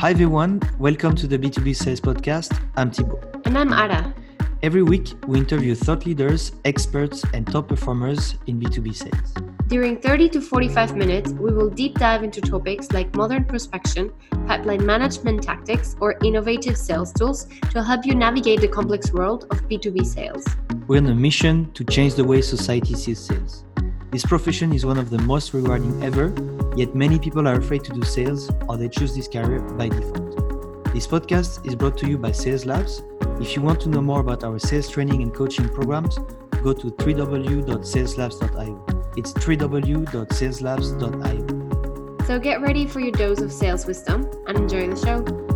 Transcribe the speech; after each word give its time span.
Hi 0.00 0.12
everyone, 0.12 0.62
welcome 0.78 1.14
to 1.16 1.26
the 1.26 1.38
B2B 1.38 1.76
Sales 1.76 2.00
Podcast. 2.00 2.58
I'm 2.74 2.90
Thibaut. 2.90 3.22
And 3.44 3.58
I'm 3.58 3.70
Ara. 3.70 4.14
Every 4.62 4.82
week, 4.82 5.12
we 5.26 5.38
interview 5.38 5.74
thought 5.74 6.06
leaders, 6.06 6.52
experts, 6.64 7.22
and 7.34 7.46
top 7.46 7.68
performers 7.68 8.36
in 8.46 8.58
B2B 8.58 8.96
sales. 8.96 9.34
During 9.66 10.00
30 10.00 10.30
to 10.30 10.40
45 10.40 10.96
minutes, 10.96 11.32
we 11.32 11.52
will 11.52 11.68
deep 11.68 11.96
dive 11.98 12.22
into 12.22 12.40
topics 12.40 12.90
like 12.92 13.14
modern 13.14 13.44
prospection, 13.44 14.10
pipeline 14.46 14.86
management 14.86 15.42
tactics, 15.42 15.96
or 16.00 16.16
innovative 16.24 16.78
sales 16.78 17.12
tools 17.12 17.46
to 17.68 17.82
help 17.82 18.06
you 18.06 18.14
navigate 18.14 18.62
the 18.62 18.68
complex 18.68 19.12
world 19.12 19.44
of 19.50 19.60
B2B 19.68 20.06
sales. 20.06 20.46
We're 20.86 21.02
on 21.02 21.08
a 21.08 21.14
mission 21.14 21.70
to 21.74 21.84
change 21.84 22.14
the 22.14 22.24
way 22.24 22.40
society 22.40 22.94
sees 22.94 23.18
sales. 23.18 23.64
This 24.12 24.24
profession 24.24 24.72
is 24.72 24.86
one 24.86 24.96
of 24.96 25.10
the 25.10 25.18
most 25.18 25.52
rewarding 25.52 26.02
ever, 26.02 26.30
yet 26.76 26.94
many 26.94 27.18
people 27.18 27.48
are 27.48 27.56
afraid 27.56 27.84
to 27.84 27.92
do 27.92 28.02
sales 28.02 28.50
or 28.68 28.76
they 28.76 28.88
choose 28.88 29.14
this 29.14 29.28
career 29.28 29.60
by 29.60 29.88
default. 29.88 30.94
This 30.94 31.06
podcast 31.06 31.66
is 31.66 31.74
brought 31.74 31.96
to 31.98 32.08
you 32.08 32.16
by 32.18 32.32
Sales 32.32 32.66
Labs. 32.66 33.02
If 33.40 33.54
you 33.54 33.62
want 33.62 33.80
to 33.82 33.88
know 33.88 34.02
more 34.02 34.20
about 34.20 34.42
our 34.44 34.58
sales 34.58 34.88
training 34.88 35.22
and 35.22 35.32
coaching 35.32 35.68
programs, 35.68 36.18
go 36.62 36.72
to 36.72 36.90
www.saleslabs.io. 36.90 38.84
It's 39.16 39.32
www.saleslabs.io. 39.32 42.26
So 42.26 42.38
get 42.38 42.60
ready 42.60 42.86
for 42.86 43.00
your 43.00 43.12
dose 43.12 43.40
of 43.40 43.50
sales 43.52 43.86
wisdom 43.86 44.30
and 44.46 44.58
enjoy 44.58 44.88
the 44.88 44.96
show. 44.96 45.49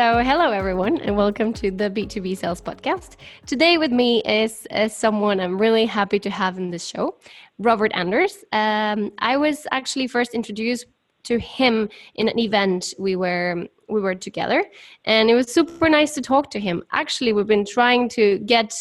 So, 0.00 0.20
hello 0.20 0.50
everyone, 0.50 0.98
and 1.02 1.14
welcome 1.14 1.52
to 1.52 1.70
the 1.70 1.90
B2B 1.90 2.38
Sales 2.38 2.62
Podcast. 2.62 3.16
Today, 3.44 3.76
with 3.76 3.92
me 3.92 4.22
is, 4.22 4.66
someone 4.88 5.38
I'm 5.38 5.60
really 5.60 5.84
happy 5.84 6.18
to 6.20 6.30
have 6.30 6.56
in 6.56 6.70
this 6.70 6.86
show, 6.86 7.18
Robert 7.58 7.92
Anders. 7.94 8.42
Um, 8.52 9.12
I 9.18 9.36
was 9.36 9.66
actually 9.72 10.06
first 10.06 10.32
introduced 10.32 10.86
to 11.24 11.38
him 11.38 11.90
in 12.14 12.28
an 12.28 12.38
event 12.38 12.94
we 12.98 13.14
were 13.14 13.66
we 13.90 14.00
were 14.00 14.14
together, 14.14 14.64
and 15.04 15.28
it 15.28 15.34
was 15.34 15.52
super 15.52 15.90
nice 15.90 16.14
to 16.14 16.22
talk 16.22 16.50
to 16.52 16.58
him. 16.58 16.82
Actually, 16.92 17.34
we've 17.34 17.46
been 17.46 17.66
trying 17.66 18.08
to 18.16 18.38
get 18.38 18.72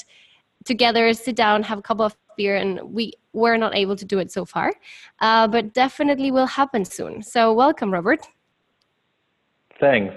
together, 0.64 1.12
sit 1.14 1.36
down, 1.36 1.64
have 1.64 1.80
a 1.80 1.82
couple 1.82 2.06
of 2.06 2.16
beer, 2.38 2.56
and 2.56 2.80
we 2.94 3.12
were 3.34 3.58
not 3.58 3.76
able 3.76 3.98
to 3.98 4.06
do 4.06 4.20
it 4.20 4.32
so 4.32 4.46
far, 4.46 4.72
uh, 5.20 5.50
but 5.50 5.74
definitely 5.74 6.32
will 6.32 6.48
happen 6.48 6.86
soon. 6.86 7.22
So, 7.22 7.52
welcome, 7.52 7.92
Robert. 7.92 8.26
Thanks. 9.82 10.16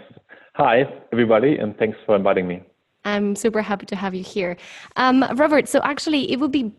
Hi, 0.57 0.85
everybody, 1.11 1.57
and 1.57 1.75
thanks 1.79 1.97
for 2.05 2.15
inviting 2.15 2.47
me. 2.47 2.63
I'm 3.07 3.35
super 3.35 3.63
happy 3.63 3.87
to 3.87 3.97
have 3.97 4.15
you 4.15 4.23
here. 4.23 4.59
Um, 4.97 5.25
Robert, 5.37 5.67
so 5.67 5.81
actually, 5.83 6.31
it 6.31 6.39
would 6.39 6.53
be 6.53 6.73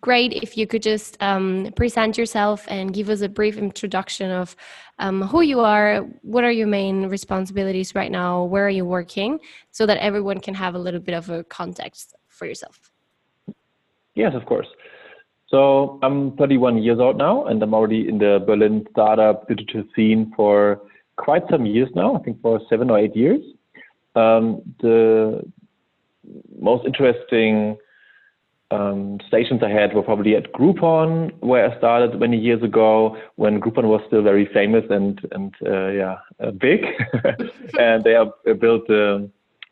great 0.00 0.32
if 0.32 0.56
you 0.56 0.66
could 0.66 0.82
just 0.82 1.16
um, 1.22 1.68
present 1.76 2.18
yourself 2.18 2.64
and 2.66 2.92
give 2.92 3.08
us 3.08 3.20
a 3.20 3.28
brief 3.28 3.56
introduction 3.56 4.32
of 4.32 4.56
um, 4.98 5.22
who 5.22 5.42
you 5.42 5.60
are, 5.60 6.00
what 6.22 6.42
are 6.42 6.50
your 6.50 6.66
main 6.66 7.06
responsibilities 7.06 7.94
right 7.94 8.10
now, 8.10 8.42
where 8.42 8.66
are 8.66 8.70
you 8.70 8.84
working, 8.84 9.38
so 9.70 9.86
that 9.86 9.98
everyone 9.98 10.40
can 10.40 10.54
have 10.54 10.74
a 10.74 10.78
little 10.78 11.00
bit 11.00 11.14
of 11.14 11.30
a 11.30 11.44
context 11.44 12.16
for 12.26 12.46
yourself. 12.46 12.90
Yes, 14.16 14.32
of 14.34 14.44
course. 14.44 14.66
So 15.46 16.00
I'm 16.02 16.36
31 16.36 16.82
years 16.82 16.98
old 16.98 17.16
now, 17.16 17.46
and 17.46 17.62
I'm 17.62 17.74
already 17.74 18.08
in 18.08 18.18
the 18.18 18.42
Berlin 18.44 18.84
startup 18.90 19.46
digital 19.46 19.84
scene 19.94 20.32
for 20.34 20.82
quite 21.18 21.42
some 21.50 21.66
years 21.66 21.90
now, 21.94 22.16
I 22.16 22.20
think 22.20 22.40
for 22.40 22.60
seven 22.70 22.90
or 22.90 22.98
eight 22.98 23.14
years. 23.14 23.42
Um, 24.14 24.62
the 24.80 25.42
most 26.58 26.86
interesting 26.86 27.76
um, 28.70 29.18
stations 29.26 29.62
I 29.62 29.70
had 29.70 29.94
were 29.94 30.02
probably 30.02 30.36
at 30.36 30.52
Groupon, 30.52 31.32
where 31.40 31.70
I 31.70 31.78
started 31.78 32.18
many 32.18 32.38
years 32.38 32.62
ago 32.62 33.16
when 33.36 33.60
Groupon 33.60 33.84
was 33.84 34.02
still 34.06 34.22
very 34.22 34.46
famous 34.52 34.84
and 34.90 35.20
and 35.32 35.54
uh, 35.66 35.88
yeah 35.88 36.16
uh, 36.42 36.50
big, 36.50 36.80
and 37.78 38.04
they 38.04 38.12
have 38.12 38.32
built 38.60 38.86
the, 38.88 39.30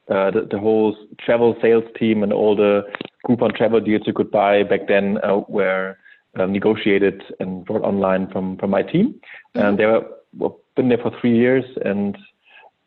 uh, 0.09 0.31
the, 0.31 0.49
the 0.51 0.59
whole 0.59 0.97
travel 1.25 1.56
sales 1.61 1.85
team 1.99 2.23
and 2.23 2.33
all 2.33 2.56
the 2.56 2.83
Groupon 3.27 3.55
travel 3.55 3.81
deals 3.81 4.03
you 4.06 4.15
could 4.15 4.31
buy 4.31 4.62
back 4.62 4.89
then 4.89 5.19
uh, 5.23 5.41
were 5.49 5.99
uh, 6.39 6.47
negotiated 6.47 7.23
and 7.41 7.65
brought 7.65 7.83
online 7.83 8.31
from 8.31 8.56
from 8.56 8.71
my 8.71 8.83
team, 8.83 9.09
mm-hmm. 9.09 9.61
and 9.61 9.79
they 9.79 9.87
were 9.87 10.06
well, 10.39 10.59
been 10.76 10.88
there 10.88 10.98
for 10.98 11.12
three 11.20 11.37
years, 11.37 11.64
and 11.84 12.16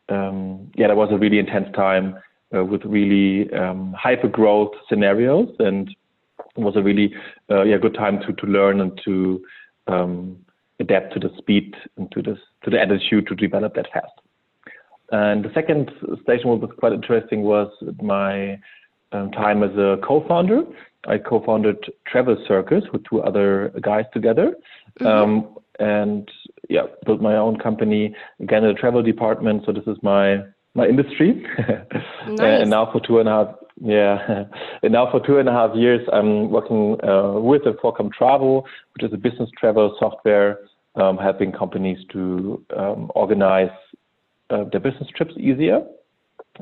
um, 0.10 0.72
yeah, 0.76 0.88
that 0.88 0.96
was 0.96 1.10
a 1.12 1.18
really 1.18 1.40
intense 1.40 1.68
time 1.76 2.16
uh, 2.56 2.64
with 2.64 2.84
really 2.86 3.52
um, 3.54 3.94
hyper 3.98 4.28
growth 4.28 4.72
scenarios, 4.88 5.50
and 5.60 5.90
it 6.56 6.62
was 6.62 6.76
a 6.76 6.82
really 6.82 7.14
uh, 7.52 7.64
yeah 7.64 7.78
good 7.78 7.96
time 7.96 8.20
to 8.22 8.34
to 8.34 8.46
learn 8.46 8.82
and 8.82 9.00
to 9.06 9.44
um, 9.88 10.38
adapt 10.80 11.14
to 11.14 11.20
the 11.20 11.30
speed 11.38 11.76
and 11.98 12.12
to 12.12 12.22
this 12.22 12.38
to 12.64 12.70
the 12.70 12.80
attitude 12.80 13.28
to 13.28 13.36
develop 13.36 13.76
that 13.76 13.88
fast. 13.94 14.14
And 15.12 15.44
the 15.44 15.52
second 15.54 15.92
station 16.24 16.50
was 16.50 16.70
quite 16.78 16.94
interesting 16.94 17.42
was 17.42 17.72
my 18.02 18.60
um, 19.12 19.32
time 19.32 19.64
as 19.64 19.76
a 19.76 19.98
co-founder. 20.04 20.64
I 21.08 21.18
co-founded 21.18 21.78
Travel 22.06 22.38
Circus 22.48 22.84
with 22.94 23.04
two 23.06 23.22
other 23.22 23.74
guys 23.82 24.06
together. 24.14 24.56
Mm-hmm. 25.00 25.08
And 25.80 26.30
yeah, 26.70 26.84
built 27.06 27.22
my 27.22 27.36
own 27.36 27.58
company 27.58 28.16
again 28.40 28.64
in 28.64 28.74
the 28.74 28.80
travel 28.80 29.02
department. 29.02 29.64
So 29.66 29.72
this 29.72 29.88
is 29.88 29.98
my 30.04 30.40
my 30.76 30.86
industry. 30.88 31.44
nice. 32.28 32.62
and 32.62 32.70
now 32.70 32.92
for 32.92 33.02
two 33.02 33.20
and 33.20 33.28
a 33.28 33.32
half 33.32 33.56
yeah, 33.82 34.44
and 34.84 34.92
now 34.92 35.10
for 35.10 35.26
two 35.26 35.38
and 35.38 35.48
a 35.48 35.52
half 35.52 35.76
years 35.76 36.02
I'm 36.12 36.50
working 36.50 36.98
uh, 37.04 37.40
with 37.40 37.66
and 37.66 37.78
for 37.82 37.96
Travel, 38.18 38.66
which 38.94 39.04
is 39.04 39.14
a 39.14 39.18
business 39.18 39.50
travel 39.58 39.96
software 40.00 40.60
um, 40.96 41.18
helping 41.18 41.52
companies 41.52 41.98
to 42.12 42.64
um, 42.76 43.12
organize 43.16 43.72
uh, 44.50 44.66
their 44.72 44.82
business 44.82 45.08
trips 45.16 45.34
easier. 45.38 45.82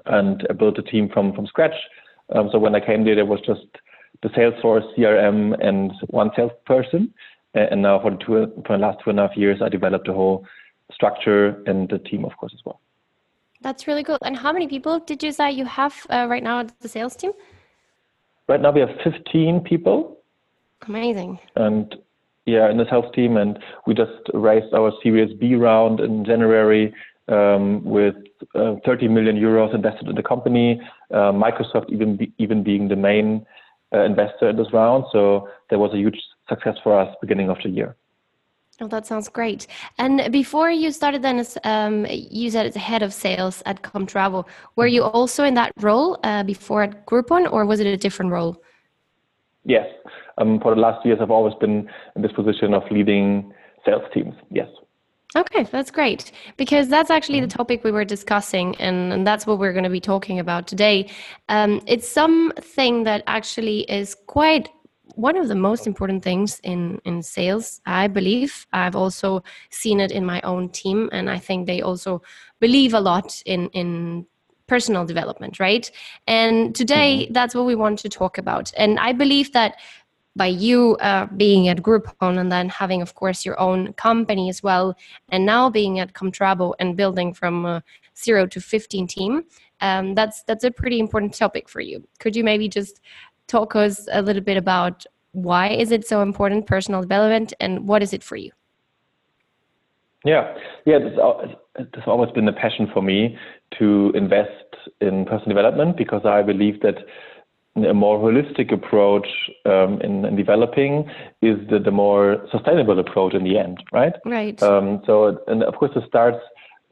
And 0.06 0.45
I 0.50 0.53
built 0.53 0.77
a 0.77 0.83
team 0.83 1.09
from 1.11 1.33
from 1.33 1.47
scratch. 1.47 1.75
Um, 2.35 2.50
so 2.51 2.59
when 2.59 2.75
I 2.75 2.85
came 2.85 3.03
there, 3.03 3.16
there 3.16 3.25
was 3.25 3.39
just 3.45 3.66
the 4.22 4.29
Salesforce 4.29 4.85
CRM 4.95 5.56
and 5.66 5.91
one 6.07 6.31
salesperson. 6.35 7.13
And 7.72 7.81
now 7.81 8.00
for 8.00 8.12
the, 8.12 8.18
two, 8.18 8.63
for 8.66 8.78
the 8.78 8.84
last 8.85 9.00
two 9.03 9.09
and 9.09 9.19
a 9.19 9.28
half 9.28 9.38
years, 9.38 9.62
I 9.62 9.69
developed 9.69 10.07
the 10.07 10.13
whole 10.13 10.45
structure 10.91 11.62
and 11.66 11.90
the 11.90 12.00
team, 12.00 12.25
of 12.25 12.35
course, 12.38 12.53
as 12.53 12.62
well. 12.66 12.79
That's 13.62 13.88
really 13.88 14.03
cool. 14.03 14.19
And 14.22 14.38
how 14.38 14.53
many 14.53 14.68
people 14.68 15.00
did 15.00 15.23
you 15.23 15.31
say 15.31 15.51
you 15.51 15.66
have 15.66 15.95
uh, 16.09 16.28
right 16.29 16.44
now 16.44 16.59
at 16.59 16.79
the 16.79 16.88
sales 16.88 17.16
team? 17.16 17.31
Right 18.47 18.62
now 18.62 18.72
we 18.72 18.81
have 18.81 18.91
15 19.03 19.62
people. 19.62 20.19
Amazing. 20.88 21.40
And 21.56 21.95
yeah, 22.45 22.69
in 22.69 22.78
the 22.78 22.85
sales 22.90 23.13
team, 23.13 23.35
and 23.35 23.59
we 23.85 23.94
just 23.94 24.12
raised 24.34 24.74
our 24.74 24.91
Series 25.03 25.34
B 25.38 25.56
round 25.56 26.00
in 26.00 26.24
January 26.24 26.94
um, 27.28 27.84
with 27.84 28.16
uh, 28.56 28.75
30 28.85 29.09
million 29.09 29.35
euros 29.35 29.74
invested 29.75 30.07
in 30.07 30.16
the 30.16 30.24
company. 30.24 30.79
Uh, 31.12 31.31
Microsoft 31.34 31.89
even 31.89 32.16
be, 32.16 32.31
even 32.38 32.63
being 32.63 32.88
the 32.88 32.95
main 32.95 33.45
uh, 33.94 34.03
investor 34.03 34.50
in 34.50 34.56
this 34.56 34.72
round, 34.74 35.06
so 35.12 35.50
there 35.70 35.80
was 35.80 35.94
a 35.94 35.98
huge 35.98 36.20
success 36.50 36.75
for 36.84 36.98
us 37.00 37.14
beginning 37.22 37.50
of 37.50 37.58
the 37.64 37.70
year. 37.70 37.96
Oh, 38.80 38.88
that 38.88 39.08
sounds 39.08 39.28
great. 39.28 39.66
And 39.98 40.31
before 40.31 40.70
you 40.70 40.92
started 40.92 41.24
then 41.24 41.40
as 41.40 41.58
um, 41.64 42.06
you 42.09 42.52
said 42.52 42.68
as 42.68 42.75
head 42.75 43.02
of 43.02 43.12
sales 43.12 43.64
at 43.66 43.81
Comtravo, 43.81 44.46
were 44.75 44.86
you 44.86 45.02
mm-hmm. 45.02 45.18
also 45.18 45.44
in 45.44 45.56
that 45.56 45.72
role 45.80 46.20
uh, 46.24 46.44
before 46.44 46.84
at 46.84 47.06
Groupon 47.08 47.52
or 47.52 47.66
was 47.66 47.80
it 47.80 47.88
a 47.88 47.98
different 47.98 48.31
role? 48.31 48.62
Yes. 49.64 49.88
Um, 50.38 50.59
for 50.62 50.75
the 50.75 50.81
last 50.81 51.04
years, 51.06 51.18
I've 51.19 51.31
always 51.31 51.56
been 51.56 51.90
in 52.16 52.22
this 52.22 52.31
position 52.34 52.75
of 52.75 52.84
leading 52.92 53.52
sales 53.84 54.04
teams. 54.14 54.36
Yes. 54.52 54.69
Okay, 55.35 55.63
that's 55.63 55.91
great 55.91 56.31
because 56.55 56.88
that's 56.88 57.09
actually 57.09 57.41
the 57.41 57.47
mm-hmm. 57.47 57.57
topic 57.57 57.83
we 57.83 57.91
were 57.91 58.05
discussing, 58.05 58.75
and, 58.77 59.11
and 59.11 59.27
that's 59.27 59.45
what 59.45 59.59
we're 59.59 59.73
going 59.73 59.83
to 59.83 59.89
be 59.89 59.99
talking 59.99 60.39
about 60.39 60.67
today. 60.67 61.09
Um, 61.49 61.81
it's 61.85 62.07
something 62.07 63.03
that 63.03 63.23
actually 63.27 63.81
is 63.91 64.15
quite 64.27 64.69
one 65.15 65.35
of 65.35 65.47
the 65.47 65.55
most 65.55 65.88
important 65.88 66.24
things 66.24 66.59
in 66.63 67.00
in 67.03 67.24
sales 67.24 67.81
i 67.85 68.07
believe 68.07 68.68
i've 68.74 68.95
also 68.95 69.44
seen 69.71 70.00
it 70.00 70.12
in 70.12 70.24
my 70.24 70.39
own 70.41 70.69
team 70.69 71.09
and 71.12 71.30
i 71.30 71.39
think 71.39 71.65
they 71.65 71.81
also 71.81 72.21
believe 72.59 72.94
a 72.94 73.00
lot 73.00 73.41
in 73.45 73.68
in 73.69 74.25
personal 74.68 75.06
development 75.06 75.59
right 75.59 75.89
and 76.27 76.75
today 76.75 77.23
mm-hmm. 77.23 77.33
that's 77.33 77.56
what 77.56 77.65
we 77.65 77.73
want 77.73 77.97
to 77.97 78.09
talk 78.09 78.38
about 78.38 78.71
and 78.77 79.00
i 79.00 79.12
believe 79.12 79.51
that 79.53 79.77
by 80.38 80.48
you 80.48 80.95
uh, 80.98 81.25
being 81.36 81.68
at 81.68 81.81
Groupon 81.81 82.38
and 82.38 82.51
then 82.51 82.69
having, 82.69 83.01
of 83.01 83.16
course, 83.16 83.45
your 83.45 83.60
own 83.60 83.94
company 83.94 84.50
as 84.50 84.63
well, 84.63 84.95
and 85.30 85.45
now 85.45 85.69
being 85.69 86.00
at 86.00 86.13
Comtravo 86.13 86.74
and 86.80 86.95
building 86.95 87.34
from 87.34 87.66
uh, 87.66 87.81
zero 88.16 88.45
to 88.48 88.62
15 88.62 89.07
team, 89.07 89.44
um, 89.81 90.16
that's 90.16 90.44
that's 90.44 90.63
a 90.63 90.72
pretty 90.72 91.00
important 91.00 91.34
topic 91.34 91.68
for 91.68 91.81
you. 91.81 92.07
Could 92.19 92.36
you 92.36 92.44
maybe 92.44 92.69
just 92.69 93.01
talk 93.48 93.75
us 93.75 94.07
a 94.12 94.22
little 94.22 94.44
bit 94.44 94.57
about 94.57 95.06
why 95.31 95.69
is 95.69 95.92
it 95.92 96.07
so 96.07 96.22
important 96.22 96.66
personal 96.66 97.01
development 97.01 97.54
and 97.60 97.88
what 97.88 98.01
is 98.01 98.13
it 98.13 98.24
for 98.24 98.36
you 98.36 98.51
yeah 100.25 100.54
yeah 100.86 100.98
it's 100.98 102.07
always 102.07 102.31
been 102.31 102.48
a 102.48 102.54
passion 102.54 102.90
for 102.94 103.01
me 103.01 103.38
to 103.78 104.12
invest 104.16 104.75
in 105.01 105.25
personal 105.25 105.56
development 105.56 105.95
because 105.95 106.25
i 106.25 106.42
believe 106.42 106.81
that 106.81 106.95
a 107.85 107.94
more 107.94 108.19
holistic 108.19 108.74
approach 108.74 109.27
um, 109.65 110.01
in, 110.01 110.25
in, 110.25 110.35
developing 110.35 111.09
is 111.41 111.57
the, 111.69 111.79
the, 111.79 111.91
more 111.91 112.45
sustainable 112.51 113.00
approach 113.00 113.33
in 113.33 113.44
the 113.44 113.57
end, 113.57 113.83
right? 113.91 114.13
Right. 114.25 114.62
Um, 114.63 115.01
so, 115.06 115.39
and 115.47 115.63
of 115.63 115.75
course, 115.75 115.91
it 115.95 116.03
starts 116.07 116.38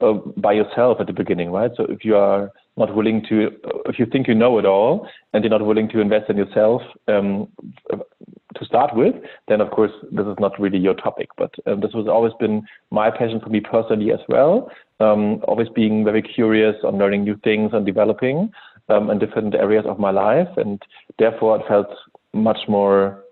uh, 0.00 0.14
by 0.36 0.52
yourself 0.52 0.98
at 1.00 1.06
the 1.06 1.12
beginning, 1.12 1.50
right? 1.50 1.70
So, 1.76 1.84
if 1.88 2.04
you 2.04 2.16
are 2.16 2.52
not 2.76 2.94
willing 2.94 3.24
to, 3.28 3.50
if 3.86 3.98
you 3.98 4.06
think 4.06 4.28
you 4.28 4.34
know 4.34 4.58
it 4.58 4.66
all 4.66 5.08
and 5.32 5.42
you're 5.42 5.50
not 5.50 5.64
willing 5.64 5.88
to 5.88 6.00
invest 6.00 6.28
in 6.28 6.36
yourself 6.36 6.82
um, 7.08 7.48
to 7.90 8.64
start 8.64 8.94
with, 8.94 9.14
then 9.48 9.60
of 9.60 9.70
course 9.70 9.92
this 10.12 10.26
is 10.26 10.36
not 10.38 10.58
really 10.60 10.78
your 10.78 10.94
topic. 10.94 11.28
But 11.36 11.54
um, 11.66 11.80
this 11.80 11.92
has 11.94 12.06
always 12.06 12.32
been 12.38 12.66
my 12.90 13.10
passion 13.10 13.40
for 13.40 13.48
me 13.48 13.60
personally 13.60 14.12
as 14.12 14.20
well. 14.28 14.70
Um, 15.00 15.42
always 15.48 15.68
being 15.74 16.04
very 16.04 16.22
curious 16.22 16.76
on 16.84 16.98
learning 16.98 17.24
new 17.24 17.36
things 17.44 17.70
and 17.72 17.84
developing 17.84 18.50
um, 18.88 19.10
in 19.10 19.18
different 19.18 19.54
areas 19.54 19.84
of 19.86 19.98
my 19.98 20.10
life, 20.10 20.48
and 20.56 20.82
therefore 21.18 21.58
it 21.58 21.66
felt 21.68 21.88
much 22.32 22.60
more 22.68 23.22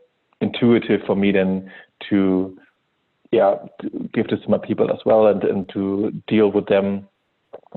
intuitive 0.41 1.01
for 1.07 1.17
me 1.17 1.33
than 1.33 1.71
to 2.11 2.57
yeah 3.31 3.55
to 3.81 3.91
give 4.13 4.29
this 4.29 4.41
to 4.43 4.49
my 4.49 4.59
people 4.59 4.91
as 4.91 4.99
well 5.05 5.27
and, 5.27 5.43
and 5.45 5.69
to 5.71 6.11
deal 6.29 6.51
with 6.51 6.67
them 6.67 7.07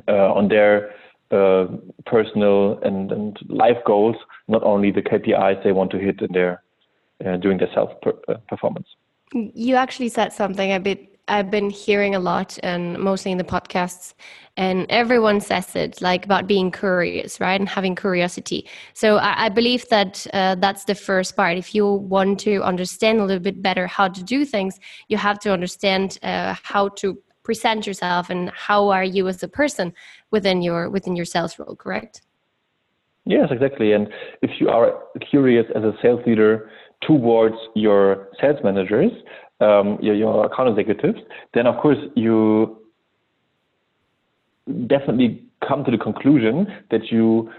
uh, 0.08 0.34
on 0.34 0.48
their 0.48 0.92
uh, 1.32 1.68
personal 2.06 2.80
and, 2.84 3.12
and 3.12 3.38
life 3.50 3.78
goals, 3.86 4.16
not 4.48 4.64
only 4.64 4.92
the 4.92 5.02
KPIs 5.02 5.64
they 5.64 5.72
want 5.72 5.92
to 5.92 5.98
hit 5.98 6.22
in 6.22 6.32
their 6.32 6.64
uh, 7.26 7.38
during 7.38 7.58
their 7.58 7.70
self 7.74 7.90
per, 8.02 8.14
uh, 8.28 8.36
performance. 8.48 8.88
You 9.34 9.76
actually 9.76 10.10
said 10.10 10.32
something 10.32 10.72
a 10.72 10.80
bit 10.80 11.17
I've 11.28 11.52
been 11.52 11.70
hearing 11.70 12.16
a 12.16 12.20
lot 12.20 12.58
and 12.64 12.98
mostly 12.98 13.32
in 13.32 13.38
the 13.38 13.44
podcasts 13.44 14.14
and 14.56 14.86
everyone 14.90 15.40
says 15.42 15.76
it 15.76 16.02
like 16.02 16.26
about 16.26 16.48
being 16.48 16.72
curious 16.72 17.40
right 17.40 17.60
and 17.60 17.70
having 17.70 17.96
curiosity. 17.96 18.68
So 18.94 19.18
I, 19.18 19.46
I 19.46 19.50
believe 19.50 19.88
that 19.90 20.26
uh, 20.34 20.56
that's 20.56 20.86
the 20.86 20.96
first 20.96 21.36
part. 21.36 21.58
If 21.58 21.76
you 21.76 21.86
want 21.86 22.40
to 22.42 22.64
understand 22.64 23.20
a 23.20 23.26
little 23.26 23.44
bit 23.44 23.62
better 23.62 23.88
how 23.88 24.08
to 24.08 24.24
do 24.24 24.46
things 24.46 24.80
you 25.10 25.18
have 25.18 25.40
to 25.40 25.52
understand 25.52 26.18
uh, 26.24 26.56
how 26.64 26.90
to 26.90 27.18
present 27.44 27.88
yourself 27.88 28.30
and 28.30 28.50
how 28.52 28.90
are 28.90 29.04
you 29.04 29.28
as 29.28 29.42
a 29.44 29.48
person 29.48 29.94
within 30.32 30.62
your 30.62 30.90
within 30.90 31.16
your 31.16 31.26
sales 31.26 31.58
role 31.60 31.76
correct? 31.76 32.22
Yes 33.26 33.50
exactly. 33.52 33.92
And 33.92 34.08
if 34.42 34.52
you 34.60 34.70
are 34.70 35.04
curious 35.30 35.66
as 35.76 35.84
a 35.84 35.94
sales 36.02 36.22
leader 36.26 36.70
towards 37.02 37.56
your 37.76 38.30
sales 38.42 38.60
managers 38.64 39.12
um, 39.60 39.98
your, 40.02 40.16
your 40.16 40.46
account 40.46 40.78
executives, 40.78 41.20
then 41.54 41.68
of 41.68 41.78
course 41.82 41.98
you 42.16 42.78
definitely 44.88 45.44
come 45.68 45.84
to 45.86 45.92
the 45.92 45.98
conclusion 45.98 46.68
that 46.92 47.12
you 47.12 47.52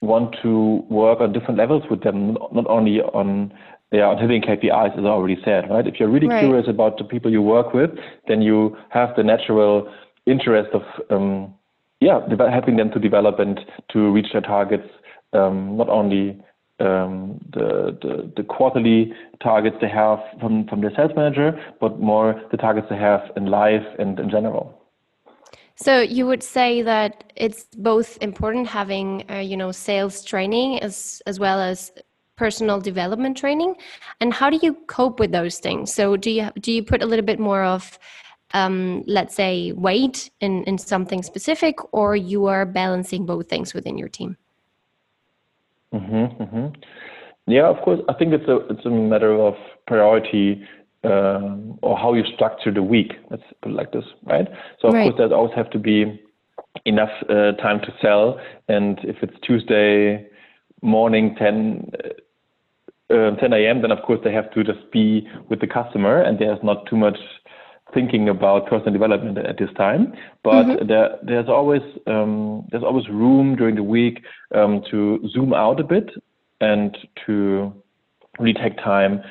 want 0.00 0.36
to 0.42 0.84
work 0.88 1.20
on 1.20 1.32
different 1.32 1.58
levels 1.58 1.82
with 1.90 2.02
them, 2.02 2.36
not 2.52 2.66
only 2.68 3.00
on 3.00 3.52
yeah, 3.92 4.06
on 4.06 4.18
hitting 4.18 4.42
KPIs, 4.42 4.98
as 4.98 5.04
I 5.04 5.08
already 5.08 5.38
said, 5.44 5.70
right? 5.70 5.86
If 5.86 6.00
you're 6.00 6.10
really 6.10 6.26
right. 6.26 6.40
curious 6.40 6.66
about 6.68 6.98
the 6.98 7.04
people 7.04 7.30
you 7.30 7.40
work 7.40 7.72
with, 7.72 7.90
then 8.26 8.42
you 8.42 8.76
have 8.88 9.10
the 9.16 9.22
natural 9.22 9.92
interest 10.26 10.70
of 10.74 10.82
um, 11.10 11.54
yeah, 12.00 12.20
helping 12.50 12.76
them 12.76 12.90
to 12.90 12.98
develop 12.98 13.38
and 13.38 13.60
to 13.92 14.10
reach 14.10 14.26
their 14.32 14.42
targets, 14.42 14.88
um, 15.32 15.76
not 15.76 15.88
only 15.88 16.42
the, 16.78 18.32
the, 18.36 18.42
quarterly 18.42 19.12
targets 19.42 19.76
they 19.80 19.88
have 19.88 20.18
from 20.40 20.66
from 20.66 20.80
their 20.80 20.92
sales 20.96 21.12
manager, 21.14 21.58
but 21.80 22.00
more 22.00 22.42
the 22.50 22.56
targets 22.56 22.88
they 22.90 22.96
have 22.96 23.20
in 23.36 23.46
life 23.46 23.86
and 23.98 24.18
in 24.18 24.30
general. 24.30 24.80
So 25.76 26.00
you 26.00 26.26
would 26.26 26.42
say 26.42 26.82
that 26.82 27.32
it's 27.36 27.66
both 27.76 28.18
important 28.20 28.66
having 28.68 29.24
uh, 29.30 29.38
you 29.38 29.56
know 29.56 29.72
sales 29.72 30.24
training 30.24 30.80
as 30.80 31.22
as 31.26 31.38
well 31.38 31.60
as 31.60 31.92
personal 32.36 32.80
development 32.80 33.36
training, 33.36 33.76
and 34.20 34.32
how 34.32 34.50
do 34.50 34.58
you 34.62 34.74
cope 34.88 35.20
with 35.20 35.30
those 35.30 35.58
things? 35.58 35.92
So 35.92 36.16
do 36.16 36.30
you 36.30 36.50
do 36.60 36.72
you 36.72 36.82
put 36.82 37.02
a 37.02 37.06
little 37.06 37.24
bit 37.24 37.38
more 37.38 37.62
of 37.64 37.98
um, 38.52 39.02
let's 39.06 39.34
say 39.34 39.72
weight 39.72 40.30
in 40.40 40.64
in 40.64 40.78
something 40.78 41.22
specific, 41.22 41.76
or 41.92 42.16
you 42.16 42.46
are 42.46 42.66
balancing 42.66 43.26
both 43.26 43.48
things 43.48 43.74
within 43.74 43.98
your 43.98 44.08
team? 44.08 44.36
Mm-hmm, 45.94 46.42
mm-hmm. 46.42 46.80
Yeah, 47.46 47.68
of 47.68 47.82
course. 47.84 48.00
I 48.08 48.14
think 48.14 48.32
it's 48.32 48.48
a 48.48 48.56
it's 48.68 48.84
a 48.84 48.90
matter 48.90 49.32
of 49.34 49.54
priority 49.86 50.64
um, 51.04 51.78
or 51.82 51.96
how 51.96 52.14
you 52.14 52.24
structure 52.34 52.72
the 52.72 52.82
week. 52.82 53.12
Let's 53.30 53.42
put 53.62 53.72
it 53.72 53.74
like 53.74 53.92
this, 53.92 54.04
right? 54.24 54.48
So 54.80 54.88
of 54.88 54.94
right. 54.94 55.04
course, 55.04 55.14
there's 55.18 55.32
always 55.32 55.54
have 55.54 55.70
to 55.70 55.78
be 55.78 56.20
enough 56.84 57.10
uh, 57.28 57.52
time 57.52 57.80
to 57.80 57.94
sell. 58.00 58.40
And 58.68 58.98
if 59.04 59.16
it's 59.22 59.34
Tuesday 59.42 60.26
morning, 60.82 61.34
10, 61.38 61.90
uh, 63.10 63.30
10 63.36 63.52
a.m., 63.52 63.82
then 63.82 63.90
of 63.90 64.02
course 64.02 64.20
they 64.24 64.32
have 64.32 64.50
to 64.52 64.64
just 64.64 64.90
be 64.92 65.26
with 65.48 65.60
the 65.60 65.66
customer, 65.66 66.20
and 66.22 66.38
there's 66.38 66.58
not 66.62 66.86
too 66.86 66.96
much 66.96 67.18
thinking 67.94 68.28
about 68.28 68.66
personal 68.66 68.92
development 68.92 69.38
at 69.38 69.58
this 69.58 69.70
time. 69.76 70.12
But 70.42 70.64
mm-hmm. 70.64 70.86
there, 70.86 71.16
there's 71.22 71.48
always 71.48 71.82
um, 72.06 72.66
there's 72.70 72.82
always 72.82 73.08
room 73.08 73.56
during 73.56 73.76
the 73.76 73.82
week 73.82 74.22
um, 74.54 74.82
to 74.90 75.26
zoom 75.32 75.54
out 75.54 75.80
a 75.80 75.84
bit 75.84 76.10
and 76.60 76.96
to 77.26 77.72
really 78.38 78.54
take 78.54 78.76
time 78.78 79.22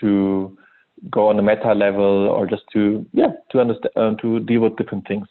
to 0.00 0.56
go 1.10 1.28
on 1.28 1.38
a 1.38 1.42
meta 1.42 1.74
level 1.74 2.28
or 2.28 2.46
just 2.46 2.62
to 2.72 3.04
yeah 3.12 3.32
to 3.50 3.60
understand 3.60 3.92
uh, 3.96 4.14
to 4.22 4.40
deal 4.40 4.60
with 4.60 4.76
different 4.76 5.06
things. 5.06 5.26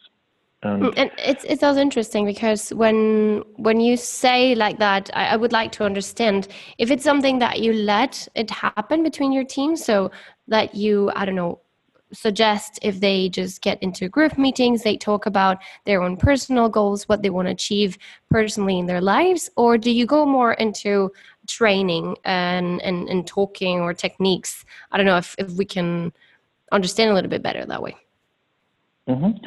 Mm, 0.62 0.94
and 0.96 1.10
it's 1.18 1.44
it's 1.44 1.62
also 1.62 1.80
interesting 1.80 2.24
because 2.24 2.72
when 2.72 3.42
when 3.56 3.80
you 3.80 3.96
say 3.96 4.54
like 4.54 4.78
that, 4.78 5.10
I, 5.12 5.26
I, 5.26 5.36
would 5.36 5.52
like 5.52 5.72
to 5.72 5.84
understand 5.84 6.48
if 6.78 6.90
it's 6.90 7.04
something 7.04 7.38
that 7.40 7.60
you 7.60 7.74
let 7.74 8.26
it 8.34 8.50
happen 8.50 9.02
between 9.02 9.30
your 9.30 9.44
team, 9.44 9.76
so 9.76 10.10
that 10.48 10.74
you 10.74 11.12
I 11.14 11.26
don't 11.26 11.34
know 11.34 11.60
suggest 12.14 12.78
if 12.82 13.00
they 13.00 13.28
just 13.28 13.60
get 13.60 13.82
into 13.82 14.08
group 14.08 14.38
meetings, 14.38 14.82
they 14.82 14.96
talk 14.96 15.26
about 15.26 15.58
their 15.84 16.02
own 16.02 16.16
personal 16.16 16.68
goals, 16.68 17.08
what 17.08 17.22
they 17.22 17.30
want 17.30 17.48
to 17.48 17.52
achieve 17.52 17.98
personally 18.30 18.78
in 18.78 18.86
their 18.86 19.00
lives, 19.00 19.50
or 19.56 19.76
do 19.76 19.90
you 19.90 20.06
go 20.06 20.24
more 20.24 20.54
into 20.54 21.12
training 21.46 22.16
and, 22.24 22.80
and, 22.82 23.08
and 23.08 23.26
talking 23.26 23.80
or 23.80 23.92
techniques? 23.92 24.64
I 24.92 24.96
don't 24.96 25.06
know 25.06 25.18
if, 25.18 25.34
if 25.38 25.50
we 25.52 25.64
can 25.64 26.12
understand 26.72 27.10
a 27.10 27.14
little 27.14 27.30
bit 27.30 27.42
better 27.42 27.66
that 27.66 27.82
way. 27.82 27.96
Mm-hmm. 29.08 29.44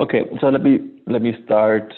Okay, 0.00 0.22
so 0.40 0.48
let 0.48 0.62
me 0.62 0.78
let 1.06 1.22
me 1.22 1.32
start 1.44 1.94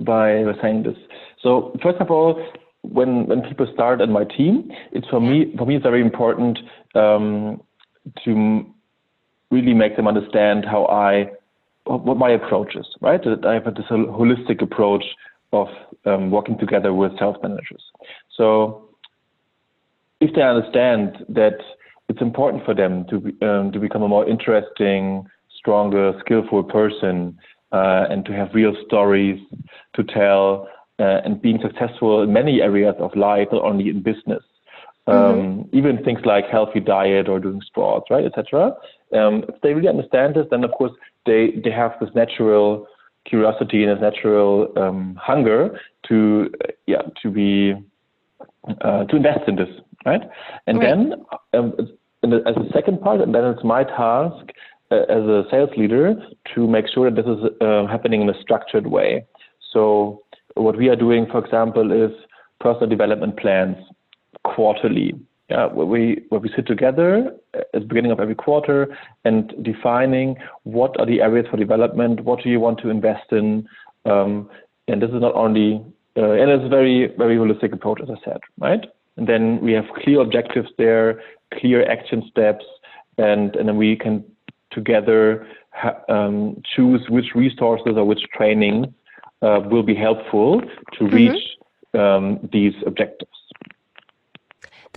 by 0.00 0.44
saying 0.62 0.84
this. 0.84 0.96
So 1.42 1.76
first 1.82 1.98
of 2.00 2.10
all, 2.10 2.42
when 2.82 3.26
when 3.26 3.42
people 3.42 3.66
start 3.74 4.00
in 4.00 4.10
my 4.10 4.24
team, 4.24 4.70
it's 4.92 5.06
for 5.08 5.20
me 5.20 5.54
for 5.58 5.66
me 5.66 5.76
it's 5.76 5.82
very 5.82 6.00
important 6.00 6.58
um, 6.94 7.60
to 8.24 8.66
really 9.50 9.74
make 9.74 9.96
them 9.96 10.08
understand 10.08 10.64
how 10.64 10.86
I 10.86 11.30
what 11.84 12.16
my 12.16 12.30
approach 12.30 12.74
is, 12.74 12.86
right? 13.00 13.22
That 13.22 13.46
I 13.46 13.54
have 13.54 13.64
this 13.76 13.84
holistic 13.90 14.60
approach 14.60 15.04
of 15.52 15.68
um, 16.04 16.32
working 16.32 16.58
together 16.58 16.92
with 16.92 17.12
sales 17.16 17.36
managers. 17.42 17.82
So 18.36 18.88
if 20.20 20.34
they 20.34 20.42
understand 20.42 21.24
that 21.28 21.58
it's 22.08 22.20
important 22.20 22.64
for 22.64 22.74
them 22.74 23.04
to 23.10 23.20
be, 23.20 23.46
um, 23.46 23.70
to 23.70 23.78
become 23.78 24.02
a 24.02 24.08
more 24.08 24.28
interesting, 24.28 25.26
stronger, 25.56 26.12
skillful 26.24 26.64
person, 26.64 27.38
uh, 27.70 28.06
and 28.10 28.24
to 28.24 28.32
have 28.32 28.48
real 28.52 28.74
stories 28.86 29.40
to 29.94 30.02
tell, 30.02 30.68
uh, 30.98 31.20
and 31.24 31.40
being 31.40 31.60
successful 31.62 32.22
in 32.22 32.32
many 32.32 32.62
areas 32.62 32.96
of 32.98 33.14
life, 33.14 33.46
not 33.52 33.62
only 33.62 33.90
in 33.90 34.02
business 34.02 34.42
mm-hmm. 35.06 35.40
Um, 35.40 35.68
even 35.72 36.02
things 36.04 36.20
like 36.24 36.46
healthy 36.50 36.80
diet 36.80 37.28
or 37.28 37.38
doing 37.38 37.60
sports, 37.64 38.06
right, 38.10 38.24
etc. 38.24 38.72
Um, 39.12 39.44
if 39.48 39.60
they 39.62 39.72
really 39.72 39.88
understand 39.88 40.34
this, 40.34 40.46
then 40.50 40.64
of 40.64 40.72
course 40.72 40.92
they 41.26 41.52
they 41.62 41.70
have 41.70 41.92
this 42.00 42.10
natural 42.14 42.86
curiosity 43.24 43.84
and 43.84 43.92
this 43.92 44.02
natural 44.02 44.72
um, 44.76 45.16
hunger 45.20 45.78
to 46.08 46.50
uh, 46.64 46.72
yeah 46.86 47.02
to 47.22 47.30
be 47.30 47.74
uh, 48.80 49.04
to 49.04 49.16
invest 49.16 49.48
in 49.48 49.56
this, 49.56 49.68
right? 50.04 50.22
And 50.66 50.78
right. 50.78 50.86
then 50.86 51.14
um, 51.54 51.72
the, 52.22 52.42
as 52.46 52.56
a 52.56 52.72
second 52.72 53.00
part, 53.00 53.20
and 53.20 53.34
then 53.34 53.44
it's 53.44 53.64
my 53.64 53.84
task 53.84 54.50
uh, 54.90 55.02
as 55.08 55.24
a 55.24 55.44
sales 55.50 55.70
leader 55.76 56.14
to 56.54 56.66
make 56.66 56.86
sure 56.92 57.10
that 57.10 57.16
this 57.16 57.30
is 57.30 57.44
uh, 57.60 57.86
happening 57.86 58.22
in 58.22 58.28
a 58.28 58.40
structured 58.40 58.86
way. 58.86 59.24
So 59.72 60.22
what 60.54 60.76
we 60.76 60.88
are 60.88 60.96
doing, 60.96 61.26
for 61.30 61.44
example, 61.44 61.92
is 61.92 62.10
personal 62.60 62.88
development 62.88 63.38
plans 63.38 63.76
quarterly. 64.54 65.14
Yeah, 65.48 65.66
where 65.66 65.86
we 65.86 66.24
where 66.30 66.40
we 66.40 66.50
sit 66.56 66.66
together 66.66 67.32
at 67.54 67.72
the 67.72 67.80
beginning 67.80 68.10
of 68.10 68.18
every 68.18 68.34
quarter 68.34 68.96
and 69.24 69.54
defining 69.62 70.36
what 70.64 70.98
are 70.98 71.06
the 71.06 71.20
areas 71.20 71.46
for 71.48 71.56
development, 71.56 72.24
what 72.24 72.42
do 72.42 72.48
you 72.48 72.58
want 72.58 72.80
to 72.80 72.90
invest 72.90 73.30
in, 73.30 73.68
um, 74.06 74.50
and 74.88 75.00
this 75.00 75.10
is 75.10 75.20
not 75.20 75.36
only 75.36 75.84
uh, 76.16 76.32
and 76.32 76.50
it's 76.50 76.64
a 76.64 76.68
very 76.68 77.14
very 77.16 77.36
holistic 77.36 77.72
approach, 77.72 78.00
as 78.02 78.10
I 78.10 78.24
said, 78.24 78.40
right? 78.58 78.86
And 79.16 79.28
then 79.28 79.60
we 79.60 79.72
have 79.72 79.84
clear 80.02 80.20
objectives 80.20 80.68
there, 80.78 81.22
clear 81.54 81.88
action 81.88 82.24
steps, 82.28 82.64
and 83.16 83.54
and 83.54 83.68
then 83.68 83.76
we 83.76 83.94
can 83.94 84.24
together 84.72 85.46
ha- 85.72 86.00
um, 86.08 86.60
choose 86.74 87.02
which 87.08 87.36
resources 87.36 87.94
or 87.96 88.04
which 88.04 88.22
training 88.36 88.92
uh, 89.42 89.60
will 89.70 89.82
be 89.82 89.94
helpful 89.94 90.60
to 90.98 91.04
mm-hmm. 91.04 91.14
reach 91.14 91.42
um, 91.94 92.48
these 92.52 92.74
objectives. 92.84 93.30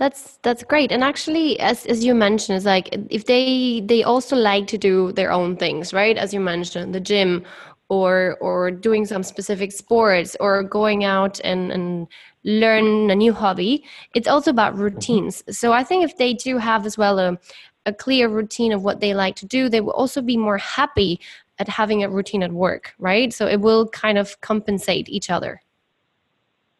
That's 0.00 0.38
that's 0.40 0.64
great. 0.64 0.90
And 0.92 1.04
actually, 1.04 1.60
as 1.60 1.84
as 1.84 2.02
you 2.02 2.14
mentioned, 2.14 2.56
it's 2.56 2.64
like 2.64 2.88
if 3.10 3.26
they 3.26 3.82
they 3.84 4.02
also 4.02 4.34
like 4.34 4.66
to 4.68 4.78
do 4.78 5.12
their 5.12 5.30
own 5.30 5.58
things, 5.58 5.92
right? 5.92 6.16
As 6.16 6.32
you 6.32 6.40
mentioned, 6.40 6.94
the 6.94 7.00
gym 7.00 7.44
or 7.90 8.38
or 8.40 8.70
doing 8.70 9.04
some 9.04 9.22
specific 9.22 9.72
sports 9.72 10.38
or 10.40 10.62
going 10.62 11.04
out 11.04 11.38
and 11.44 11.70
and 11.70 12.06
learn 12.44 13.10
a 13.10 13.14
new 13.14 13.34
hobby. 13.34 13.84
It's 14.14 14.26
also 14.26 14.50
about 14.50 14.74
routines. 14.78 15.44
So 15.50 15.74
I 15.74 15.84
think 15.84 16.02
if 16.02 16.16
they 16.16 16.32
do 16.32 16.56
have 16.56 16.86
as 16.86 16.96
well 16.96 17.18
a 17.18 17.38
a 17.84 17.92
clear 17.92 18.26
routine 18.30 18.72
of 18.72 18.82
what 18.82 19.00
they 19.00 19.12
like 19.12 19.36
to 19.36 19.46
do, 19.46 19.68
they 19.68 19.82
will 19.82 19.92
also 19.92 20.22
be 20.22 20.38
more 20.38 20.56
happy 20.56 21.20
at 21.58 21.68
having 21.68 22.02
a 22.02 22.08
routine 22.08 22.42
at 22.42 22.52
work, 22.52 22.94
right? 22.98 23.34
So 23.34 23.46
it 23.46 23.60
will 23.60 23.86
kind 23.88 24.16
of 24.16 24.40
compensate 24.40 25.10
each 25.10 25.28
other. 25.28 25.60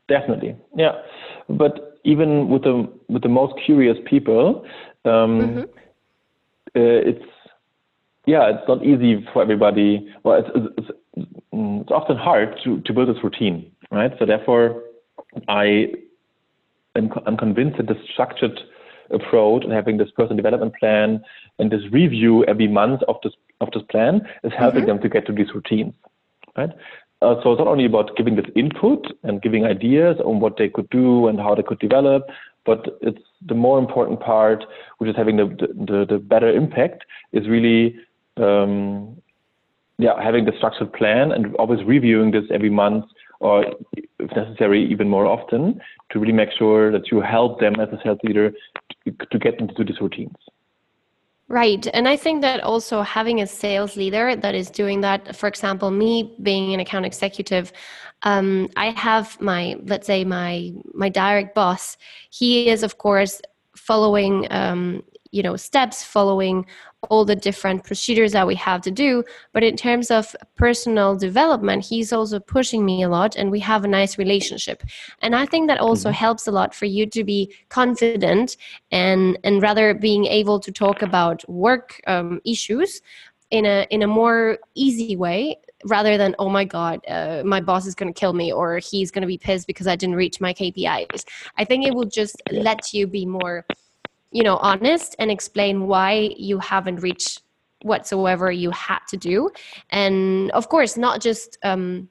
Definitely, 0.08 0.56
yeah. 0.74 1.02
But 1.50 1.89
even 2.04 2.48
with 2.48 2.62
the 2.62 2.88
with 3.08 3.22
the 3.22 3.28
most 3.28 3.54
curious 3.64 3.96
people, 4.06 4.64
um, 5.04 5.40
mm-hmm. 5.40 5.60
uh, 5.60 5.64
it's 6.74 7.24
yeah, 8.26 8.50
it's 8.50 8.68
not 8.68 8.84
easy 8.84 9.26
for 9.32 9.42
everybody. 9.42 10.12
Well, 10.22 10.38
it's, 10.38 10.50
it's, 10.54 10.90
it's 11.52 11.90
often 11.90 12.16
hard 12.16 12.58
to, 12.64 12.80
to 12.82 12.92
build 12.92 13.08
this 13.08 13.22
routine, 13.24 13.72
right? 13.90 14.12
So 14.18 14.26
therefore, 14.26 14.82
I 15.48 15.92
am 16.96 17.10
I'm 17.26 17.36
convinced 17.36 17.78
that 17.78 17.86
the 17.86 17.96
structured 18.12 18.60
approach 19.10 19.64
and 19.64 19.72
having 19.72 19.96
this 19.96 20.10
personal 20.16 20.36
development 20.36 20.74
plan 20.78 21.22
and 21.58 21.70
this 21.70 21.82
review 21.90 22.44
every 22.44 22.68
month 22.68 23.02
of 23.08 23.16
this 23.22 23.32
of 23.60 23.70
this 23.72 23.82
plan 23.90 24.22
is 24.44 24.52
helping 24.56 24.82
mm-hmm. 24.82 24.90
them 24.90 25.00
to 25.00 25.08
get 25.08 25.26
to 25.26 25.32
these 25.32 25.52
routines, 25.54 25.94
right? 26.56 26.70
Uh, 27.22 27.34
so 27.42 27.52
it's 27.52 27.58
not 27.58 27.68
only 27.68 27.84
about 27.84 28.16
giving 28.16 28.36
this 28.36 28.46
input 28.56 29.06
and 29.24 29.42
giving 29.42 29.64
ideas 29.66 30.16
on 30.24 30.40
what 30.40 30.56
they 30.56 30.68
could 30.68 30.88
do 30.90 31.28
and 31.28 31.38
how 31.38 31.54
they 31.54 31.62
could 31.62 31.78
develop, 31.78 32.26
but 32.64 32.98
it's 33.02 33.20
the 33.46 33.54
more 33.54 33.78
important 33.78 34.20
part, 34.20 34.64
which 34.98 35.10
is 35.10 35.16
having 35.16 35.36
the 35.36 35.46
the, 35.88 36.06
the 36.08 36.18
better 36.18 36.50
impact, 36.50 37.04
is 37.32 37.46
really 37.48 37.96
um, 38.36 39.20
yeah 39.98 40.20
having 40.22 40.46
the 40.46 40.52
structured 40.56 40.92
plan 40.92 41.30
and 41.32 41.54
always 41.56 41.84
reviewing 41.84 42.30
this 42.30 42.44
every 42.50 42.70
month 42.70 43.04
or 43.40 43.64
if 44.18 44.36
necessary 44.36 44.90
even 44.90 45.08
more 45.08 45.26
often 45.26 45.80
to 46.10 46.18
really 46.18 46.32
make 46.32 46.50
sure 46.58 46.92
that 46.92 47.10
you 47.10 47.20
help 47.20 47.58
them 47.58 47.74
as 47.80 47.88
a 47.88 47.98
sales 48.04 48.18
leader 48.22 48.52
to, 49.04 49.12
to 49.30 49.38
get 49.38 49.58
into 49.58 49.82
these 49.82 50.00
routines. 50.00 50.36
Right. 51.50 51.84
And 51.92 52.06
I 52.06 52.16
think 52.16 52.42
that 52.42 52.62
also 52.62 53.02
having 53.02 53.40
a 53.40 53.46
sales 53.46 53.96
leader 53.96 54.36
that 54.36 54.54
is 54.54 54.70
doing 54.70 55.00
that, 55.00 55.34
for 55.34 55.48
example, 55.48 55.90
me 55.90 56.36
being 56.40 56.72
an 56.72 56.78
account 56.78 57.04
executive, 57.04 57.72
um, 58.22 58.68
I 58.76 58.90
have 58.90 59.40
my, 59.40 59.74
let's 59.84 60.06
say 60.06 60.22
my, 60.24 60.72
my 60.94 61.08
direct 61.08 61.56
boss. 61.56 61.96
He 62.30 62.68
is, 62.68 62.84
of 62.84 62.98
course, 62.98 63.42
following 63.74 64.46
um, 64.52 65.02
you 65.32 65.42
know 65.42 65.56
steps 65.56 66.02
following 66.02 66.66
all 67.08 67.24
the 67.24 67.36
different 67.36 67.82
procedures 67.84 68.32
that 68.32 68.46
we 68.46 68.54
have 68.54 68.82
to 68.82 68.90
do 68.90 69.24
but 69.52 69.62
in 69.62 69.76
terms 69.76 70.10
of 70.10 70.36
personal 70.56 71.16
development 71.16 71.84
he's 71.84 72.12
also 72.12 72.38
pushing 72.38 72.84
me 72.84 73.02
a 73.02 73.08
lot 73.08 73.36
and 73.36 73.50
we 73.50 73.58
have 73.58 73.84
a 73.84 73.88
nice 73.88 74.18
relationship. 74.18 74.82
And 75.22 75.34
i 75.34 75.46
think 75.46 75.68
that 75.68 75.80
also 75.80 76.08
mm-hmm. 76.08 76.16
helps 76.16 76.46
a 76.46 76.52
lot 76.52 76.74
for 76.74 76.86
you 76.86 77.06
to 77.06 77.24
be 77.24 77.54
confident 77.68 78.56
and 78.90 79.38
and 79.44 79.62
rather 79.62 79.94
being 79.94 80.26
able 80.26 80.60
to 80.60 80.70
talk 80.70 81.02
about 81.02 81.48
work 81.48 82.00
um, 82.06 82.40
issues 82.44 83.00
in 83.50 83.66
a 83.66 83.86
in 83.90 84.02
a 84.02 84.06
more 84.06 84.58
easy 84.74 85.16
way 85.16 85.58
rather 85.86 86.16
than 86.16 86.34
oh 86.38 86.48
my 86.48 86.64
god 86.64 87.00
uh, 87.08 87.42
my 87.44 87.60
boss 87.60 87.86
is 87.86 87.94
going 87.94 88.12
to 88.12 88.18
kill 88.18 88.32
me 88.32 88.52
or 88.52 88.78
he's 88.78 89.10
going 89.10 89.22
to 89.22 89.26
be 89.26 89.38
pissed 89.38 89.66
because 89.66 89.86
i 89.86 89.96
didn't 89.96 90.14
reach 90.14 90.40
my 90.40 90.52
kpis 90.52 91.24
i 91.56 91.64
think 91.64 91.86
it 91.86 91.94
will 91.94 92.04
just 92.04 92.36
let 92.50 92.92
you 92.92 93.06
be 93.06 93.26
more 93.26 93.64
you 94.30 94.42
know 94.42 94.56
honest 94.56 95.16
and 95.18 95.30
explain 95.30 95.86
why 95.86 96.30
you 96.36 96.58
haven't 96.58 96.96
reached 96.96 97.42
whatsoever 97.82 98.50
you 98.50 98.70
had 98.70 99.00
to 99.08 99.16
do. 99.16 99.50
And 99.90 100.50
of 100.52 100.68
course 100.68 100.96
not 100.96 101.20
just 101.20 101.58
um 101.62 102.08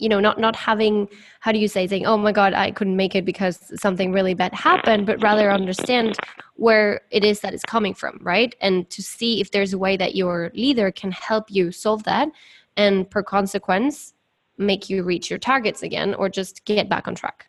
you 0.00 0.08
know 0.08 0.20
not 0.20 0.38
not 0.38 0.56
having 0.56 1.08
how 1.40 1.52
do 1.52 1.58
you 1.58 1.68
say 1.68 1.86
saying 1.86 2.06
oh 2.06 2.16
my 2.16 2.32
god 2.32 2.54
i 2.54 2.70
couldn't 2.70 2.96
make 2.96 3.14
it 3.14 3.24
because 3.24 3.72
something 3.80 4.12
really 4.12 4.34
bad 4.34 4.54
happened 4.54 5.06
but 5.06 5.20
rather 5.22 5.50
understand 5.50 6.16
where 6.54 7.00
it 7.10 7.24
is 7.24 7.40
that 7.40 7.54
it's 7.54 7.64
coming 7.64 7.94
from 7.94 8.18
right? 8.22 8.54
And 8.60 8.88
to 8.90 9.02
see 9.02 9.40
if 9.40 9.50
there's 9.50 9.72
a 9.72 9.78
way 9.78 9.96
that 9.96 10.14
your 10.14 10.50
leader 10.54 10.90
can 10.90 11.12
help 11.12 11.50
you 11.50 11.72
solve 11.72 12.04
that 12.04 12.28
and 12.76 13.08
per 13.08 13.22
consequence 13.22 14.14
make 14.56 14.90
you 14.90 15.02
reach 15.02 15.30
your 15.30 15.38
targets 15.38 15.82
again 15.82 16.14
or 16.14 16.28
just 16.28 16.64
get 16.64 16.88
back 16.88 17.06
on 17.06 17.14
track. 17.14 17.48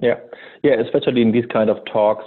Yeah. 0.00 0.16
Yeah 0.62 0.80
especially 0.80 1.22
in 1.22 1.32
these 1.32 1.46
kind 1.52 1.68
of 1.68 1.78
talks 1.86 2.24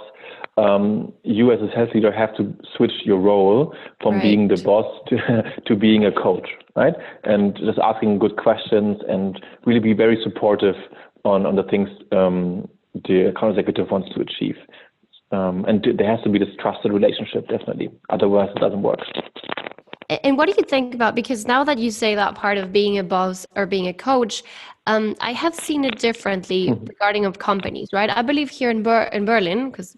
um, 0.56 1.12
you 1.22 1.52
as 1.52 1.60
a 1.60 1.68
sales 1.74 1.90
leader 1.94 2.12
have 2.12 2.36
to 2.36 2.54
switch 2.76 2.92
your 3.04 3.18
role 3.18 3.74
from 4.00 4.14
right. 4.14 4.22
being 4.22 4.48
the 4.48 4.60
boss 4.62 4.86
to, 5.08 5.16
to 5.66 5.76
being 5.76 6.04
a 6.04 6.12
coach, 6.12 6.48
right? 6.76 6.94
And 7.24 7.56
just 7.56 7.78
asking 7.78 8.18
good 8.18 8.36
questions 8.36 8.98
and 9.08 9.42
really 9.66 9.80
be 9.80 9.92
very 9.92 10.18
supportive 10.22 10.76
on, 11.24 11.46
on 11.46 11.56
the 11.56 11.64
things 11.64 11.88
um, 12.12 12.68
the 13.08 13.28
account 13.28 13.58
executive 13.58 13.90
wants 13.90 14.08
to 14.14 14.20
achieve. 14.20 14.56
Um, 15.32 15.64
and 15.66 15.84
there 15.98 16.08
has 16.08 16.22
to 16.24 16.30
be 16.30 16.38
this 16.38 16.54
trusted 16.60 16.92
relationship, 16.92 17.48
definitely. 17.48 17.90
Otherwise, 18.10 18.50
it 18.54 18.60
doesn't 18.60 18.82
work. 18.82 19.00
And 20.22 20.36
what 20.36 20.48
do 20.48 20.54
you 20.56 20.64
think 20.64 20.94
about 20.94 21.14
because 21.14 21.46
now 21.46 21.64
that 21.64 21.78
you 21.78 21.90
say 21.90 22.14
that 22.14 22.34
part 22.34 22.58
of 22.58 22.72
being 22.72 22.98
a 22.98 23.02
boss 23.02 23.46
or 23.56 23.66
being 23.66 23.88
a 23.88 23.94
coach, 23.94 24.42
um, 24.86 25.16
I 25.20 25.32
have 25.32 25.54
seen 25.54 25.84
it 25.84 25.98
differently 25.98 26.68
mm-hmm. 26.68 26.84
regarding 26.84 27.24
of 27.24 27.38
companies, 27.38 27.88
right? 27.92 28.10
I 28.10 28.22
believe 28.22 28.50
here 28.50 28.70
in 28.70 28.82
Ber- 28.82 29.08
in 29.12 29.24
Berlin, 29.24 29.70
because 29.70 29.96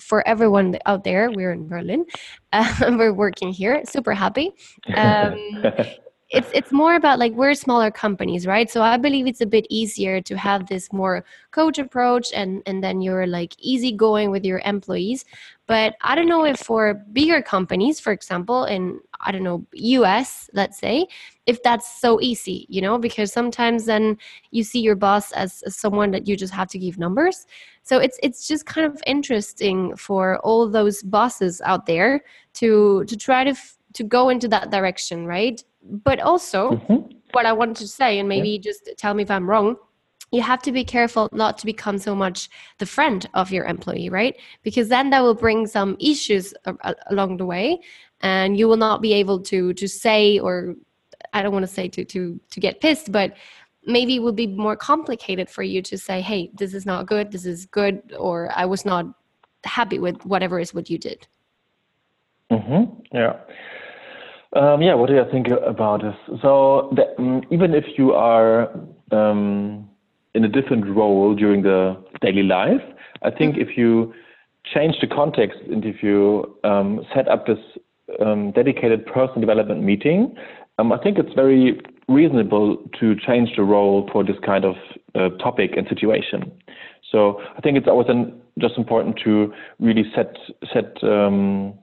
for 0.00 0.26
everyone 0.26 0.78
out 0.86 1.04
there, 1.04 1.30
we're 1.30 1.52
in 1.52 1.68
Berlin. 1.68 2.04
Uh, 2.52 2.72
we're 2.98 3.12
working 3.12 3.50
here, 3.52 3.82
super 3.84 4.12
happy. 4.12 4.52
Um, 4.94 5.36
it's 6.30 6.50
it's 6.52 6.72
more 6.72 6.94
about 6.94 7.18
like 7.18 7.32
we're 7.32 7.54
smaller 7.54 7.90
companies, 7.90 8.46
right? 8.46 8.70
So 8.70 8.82
I 8.82 8.98
believe 8.98 9.26
it's 9.26 9.40
a 9.40 9.46
bit 9.46 9.66
easier 9.70 10.20
to 10.20 10.36
have 10.36 10.66
this 10.66 10.92
more 10.92 11.24
coach 11.52 11.78
approach, 11.78 12.32
and 12.34 12.62
and 12.66 12.84
then 12.84 13.00
you're 13.00 13.26
like 13.26 13.54
easygoing 13.58 14.30
with 14.30 14.44
your 14.44 14.60
employees. 14.64 15.24
But 15.66 15.96
I 16.02 16.14
don't 16.14 16.28
know 16.28 16.44
if 16.44 16.60
for 16.60 16.94
bigger 17.12 17.40
companies, 17.40 17.98
for 17.98 18.12
example, 18.12 18.64
in 18.64 19.00
I 19.20 19.32
don't 19.32 19.42
know 19.42 19.66
US, 19.72 20.50
let's 20.52 20.78
say, 20.78 21.06
if 21.46 21.62
that's 21.62 22.00
so 22.00 22.20
easy, 22.20 22.66
you 22.68 22.82
know, 22.82 22.98
because 22.98 23.32
sometimes 23.32 23.86
then 23.86 24.18
you 24.50 24.62
see 24.62 24.80
your 24.80 24.96
boss 24.96 25.32
as, 25.32 25.62
as 25.62 25.76
someone 25.76 26.10
that 26.10 26.28
you 26.28 26.36
just 26.36 26.52
have 26.52 26.68
to 26.68 26.78
give 26.78 26.98
numbers 26.98 27.46
so 27.88 27.98
it's 27.98 28.18
it's 28.22 28.46
just 28.46 28.66
kind 28.66 28.86
of 28.86 29.02
interesting 29.06 29.96
for 29.96 30.38
all 30.40 30.68
those 30.68 31.02
bosses 31.02 31.62
out 31.64 31.86
there 31.86 32.22
to 32.52 33.04
to 33.06 33.16
try 33.16 33.44
to 33.44 33.50
f- 33.50 33.78
to 33.94 34.04
go 34.04 34.28
into 34.28 34.46
that 34.46 34.70
direction 34.70 35.26
right 35.26 35.64
but 35.82 36.20
also 36.20 36.72
mm-hmm. 36.72 37.16
what 37.32 37.46
i 37.46 37.52
wanted 37.52 37.76
to 37.76 37.88
say 37.88 38.18
and 38.18 38.28
maybe 38.28 38.50
yeah. 38.50 38.58
just 38.58 38.90
tell 38.98 39.14
me 39.14 39.22
if 39.22 39.30
i'm 39.30 39.48
wrong 39.48 39.74
you 40.30 40.42
have 40.42 40.60
to 40.60 40.70
be 40.70 40.84
careful 40.84 41.30
not 41.32 41.56
to 41.56 41.64
become 41.64 41.96
so 41.96 42.14
much 42.14 42.50
the 42.76 42.84
friend 42.84 43.26
of 43.32 43.50
your 43.50 43.64
employee 43.64 44.10
right 44.10 44.36
because 44.62 44.88
then 44.88 45.08
that 45.08 45.22
will 45.22 45.34
bring 45.34 45.66
some 45.66 45.96
issues 45.98 46.52
a- 46.66 46.94
along 47.10 47.38
the 47.38 47.46
way 47.46 47.80
and 48.20 48.58
you 48.58 48.68
will 48.68 48.76
not 48.76 49.00
be 49.00 49.14
able 49.14 49.40
to 49.40 49.72
to 49.72 49.88
say 49.88 50.38
or 50.38 50.74
i 51.32 51.40
don't 51.42 51.52
want 51.52 51.66
to 51.66 51.74
say 51.78 51.88
to 51.88 52.04
to 52.04 52.38
to 52.50 52.60
get 52.60 52.82
pissed 52.82 53.10
but 53.10 53.32
maybe 53.88 54.16
it 54.16 54.22
would 54.22 54.36
be 54.36 54.46
more 54.46 54.76
complicated 54.76 55.48
for 55.50 55.62
you 55.62 55.82
to 55.82 55.98
say 55.98 56.20
hey 56.20 56.50
this 56.54 56.74
is 56.74 56.86
not 56.86 57.06
good 57.06 57.32
this 57.32 57.44
is 57.44 57.66
good 57.66 58.14
or 58.18 58.50
i 58.54 58.64
was 58.64 58.84
not 58.84 59.06
happy 59.64 59.98
with 59.98 60.24
whatever 60.24 60.60
is 60.60 60.72
what 60.72 60.88
you 60.88 60.98
did 60.98 61.26
mm-hmm. 62.52 62.84
yeah 63.12 63.32
um, 64.54 64.82
yeah 64.82 64.94
what 64.94 65.08
do 65.08 65.14
you 65.14 65.24
think 65.32 65.48
about 65.66 66.02
this 66.02 66.14
so 66.42 66.92
the, 66.94 67.04
um, 67.18 67.42
even 67.50 67.74
if 67.74 67.84
you 67.96 68.12
are 68.12 68.70
um, 69.10 69.88
in 70.34 70.44
a 70.44 70.48
different 70.48 70.86
role 70.86 71.34
during 71.34 71.62
the 71.62 71.96
daily 72.20 72.42
life 72.42 72.82
i 73.22 73.30
think 73.30 73.54
mm-hmm. 73.54 73.68
if 73.68 73.76
you 73.76 74.12
change 74.74 74.94
the 75.00 75.06
context 75.06 75.58
and 75.70 75.84
if 75.84 76.02
you 76.02 76.56
um, 76.64 77.00
set 77.14 77.26
up 77.26 77.46
this 77.46 77.58
um, 78.20 78.52
dedicated 78.52 79.04
personal 79.06 79.40
development 79.40 79.82
meeting 79.82 80.34
um, 80.78 80.92
I 80.92 80.98
think 80.98 81.18
it's 81.18 81.32
very 81.34 81.80
reasonable 82.08 82.78
to 82.98 83.14
change 83.14 83.50
the 83.56 83.62
role 83.62 84.08
for 84.12 84.24
this 84.24 84.36
kind 84.44 84.64
of 84.64 84.74
uh, 85.14 85.28
topic 85.36 85.72
and 85.76 85.86
situation. 85.88 86.50
So 87.12 87.40
I 87.56 87.60
think 87.60 87.76
it's 87.76 87.86
always 87.86 88.08
an, 88.08 88.40
just 88.58 88.76
important 88.76 89.20
to 89.24 89.52
really 89.78 90.04
set 90.14 90.34
set 90.72 91.02
um, 91.04 91.74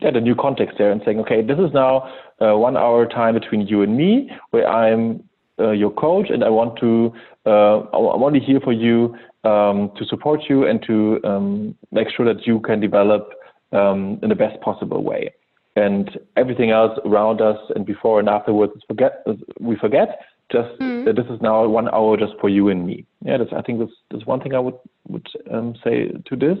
get 0.00 0.16
a 0.16 0.20
new 0.20 0.34
context 0.34 0.76
there 0.78 0.90
and 0.90 1.00
saying, 1.04 1.20
okay, 1.20 1.42
this 1.42 1.58
is 1.58 1.72
now 1.72 2.12
uh, 2.40 2.56
one 2.56 2.76
hour 2.76 3.06
time 3.06 3.34
between 3.34 3.66
you 3.66 3.82
and 3.82 3.96
me, 3.96 4.30
where 4.50 4.68
I'm 4.68 5.24
uh, 5.58 5.70
your 5.70 5.90
coach, 5.90 6.26
and 6.30 6.44
I 6.44 6.50
want 6.50 6.78
to 6.80 7.12
I'm 7.46 8.22
only 8.22 8.40
here 8.40 8.60
for 8.60 8.72
you 8.72 9.16
um, 9.44 9.90
to 9.96 10.04
support 10.04 10.42
you 10.48 10.66
and 10.66 10.82
to 10.86 11.20
um, 11.24 11.74
make 11.90 12.08
sure 12.14 12.26
that 12.26 12.46
you 12.46 12.60
can 12.60 12.80
develop 12.80 13.30
um, 13.72 14.18
in 14.22 14.28
the 14.28 14.34
best 14.34 14.60
possible 14.60 15.02
way 15.02 15.32
and 15.76 16.18
everything 16.36 16.70
else 16.70 16.98
around 17.04 17.40
us 17.40 17.58
and 17.74 17.86
before 17.86 18.18
and 18.18 18.28
afterwards 18.28 18.72
forget 18.88 19.24
we 19.60 19.76
forget 19.76 20.20
just 20.50 20.80
mm. 20.80 21.04
this 21.04 21.26
is 21.26 21.40
now 21.42 21.66
one 21.68 21.88
hour 21.90 22.16
just 22.16 22.32
for 22.40 22.48
you 22.48 22.68
and 22.68 22.86
me. 22.86 23.04
Yeah, 23.22 23.38
that's, 23.38 23.52
I 23.52 23.62
think 23.62 23.80
that's, 23.80 23.92
that's 24.10 24.26
one 24.26 24.40
thing 24.40 24.54
I 24.54 24.58
would 24.58 24.78
would 25.06 25.26
um, 25.52 25.74
say 25.84 26.08
to 26.08 26.36
this. 26.36 26.58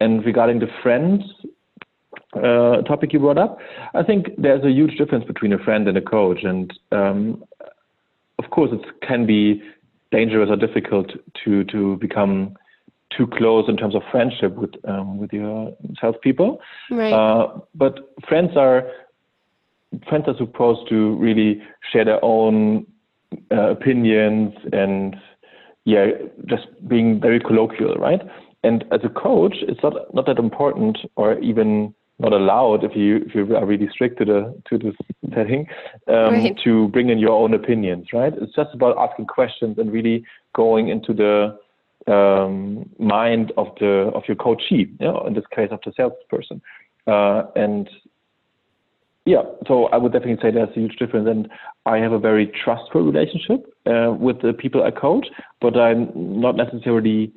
And 0.00 0.24
regarding 0.24 0.60
the 0.60 0.68
friends 0.82 1.22
uh, 2.34 2.82
topic 2.82 3.12
you 3.12 3.18
brought 3.18 3.38
up, 3.38 3.58
I 3.94 4.02
think 4.02 4.28
there's 4.38 4.64
a 4.64 4.70
huge 4.70 4.96
difference 4.96 5.24
between 5.24 5.52
a 5.52 5.58
friend 5.58 5.88
and 5.88 5.98
a 5.98 6.00
coach. 6.00 6.42
And 6.42 6.72
um, 6.92 7.44
of 8.38 8.50
course, 8.50 8.70
it 8.72 9.06
can 9.06 9.26
be 9.26 9.62
dangerous 10.10 10.48
or 10.48 10.56
difficult 10.56 11.10
to 11.44 11.64
to 11.64 11.96
become 11.96 12.56
too 13.16 13.26
close 13.26 13.64
in 13.68 13.76
terms 13.76 13.94
of 13.94 14.02
friendship 14.10 14.54
with 14.54 14.72
um, 14.86 15.18
with 15.18 15.32
your 15.32 15.74
salespeople. 16.00 16.60
Right. 16.90 17.12
Uh, 17.12 17.60
but 17.74 18.14
friends 18.28 18.56
are 18.56 18.84
friends 20.08 20.24
are 20.28 20.36
supposed 20.36 20.88
to 20.90 21.16
really 21.16 21.62
share 21.92 22.04
their 22.04 22.22
own 22.24 22.86
uh, 23.50 23.70
opinions 23.70 24.54
and 24.72 25.16
yeah, 25.84 26.06
just 26.46 26.66
being 26.86 27.18
very 27.20 27.40
colloquial, 27.40 27.94
right? 27.94 28.20
And 28.62 28.84
as 28.92 29.00
a 29.04 29.08
coach, 29.08 29.56
it's 29.62 29.82
not 29.82 30.14
not 30.14 30.26
that 30.26 30.38
important 30.38 30.98
or 31.16 31.38
even 31.38 31.94
not 32.18 32.32
allowed 32.32 32.84
if 32.84 32.96
you 32.96 33.24
if 33.26 33.34
you 33.34 33.56
are 33.56 33.64
really 33.64 33.88
strict 33.90 34.18
to 34.18 34.24
the 34.24 34.62
to 34.68 34.78
this 34.78 34.94
setting 35.34 35.66
um, 36.08 36.34
right. 36.34 36.58
to 36.64 36.88
bring 36.88 37.10
in 37.10 37.18
your 37.18 37.30
own 37.30 37.54
opinions, 37.54 38.08
right? 38.12 38.32
It's 38.36 38.54
just 38.54 38.74
about 38.74 38.98
asking 38.98 39.26
questions 39.26 39.78
and 39.78 39.92
really 39.92 40.24
going 40.54 40.88
into 40.88 41.14
the 41.14 41.58
um, 42.08 42.88
mind 42.98 43.52
of 43.56 43.68
the 43.80 44.10
of 44.14 44.24
your 44.26 44.36
coachee, 44.36 44.88
you 45.00 45.06
know, 45.06 45.24
in 45.26 45.34
this 45.34 45.44
case 45.54 45.68
of 45.70 45.80
the 45.84 45.92
salesperson, 45.96 46.60
uh, 47.06 47.42
and 47.54 47.88
yeah, 49.28 49.42
so 49.66 49.86
I 49.86 49.98
would 49.98 50.12
definitely 50.12 50.42
say 50.42 50.50
there's 50.50 50.70
a 50.70 50.80
huge 50.80 50.96
difference, 50.96 51.28
and 51.28 51.50
I 51.84 51.98
have 51.98 52.12
a 52.12 52.18
very 52.18 52.46
trustful 52.46 53.02
relationship 53.02 53.66
uh, 53.86 54.12
with 54.12 54.40
the 54.40 54.54
people 54.54 54.82
I 54.82 54.90
coach, 54.90 55.26
but 55.60 55.76
I'm 55.76 56.10
not 56.14 56.56
necessarily 56.56 57.32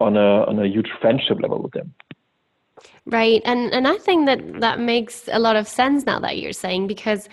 on 0.00 0.16
a 0.16 0.44
on 0.44 0.58
a 0.58 0.66
huge 0.66 0.88
friendship 1.00 1.40
level 1.40 1.62
with 1.62 1.72
them. 1.72 1.94
Right, 3.06 3.42
and 3.44 3.72
and 3.72 3.86
I 3.86 3.96
think 3.98 4.26
that 4.26 4.60
that 4.60 4.80
makes 4.80 5.28
a 5.32 5.38
lot 5.38 5.54
of 5.54 5.68
sense 5.68 6.04
now 6.04 6.18
that 6.18 6.38
you're 6.38 6.52
saying 6.52 6.88
because 6.88 7.28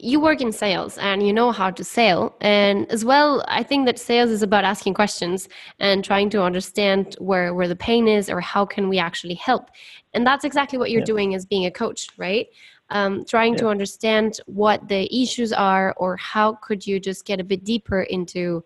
you 0.00 0.20
work 0.20 0.40
in 0.40 0.52
sales 0.52 0.96
and 0.98 1.26
you 1.26 1.32
know 1.32 1.50
how 1.50 1.70
to 1.70 1.82
sell 1.82 2.36
and 2.40 2.90
as 2.90 3.04
well 3.04 3.44
i 3.48 3.62
think 3.62 3.84
that 3.84 3.98
sales 3.98 4.30
is 4.30 4.42
about 4.42 4.64
asking 4.64 4.94
questions 4.94 5.48
and 5.80 6.04
trying 6.04 6.30
to 6.30 6.42
understand 6.42 7.16
where 7.18 7.52
where 7.52 7.66
the 7.66 7.76
pain 7.76 8.06
is 8.06 8.30
or 8.30 8.40
how 8.40 8.64
can 8.64 8.88
we 8.88 8.98
actually 8.98 9.34
help 9.34 9.70
and 10.14 10.24
that's 10.26 10.44
exactly 10.44 10.78
what 10.78 10.90
you're 10.90 11.00
yeah. 11.00 11.06
doing 11.06 11.34
as 11.34 11.44
being 11.44 11.66
a 11.66 11.70
coach 11.70 12.08
right 12.16 12.46
um, 12.90 13.24
trying 13.24 13.52
yeah. 13.52 13.60
to 13.60 13.68
understand 13.68 14.40
what 14.46 14.86
the 14.88 15.14
issues 15.14 15.52
are 15.52 15.94
or 15.98 16.16
how 16.16 16.54
could 16.54 16.86
you 16.86 17.00
just 17.00 17.24
get 17.24 17.40
a 17.40 17.44
bit 17.44 17.64
deeper 17.64 18.02
into 18.02 18.64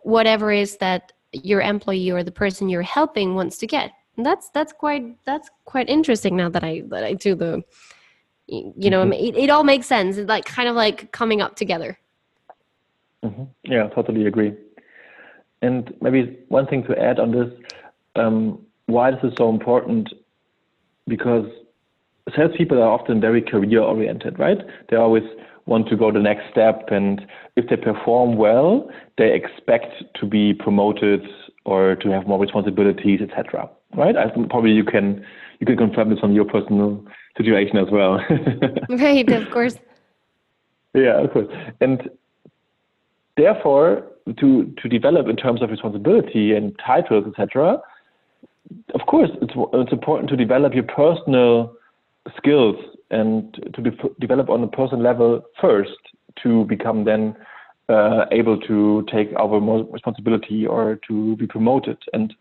whatever 0.00 0.50
is 0.50 0.76
that 0.78 1.12
your 1.32 1.60
employee 1.60 2.10
or 2.10 2.22
the 2.24 2.32
person 2.32 2.68
you're 2.68 2.82
helping 2.82 3.34
wants 3.34 3.58
to 3.58 3.66
get 3.66 3.92
and 4.16 4.26
that's 4.26 4.50
that's 4.50 4.72
quite 4.72 5.16
that's 5.24 5.48
quite 5.66 5.88
interesting 5.88 6.36
now 6.36 6.48
that 6.48 6.64
i 6.64 6.82
that 6.88 7.04
i 7.04 7.14
do 7.14 7.34
the 7.34 7.62
you 8.48 8.90
know 8.90 9.02
mm-hmm. 9.02 9.12
it, 9.12 9.36
it, 9.36 9.50
all 9.50 9.64
makes 9.64 9.86
sense 9.86 10.16
it's 10.16 10.28
like 10.28 10.44
kind 10.44 10.68
of 10.68 10.74
like 10.74 11.12
coming 11.12 11.40
up 11.40 11.54
together 11.54 11.98
mm-hmm. 13.24 13.44
yeah 13.64 13.88
totally 13.88 14.26
agree 14.26 14.54
and 15.62 15.94
maybe 16.00 16.38
one 16.48 16.66
thing 16.66 16.82
to 16.84 16.98
add 16.98 17.18
on 17.18 17.30
this 17.30 17.48
um, 18.16 18.58
why 18.86 19.10
this 19.10 19.20
is 19.22 19.32
so 19.36 19.48
important 19.48 20.08
because 21.06 21.46
salespeople 22.36 22.78
are 22.78 22.90
often 22.90 23.20
very 23.20 23.42
career 23.42 23.80
oriented, 23.80 24.38
right? 24.38 24.58
They 24.90 24.96
always 24.96 25.24
want 25.66 25.88
to 25.88 25.96
go 25.96 26.10
the 26.10 26.20
next 26.20 26.50
step, 26.50 26.88
and 26.90 27.26
if 27.56 27.68
they 27.68 27.76
perform 27.76 28.36
well, 28.36 28.90
they 29.18 29.34
expect 29.34 29.92
to 30.20 30.26
be 30.26 30.54
promoted 30.54 31.26
or 31.64 31.96
to 31.96 32.08
have 32.10 32.26
more 32.26 32.38
responsibilities, 32.38 33.20
etc. 33.20 33.68
Right? 33.94 34.16
I 34.16 34.30
think 34.30 34.50
probably 34.50 34.72
you 34.72 34.84
can 34.84 35.24
you 35.60 35.66
can 35.66 35.76
confirm 35.76 36.10
this 36.10 36.20
on 36.22 36.32
your 36.32 36.44
personal 36.44 37.04
situation 37.38 37.78
as 37.78 37.90
well. 37.90 38.20
right, 38.90 39.30
of 39.30 39.50
course. 39.50 39.76
Yeah, 40.94 41.22
of 41.22 41.32
course. 41.32 41.48
And 41.80 42.10
therefore, 43.36 44.04
to 44.40 44.74
to 44.82 44.88
develop 44.88 45.28
in 45.28 45.36
terms 45.36 45.62
of 45.62 45.70
responsibility 45.70 46.52
and 46.52 46.78
titles, 46.84 47.24
etc. 47.28 47.80
Of 48.94 49.06
course, 49.06 49.30
it's 49.40 49.54
it's 49.72 49.92
important 49.92 50.28
to 50.30 50.36
develop 50.36 50.74
your 50.74 50.84
personal 50.84 51.74
skills 52.36 52.76
and 53.10 53.54
to 53.74 53.80
be 53.80 53.90
develop 54.20 54.50
on 54.50 54.62
a 54.62 54.68
personal 54.68 55.02
level 55.02 55.42
first 55.60 55.96
to 56.42 56.64
become 56.66 57.04
then 57.04 57.34
uh, 57.88 58.26
able 58.30 58.58
to 58.60 59.06
take 59.10 59.32
over 59.34 59.60
more 59.60 59.84
responsibility 59.90 60.66
or 60.66 61.00
to 61.08 61.36
be 61.36 61.46
promoted. 61.46 61.98
And 62.12 62.34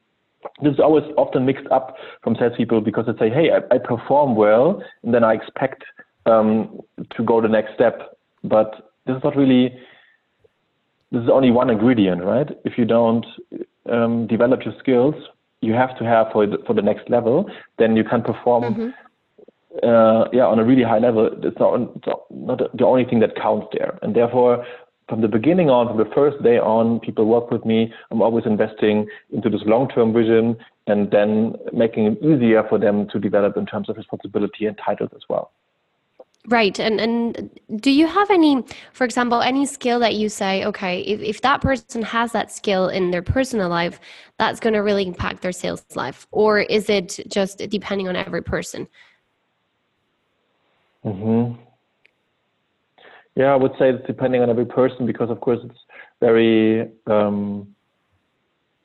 this 0.62 0.74
is 0.74 0.80
always 0.80 1.04
often 1.18 1.46
mixed 1.46 1.68
up 1.72 1.96
from 2.24 2.36
salespeople 2.36 2.82
because 2.82 3.06
they 3.06 3.18
say, 3.18 3.30
"Hey, 3.30 3.52
I, 3.52 3.76
I 3.76 3.78
perform 3.78 4.36
well, 4.36 4.82
and 5.04 5.14
then 5.14 5.24
I 5.24 5.34
expect 5.34 5.84
um, 6.26 6.80
to 7.16 7.24
go 7.24 7.42
the 7.42 7.48
next 7.48 7.74
step." 7.74 8.18
But 8.44 8.92
this 9.06 9.18
is 9.18 9.24
not 9.24 9.36
really. 9.36 9.74
This 11.12 11.24
is 11.24 11.30
only 11.30 11.52
one 11.52 11.70
ingredient, 11.70 12.24
right? 12.24 12.50
If 12.66 12.78
you 12.78 12.84
don't 12.84 13.26
um, 13.90 14.28
develop 14.28 14.66
your 14.66 14.74
skills, 14.78 15.16
you 15.62 15.74
have 15.74 15.98
to 16.00 16.04
have 16.04 16.28
for 16.34 16.46
the, 16.46 16.58
for 16.68 16.74
the 16.74 16.82
next 16.82 17.10
level, 17.10 17.50
then 17.78 17.96
you 17.96 18.04
can 18.04 18.22
perform 18.22 18.64
mm-hmm 18.64 18.90
uh, 19.84 20.26
yeah, 20.34 20.46
on 20.46 20.60
a 20.60 20.64
really 20.64 20.84
high 20.84 20.98
level, 21.00 21.30
it's 21.44 21.60
not, 21.60 21.80
it's 21.80 22.08
not 22.32 22.78
the 22.78 22.86
only 22.86 23.06
thing 23.06 23.20
that 23.20 23.36
counts 23.36 23.68
there. 23.74 23.98
And 24.02 24.16
therefore, 24.16 24.66
from 25.08 25.22
the 25.22 25.28
beginning 25.28 25.70
on, 25.70 25.88
from 25.88 25.98
the 25.98 26.14
first 26.14 26.42
day 26.44 26.58
on, 26.58 27.00
people 27.00 27.26
work 27.26 27.50
with 27.50 27.66
me. 27.66 27.94
I'm 28.12 28.22
always 28.22 28.46
investing 28.46 29.08
into 29.32 29.50
this 29.50 29.62
long-term 29.66 30.14
vision 30.14 30.58
and 30.88 31.10
then 31.12 31.56
making 31.74 32.06
it 32.06 32.18
easier 32.22 32.64
for 32.68 32.78
them 32.78 33.08
to 33.10 33.20
develop 33.20 33.58
in 33.58 33.66
terms 33.66 33.90
of 33.90 33.98
responsibility 33.98 34.66
and 34.66 34.78
titles 34.78 35.10
as 35.16 35.22
well. 35.30 35.52
Right. 36.50 36.80
And 36.80 37.02
and 37.02 37.50
do 37.82 37.92
you 37.92 38.08
have 38.08 38.32
any, 38.32 38.64
for 38.94 39.04
example, 39.04 39.42
any 39.42 39.66
skill 39.66 40.00
that 40.00 40.16
you 40.16 40.30
say, 40.30 40.64
okay, 40.64 41.02
if, 41.02 41.20
if 41.20 41.42
that 41.42 41.60
person 41.60 42.02
has 42.04 42.32
that 42.32 42.54
skill 42.54 42.88
in 42.88 43.12
their 43.12 43.22
personal 43.22 43.68
life, 43.68 44.00
that's 44.40 44.62
going 44.62 44.74
to 44.74 44.80
really 44.80 45.06
impact 45.06 45.42
their 45.42 45.52
sales 45.52 45.84
life? 45.96 46.26
Or 46.32 46.60
is 46.60 46.90
it 46.90 47.20
just 47.28 47.58
depending 47.70 48.08
on 48.08 48.16
every 48.16 48.42
person? 48.42 48.88
Mm-hmm. 51.04 51.62
Yeah, 53.38 53.54
I 53.54 53.56
would 53.56 53.74
say 53.74 53.92
it's 53.92 54.08
depending 54.08 54.42
on 54.42 54.50
every 54.50 54.66
person 54.66 55.06
because, 55.06 55.30
of 55.30 55.42
course, 55.42 55.60
it's 55.64 55.80
very 56.20 56.90
um, 57.06 57.68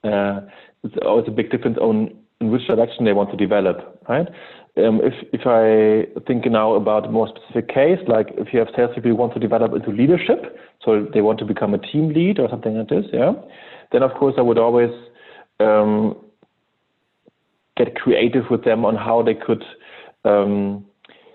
uh, 0.05 0.41
it's 0.85 0.95
always 1.07 1.25
a 1.27 1.31
big 1.31 1.51
difference 1.51 1.79
on 1.79 2.15
in 2.39 2.51
which 2.51 2.67
direction 2.67 3.07
they 3.07 3.15
want 3.15 3.31
to 3.31 3.37
develop, 3.37 3.99
right? 4.11 4.29
Um, 4.77 5.01
if 5.03 5.15
if 5.33 5.47
I 5.47 6.21
think 6.27 6.45
now 6.45 6.75
about 6.75 7.07
a 7.07 7.11
more 7.11 7.29
specific 7.29 7.69
case, 7.69 7.99
like 8.07 8.29
if 8.37 8.53
you 8.53 8.59
have 8.59 8.69
salespeople 8.77 9.11
who 9.11 9.17
want 9.17 9.33
to 9.33 9.41
develop 9.41 9.73
into 9.73 9.91
leadership, 9.91 10.59
so 10.85 11.07
they 11.15 11.23
want 11.23 11.39
to 11.39 11.47
become 11.47 11.73
a 11.73 11.79
team 11.79 12.13
lead 12.13 12.39
or 12.39 12.51
something 12.51 12.77
like 12.77 12.91
this, 12.91 13.07
yeah, 13.11 13.33
then 13.91 14.03
of 14.03 14.13
course 14.13 14.35
I 14.37 14.43
would 14.43 14.59
always 14.59 14.91
um, 15.61 16.15
get 17.79 17.95
creative 17.95 18.45
with 18.51 18.65
them 18.65 18.85
on 18.85 18.97
how 18.97 19.23
they 19.23 19.35
could 19.35 19.65
um, 20.27 20.85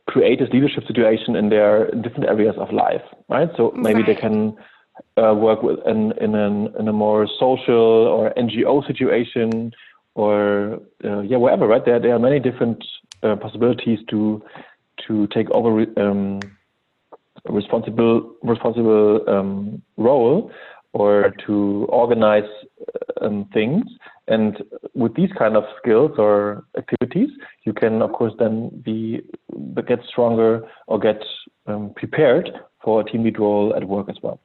create 0.07 0.39
this 0.39 0.49
leadership 0.51 0.85
situation 0.87 1.35
in 1.35 1.49
their 1.49 1.91
different 1.91 2.25
areas 2.25 2.55
of 2.57 2.71
life, 2.71 3.01
right? 3.29 3.49
So 3.57 3.71
maybe 3.75 4.01
right. 4.01 4.07
they 4.07 4.15
can 4.15 4.55
uh, 5.17 5.33
work 5.35 5.61
with 5.63 5.79
in 5.85 6.13
in, 6.19 6.35
an, 6.35 6.73
in 6.79 6.87
a 6.87 6.93
more 6.93 7.27
social 7.39 8.07
or 8.07 8.33
NGO 8.37 8.85
situation, 8.87 9.71
or 10.15 10.79
uh, 11.03 11.21
yeah, 11.21 11.37
wherever, 11.37 11.67
right? 11.67 11.83
There 11.85 11.99
there 11.99 12.13
are 12.13 12.19
many 12.19 12.39
different 12.39 12.83
uh, 13.23 13.35
possibilities 13.35 13.99
to 14.09 14.41
to 15.07 15.27
take 15.27 15.49
over 15.51 15.85
um, 15.97 16.39
responsible 17.49 18.33
responsible 18.43 19.21
um, 19.27 19.81
role 19.97 20.51
or 20.93 21.33
to 21.45 21.85
organize 21.89 22.49
um, 23.21 23.45
things. 23.53 23.83
And 24.27 24.61
with 24.93 25.15
these 25.15 25.29
kind 25.37 25.55
of 25.55 25.63
skills 25.77 26.11
or 26.17 26.65
activities, 26.77 27.29
you 27.65 27.73
can, 27.73 28.01
of 28.01 28.11
course, 28.11 28.33
then 28.39 28.69
be 28.83 29.21
get 29.87 29.99
stronger 30.07 30.67
or 30.87 30.99
get 30.99 31.21
um, 31.65 31.93
prepared 31.95 32.49
for 32.83 33.01
a 33.01 33.05
team 33.05 33.23
lead 33.23 33.39
role 33.39 33.73
at 33.75 33.87
work 33.87 34.09
as 34.09 34.17
well. 34.21 34.39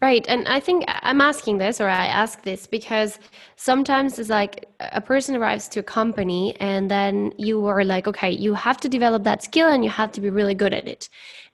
Right. 0.00 0.24
And 0.28 0.46
I 0.46 0.60
think 0.60 0.84
I'm 0.86 1.20
asking 1.20 1.58
this 1.58 1.80
or 1.80 1.88
I 1.88 2.06
ask 2.06 2.42
this 2.42 2.66
because 2.66 3.18
sometimes 3.56 4.18
it's 4.18 4.30
like 4.30 4.68
a 4.78 5.00
person 5.00 5.34
arrives 5.34 5.68
to 5.70 5.80
a 5.80 5.82
company 5.82 6.56
and 6.60 6.90
then 6.90 7.32
you 7.36 7.66
are 7.66 7.84
like, 7.84 8.06
okay, 8.06 8.30
you 8.30 8.54
have 8.54 8.76
to 8.78 8.88
develop 8.88 9.24
that 9.24 9.42
skill 9.42 9.68
and 9.68 9.82
you 9.82 9.90
have 9.90 10.12
to 10.12 10.20
be 10.20 10.30
really 10.30 10.54
good 10.54 10.72
at 10.72 10.86
it 10.86 11.08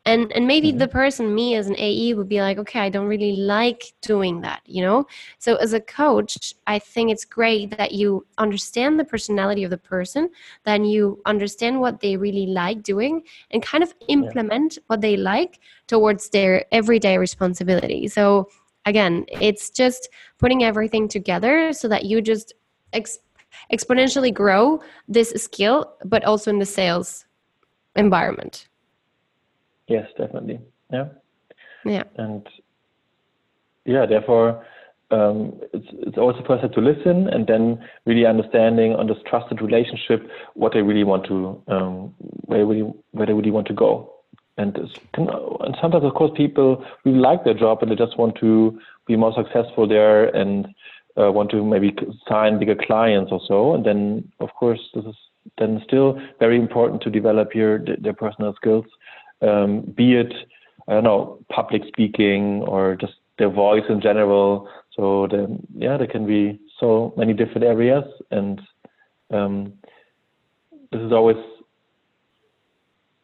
and 0.04 0.32
and 0.32 0.46
maybe 0.46 0.68
mm-hmm. 0.68 0.78
the 0.78 0.88
person 0.88 1.34
me 1.34 1.54
as 1.54 1.68
an 1.68 1.76
ae 1.78 2.14
would 2.14 2.28
be 2.28 2.40
like 2.40 2.58
okay 2.58 2.80
i 2.80 2.88
don't 2.88 3.06
really 3.06 3.36
like 3.36 3.92
doing 4.00 4.40
that 4.40 4.60
you 4.64 4.82
know 4.82 5.06
so 5.38 5.56
as 5.56 5.72
a 5.72 5.80
coach 5.80 6.54
i 6.66 6.78
think 6.78 7.10
it's 7.10 7.24
great 7.24 7.76
that 7.76 7.92
you 7.92 8.26
understand 8.38 8.98
the 8.98 9.04
personality 9.04 9.64
of 9.64 9.70
the 9.70 9.78
person 9.78 10.28
then 10.64 10.84
you 10.84 11.20
understand 11.26 11.80
what 11.80 12.00
they 12.00 12.16
really 12.16 12.46
like 12.46 12.82
doing 12.82 13.22
and 13.50 13.62
kind 13.62 13.82
of 13.82 13.92
implement 14.08 14.76
yeah. 14.76 14.82
what 14.86 15.00
they 15.00 15.16
like 15.16 15.60
towards 15.86 16.30
their 16.30 16.64
everyday 16.72 17.18
responsibility 17.18 18.08
so 18.08 18.48
again 18.86 19.24
it's 19.28 19.70
just 19.70 20.08
putting 20.38 20.64
everything 20.64 21.08
together 21.08 21.72
so 21.72 21.88
that 21.88 22.04
you 22.04 22.22
just 22.22 22.54
ex- 22.92 23.18
exponentially 23.72 24.32
grow 24.32 24.80
this 25.08 25.30
skill 25.30 25.94
but 26.04 26.24
also 26.24 26.50
in 26.50 26.58
the 26.58 26.66
sales 26.66 27.26
environment 27.96 28.67
yes 29.88 30.06
definitely. 30.16 30.60
Yeah. 30.92 31.08
Yeah. 31.84 32.04
And 32.16 32.46
yeah 33.84 34.06
therefore 34.06 34.64
um, 35.10 35.58
it's 35.72 35.88
it's 35.90 36.18
always 36.18 36.36
the 36.36 36.44
first 36.44 36.72
to 36.72 36.80
listen 36.80 37.28
and 37.28 37.46
then 37.46 37.82
really 38.04 38.26
understanding 38.26 38.92
on 38.94 39.06
this 39.06 39.16
trusted 39.26 39.62
relationship 39.62 40.28
what 40.54 40.72
they 40.74 40.82
really 40.82 41.04
want 41.04 41.24
to 41.26 41.62
um, 41.68 42.14
where 42.46 42.66
really 42.66 42.92
where 43.12 43.26
they 43.26 43.32
really 43.32 43.50
want 43.50 43.66
to 43.68 43.74
go. 43.74 44.12
And 44.58 44.76
and 45.14 45.76
sometimes 45.80 46.04
of 46.04 46.14
course 46.14 46.32
people 46.36 46.84
really 47.04 47.18
like 47.18 47.44
their 47.44 47.54
job 47.54 47.78
and 47.82 47.90
they 47.90 47.96
just 47.96 48.18
want 48.18 48.36
to 48.40 48.78
be 49.06 49.16
more 49.16 49.32
successful 49.34 49.88
there 49.88 50.26
and 50.36 50.66
uh, 51.18 51.32
want 51.32 51.50
to 51.52 51.64
maybe 51.64 51.96
sign 52.28 52.58
bigger 52.58 52.74
clients 52.76 53.32
or 53.32 53.40
so. 53.48 53.74
And 53.74 53.86
then 53.86 54.30
of 54.40 54.50
course 54.54 54.80
this 54.94 55.04
is 55.06 55.16
then 55.56 55.80
still 55.86 56.20
very 56.38 56.58
important 56.58 57.00
to 57.02 57.10
develop 57.10 57.54
your 57.54 57.78
their 57.78 58.12
personal 58.12 58.54
skills 58.54 58.84
um, 59.42 59.80
be 59.96 60.14
it 60.14 60.32
I 60.88 60.94
don't 60.94 61.04
know 61.04 61.38
public 61.50 61.82
speaking 61.86 62.62
or 62.62 62.96
just 62.96 63.14
their 63.38 63.50
voice 63.50 63.84
in 63.88 64.00
general 64.00 64.68
so 64.98 65.28
then, 65.30 65.64
yeah, 65.76 65.96
there 65.96 66.08
can 66.08 66.26
be 66.26 66.58
so 66.80 67.14
many 67.16 67.32
different 67.32 67.62
areas, 67.62 68.02
and 68.32 68.60
um, 69.30 69.74
this 70.90 71.00
is 71.00 71.12
always, 71.12 71.36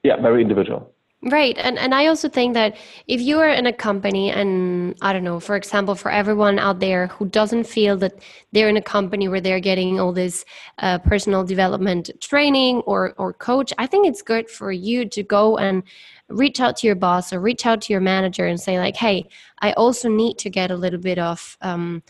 yeah, 0.04 0.20
very 0.22 0.40
individual. 0.40 0.93
Right. 1.26 1.56
And 1.56 1.78
and 1.78 1.94
I 1.94 2.06
also 2.08 2.28
think 2.28 2.52
that 2.52 2.76
if 3.08 3.18
you 3.18 3.38
are 3.40 3.48
in 3.48 3.64
a 3.64 3.72
company 3.72 4.30
and 4.30 4.94
I 5.00 5.14
don't 5.14 5.24
know, 5.24 5.40
for 5.40 5.56
example, 5.56 5.94
for 5.94 6.10
everyone 6.10 6.58
out 6.58 6.80
there 6.80 7.06
who 7.06 7.24
doesn't 7.26 7.64
feel 7.64 7.96
that 7.98 8.12
they're 8.52 8.68
in 8.68 8.76
a 8.76 8.82
company 8.82 9.26
where 9.28 9.40
they're 9.40 9.58
getting 9.60 9.98
all 9.98 10.12
this 10.12 10.44
uh, 10.80 10.98
personal 10.98 11.42
development 11.42 12.10
training 12.20 12.80
or 12.80 13.14
or 13.16 13.32
coach, 13.32 13.72
I 13.78 13.86
think 13.86 14.06
it's 14.06 14.20
good 14.20 14.50
for 14.50 14.70
you 14.70 15.08
to 15.08 15.22
go 15.22 15.56
and 15.56 15.82
reach 16.28 16.60
out 16.60 16.76
to 16.78 16.86
your 16.86 16.96
boss 16.96 17.32
or 17.32 17.40
reach 17.40 17.64
out 17.64 17.80
to 17.82 17.92
your 17.94 18.02
manager 18.02 18.46
and 18.46 18.60
say 18.60 18.78
like, 18.78 18.96
"Hey, 18.96 19.26
I 19.62 19.72
also 19.72 20.10
need 20.10 20.36
to 20.38 20.50
get 20.50 20.70
a 20.70 20.76
little 20.76 21.00
bit 21.00 21.18
of 21.18 21.56
um, 21.62 22.02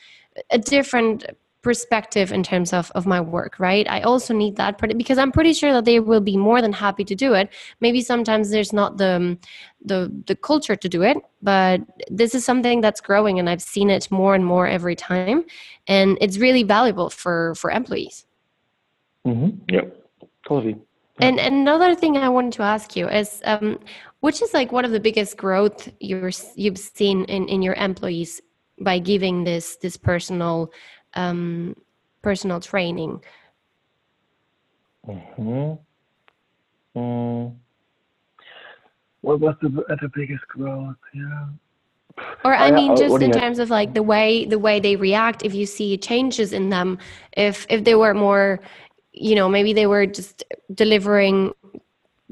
a 0.51 0.59
different 0.59 1.25
perspective 1.69 2.31
in 2.31 2.43
terms 2.43 2.73
of, 2.73 2.93
of 2.95 3.07
my 3.07 3.21
work 3.21 3.59
right? 3.59 3.87
I 3.97 4.01
also 4.03 4.33
need 4.43 4.55
that 4.57 4.79
part 4.79 4.97
because 5.03 5.19
i'm 5.23 5.33
pretty 5.33 5.55
sure 5.61 5.73
that 5.73 5.87
they 5.87 5.99
will 6.11 6.25
be 6.33 6.37
more 6.37 6.61
than 6.65 6.73
happy 6.73 7.05
to 7.11 7.17
do 7.25 7.31
it. 7.41 7.47
Maybe 7.81 8.01
sometimes 8.13 8.51
there's 8.51 8.73
not 8.81 8.91
the 9.03 9.13
um, 9.17 9.39
the 9.91 9.99
the 10.31 10.37
culture 10.51 10.77
to 10.85 10.89
do 10.97 11.01
it 11.11 11.17
but 11.43 11.81
this 12.21 12.35
is 12.35 12.43
something 12.51 12.81
that's 12.81 13.03
growing 13.09 13.39
and 13.39 13.47
i've 13.51 13.67
seen 13.75 13.89
it 13.97 14.05
more 14.21 14.35
and 14.35 14.45
more 14.53 14.67
every 14.79 14.97
time 14.97 15.39
and 15.95 16.09
it's 16.25 16.39
really 16.47 16.65
valuable 16.77 17.11
for 17.11 17.55
for 17.61 17.69
employees. 17.81 18.17
Mm-hmm. 19.27 19.51
yeah 19.75 19.87
totally. 20.49 20.77
And, 21.21 21.39
and 21.39 21.55
another 21.55 21.95
thing 21.95 22.17
I 22.17 22.29
wanted 22.29 22.55
to 22.55 22.63
ask 22.63 22.97
you 22.97 23.09
is, 23.09 23.41
um, 23.45 23.79
which 24.21 24.43
is 24.43 24.53
like 24.53 24.73
one 24.73 24.85
of 24.85 24.91
the 24.91 24.99
biggest 24.99 25.37
growth 25.37 25.89
you're, 26.01 26.33
you've 26.57 26.79
seen 26.79 27.25
in, 27.27 27.47
in 27.49 27.63
your 27.63 27.75
employees 27.75 28.41
by 28.81 28.99
giving 28.99 29.45
this 29.45 29.77
this 29.77 29.97
personal 29.97 30.73
um, 31.15 31.77
personal 32.23 32.61
training? 32.61 33.23
Mm-hmm. 35.07 35.75
Mm. 36.99 37.55
What 39.21 39.41
was 39.41 39.55
the, 39.63 39.69
the 39.69 40.11
biggest 40.15 40.47
growth? 40.49 40.97
Yeah. 41.15 41.47
Or 42.45 42.55
I 42.55 42.71
mean, 42.71 42.97
just 42.97 43.21
in 43.23 43.33
terms 43.33 43.59
of 43.59 43.71
like 43.71 43.95
the 43.95 44.03
way 44.03 44.45
the 44.45 44.59
way 44.59 44.79
they 44.79 44.97
react. 44.97 45.45
If 45.45 45.55
you 45.55 45.67
see 45.67 45.97
changes 45.97 46.53
in 46.53 46.69
them, 46.71 46.99
if 47.37 47.67
if 47.69 47.85
they 47.85 47.95
were 47.95 48.15
more, 48.15 48.61
you 49.13 49.35
know, 49.35 49.49
maybe 49.49 49.73
they 49.73 49.87
were 49.87 50.07
just 50.07 50.45
delivering 50.73 51.53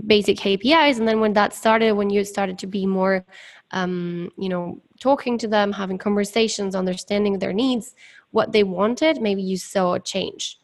basic 0.07 0.37
KPIs, 0.37 0.99
and 0.99 1.09
then 1.09 1.21
when 1.21 1.33
that 1.33 1.55
started, 1.55 1.92
when 1.92 2.11
you 2.11 2.25
started 2.25 2.59
to 2.59 2.66
be 2.66 2.87
more, 2.87 3.25
um, 3.73 4.31
you 4.38 4.49
know, 4.49 4.81
talking 5.01 5.37
to 5.38 5.49
them, 5.49 5.73
having 5.73 5.99
conversations, 5.99 6.75
understanding 6.75 7.38
their 7.38 7.53
needs, 7.53 7.95
what 8.33 8.53
they 8.53 8.64
wanted, 8.64 9.21
maybe 9.21 9.42
you 9.42 9.57
saw 9.57 9.95
a 9.95 10.01
change. 10.01 10.59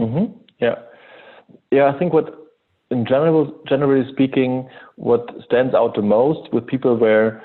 Mm-hmm. 0.00 0.36
Yeah, 0.58 0.74
yeah. 1.70 1.92
I 1.94 1.98
think 1.98 2.12
what, 2.12 2.34
in 2.90 3.06
general, 3.06 3.54
generally 3.68 4.10
speaking, 4.12 4.68
what 4.96 5.30
stands 5.44 5.74
out 5.74 5.94
the 5.94 6.02
most 6.02 6.52
with 6.52 6.66
people 6.66 6.96
where 6.96 7.42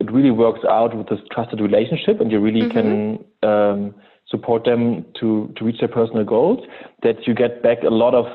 it 0.00 0.10
really 0.10 0.30
works 0.30 0.60
out 0.68 0.96
with 0.96 1.08
this 1.08 1.20
trusted 1.32 1.60
relationship, 1.60 2.20
and 2.20 2.30
you 2.30 2.40
really 2.40 2.68
mm-hmm. 2.68 3.18
can 3.42 3.48
um, 3.48 3.94
support 4.28 4.64
them 4.64 5.04
to 5.20 5.52
to 5.56 5.64
reach 5.64 5.78
their 5.80 5.88
personal 5.88 6.24
goals. 6.24 6.64
That 7.02 7.26
you 7.26 7.34
get 7.34 7.62
back 7.62 7.82
a 7.82 7.90
lot 7.90 8.14
of 8.14 8.26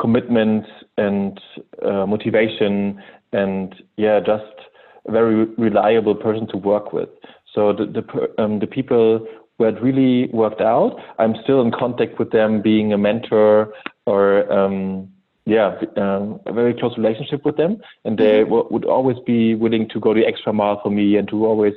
commitment 0.00 0.66
and 0.98 1.40
uh, 1.84 2.06
motivation, 2.06 3.02
and 3.32 3.74
yeah, 3.96 4.20
just 4.20 4.44
a 5.06 5.12
very 5.12 5.44
reliable 5.56 6.14
person 6.14 6.46
to 6.48 6.56
work 6.56 6.92
with. 6.92 7.08
So 7.54 7.72
the 7.72 7.86
the, 7.86 8.42
um, 8.42 8.58
the 8.58 8.66
people 8.66 9.26
where 9.56 9.70
it 9.70 9.82
really 9.82 10.28
worked 10.32 10.60
out. 10.60 10.98
I'm 11.18 11.34
still 11.42 11.62
in 11.62 11.70
contact 11.70 12.18
with 12.18 12.30
them, 12.30 12.62
being 12.62 12.92
a 12.92 12.98
mentor 12.98 13.72
or 14.06 14.50
um, 14.52 15.08
yeah, 15.46 15.78
um, 15.96 16.40
a 16.46 16.52
very 16.52 16.74
close 16.74 16.96
relationship 16.98 17.44
with 17.44 17.56
them, 17.56 17.78
and 18.04 18.18
they 18.18 18.40
mm-hmm. 18.40 18.50
w- 18.50 18.68
would 18.70 18.84
always 18.84 19.16
be 19.24 19.54
willing 19.54 19.88
to 19.90 20.00
go 20.00 20.12
the 20.12 20.26
extra 20.26 20.52
mile 20.52 20.80
for 20.82 20.90
me 20.90 21.16
and 21.16 21.28
to 21.28 21.46
always 21.46 21.74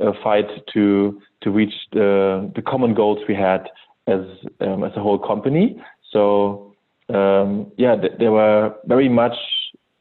uh, 0.00 0.12
fight 0.22 0.46
to 0.72 1.20
to 1.42 1.50
reach 1.50 1.74
the 1.92 2.50
the 2.54 2.62
common 2.62 2.94
goals 2.94 3.18
we 3.28 3.34
had 3.34 3.68
as 4.06 4.20
um, 4.60 4.84
as 4.84 4.92
a 4.96 5.00
whole 5.00 5.18
company. 5.18 5.82
So 6.12 6.74
um, 7.12 7.72
yeah, 7.76 7.96
th- 7.96 8.14
they 8.18 8.28
were 8.28 8.74
very 8.86 9.08
much 9.08 9.36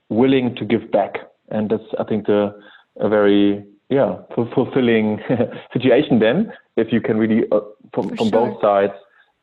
willing 0.09 0.55
to 0.55 0.65
give 0.65 0.91
back, 0.91 1.15
and 1.49 1.69
that's 1.71 1.83
I 1.99 2.03
think 2.03 2.27
the 2.27 2.55
a 2.99 3.09
very 3.09 3.65
yeah 3.89 4.17
fulfilling 4.54 5.19
situation 5.73 6.19
then 6.19 6.52
if 6.76 6.91
you 6.91 7.02
can 7.02 7.17
really 7.17 7.43
uh, 7.52 7.60
from, 7.93 8.10
from 8.15 8.30
sure. 8.30 8.32
both 8.32 8.62
sides 8.62 8.93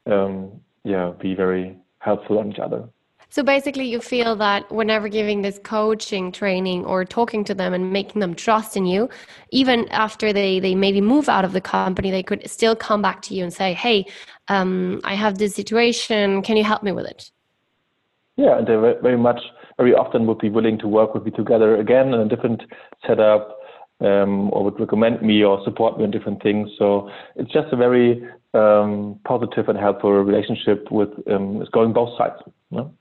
um, 0.06 0.60
yeah 0.84 1.12
be 1.20 1.34
very 1.34 1.76
helpful 2.04 2.38
on 2.38 2.52
each 2.52 2.58
other. 2.58 2.84
So 3.30 3.42
basically 3.42 3.86
you 3.86 4.00
feel 4.00 4.36
that 4.36 4.70
whenever 4.70 5.08
giving 5.08 5.42
this 5.42 5.58
coaching 5.64 6.30
training 6.30 6.84
or 6.84 7.04
talking 7.04 7.42
to 7.46 7.54
them 7.54 7.74
and 7.74 7.92
making 7.92 8.20
them 8.20 8.34
trust 8.34 8.76
in 8.76 8.86
you 8.86 9.08
even 9.50 9.88
after 9.88 10.32
they 10.32 10.60
they 10.60 10.74
maybe 10.76 11.00
move 11.00 11.28
out 11.28 11.44
of 11.44 11.52
the 11.52 11.60
company 11.60 12.12
they 12.12 12.22
could 12.22 12.48
still 12.48 12.76
come 12.76 13.02
back 13.02 13.22
to 13.22 13.34
you 13.34 13.42
and 13.42 13.52
say 13.52 13.72
hey 13.74 14.06
um, 14.48 15.00
i 15.02 15.14
have 15.14 15.38
this 15.38 15.54
situation. 15.54 16.42
Can 16.42 16.56
you 16.56 16.64
help 16.64 16.82
me 16.84 16.92
with 16.92 17.06
it? 17.06 17.30
Yeah 18.36 18.58
and 18.58 18.66
they 18.68 18.76
very 18.76 19.18
much 19.18 19.40
very 19.78 19.94
often 19.94 20.26
would 20.26 20.38
be 20.38 20.50
willing 20.50 20.78
to 20.78 20.86
work 20.86 21.14
with 21.14 21.24
me 21.24 21.32
together 21.32 21.76
again 21.76 22.14
in 22.14 22.20
a 22.20 22.28
different 22.28 22.62
setup 23.04 23.58
um, 24.04 24.50
or 24.52 24.64
would 24.64 24.78
recommend 24.78 25.22
me 25.22 25.42
or 25.42 25.62
support 25.64 25.98
me 25.98 26.04
on 26.04 26.10
different 26.10 26.42
things. 26.42 26.68
So 26.78 27.10
it's 27.36 27.52
just 27.52 27.72
a 27.72 27.76
very 27.76 28.22
um, 28.52 29.18
positive 29.24 29.68
and 29.68 29.78
helpful 29.78 30.12
relationship 30.12 30.90
with 30.90 31.10
um, 31.30 31.60
it's 31.60 31.70
going 31.70 31.92
both 31.92 32.16
sides. 32.18 32.40
You 32.70 32.78
know? 32.78 32.94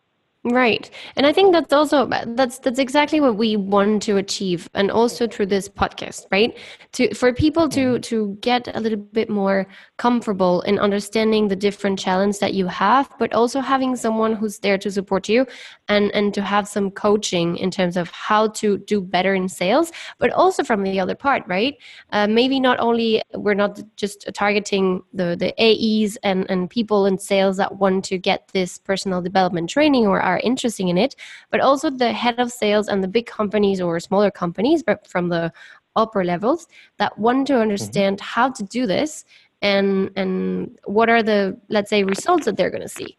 Right. 0.46 0.90
And 1.16 1.26
I 1.26 1.32
think 1.32 1.54
that's 1.54 1.72
also 1.72 2.06
that's 2.06 2.60
that's 2.60 2.78
exactly 2.78 3.22
what 3.22 3.38
we 3.38 3.56
want 3.56 4.02
to 4.04 4.18
achieve 4.18 4.70
and 4.74 4.92
also 4.92 5.26
through 5.26 5.46
this 5.46 5.70
podcast, 5.70 6.26
right? 6.32 6.58
To 6.94 7.14
for 7.16 7.32
people 7.34 7.70
to 7.70 7.98
to 8.00 8.38
get 8.42 8.68
a 8.76 8.82
little 8.82 9.00
bit 9.00 9.30
more 9.30 9.66
comfortable 9.98 10.60
in 10.64 10.80
understanding 10.80 11.48
the 11.48 11.56
different 11.56 11.98
challenges 11.98 12.40
that 12.40 12.54
you 12.56 12.68
have, 12.68 13.10
but 13.20 13.32
also 13.32 13.62
having 13.62 13.96
someone 13.96 14.36
who's 14.36 14.60
there 14.60 14.78
to 14.80 14.92
support 14.92 15.30
you 15.30 15.48
and 15.88 16.12
and 16.12 16.34
to 16.34 16.42
have 16.42 16.68
some 16.68 16.92
coaching 16.92 17.56
in 17.56 17.72
terms 17.72 17.96
of 17.96 18.10
how 18.12 18.50
to 18.50 18.80
do 18.80 19.00
better 19.00 19.34
in 19.34 19.48
sales, 19.48 19.94
but 20.20 20.30
also 20.32 20.62
from 20.62 20.84
the 20.84 21.00
other 21.00 21.16
part, 21.16 21.44
right? 21.48 21.78
Uh, 22.12 22.28
maybe 22.28 22.60
not 22.60 22.78
only 22.82 23.22
we're 23.36 23.54
not 23.54 23.80
just 23.96 24.28
targeting 24.34 25.02
the 25.14 25.38
the 25.38 25.54
AEs 25.58 26.18
and 26.18 26.46
and 26.50 26.70
people 26.70 27.06
in 27.06 27.18
sales 27.18 27.56
that 27.56 27.78
want 27.78 28.04
to 28.04 28.18
get 28.18 28.50
this 28.54 28.78
personal 28.78 29.22
development 29.22 29.70
training 29.70 30.06
or 30.06 30.33
are 30.34 30.40
interested 30.40 30.88
in 30.88 30.98
it, 30.98 31.16
but 31.52 31.60
also 31.60 31.90
the 31.90 32.12
head 32.12 32.40
of 32.40 32.52
sales 32.52 32.88
and 32.88 33.04
the 33.04 33.08
big 33.08 33.26
companies 33.26 33.80
or 33.80 34.00
smaller 34.00 34.32
companies, 34.32 34.84
but 34.84 35.08
from 35.08 35.30
the 35.30 35.52
upper 35.96 36.24
levels 36.24 36.68
that 36.98 37.18
want 37.18 37.48
to 37.48 37.60
understand 37.60 38.18
mm-hmm. 38.18 38.26
how 38.26 38.50
to 38.50 38.64
do 38.64 38.88
this 38.88 39.26
and 39.62 40.12
and 40.16 40.78
what 40.86 41.10
are 41.10 41.24
the 41.24 41.58
let's 41.70 41.90
say 41.90 42.04
results 42.04 42.46
that 42.46 42.58
they're 42.58 42.70
going 42.70 42.82
to 42.82 42.90
see 42.90 43.18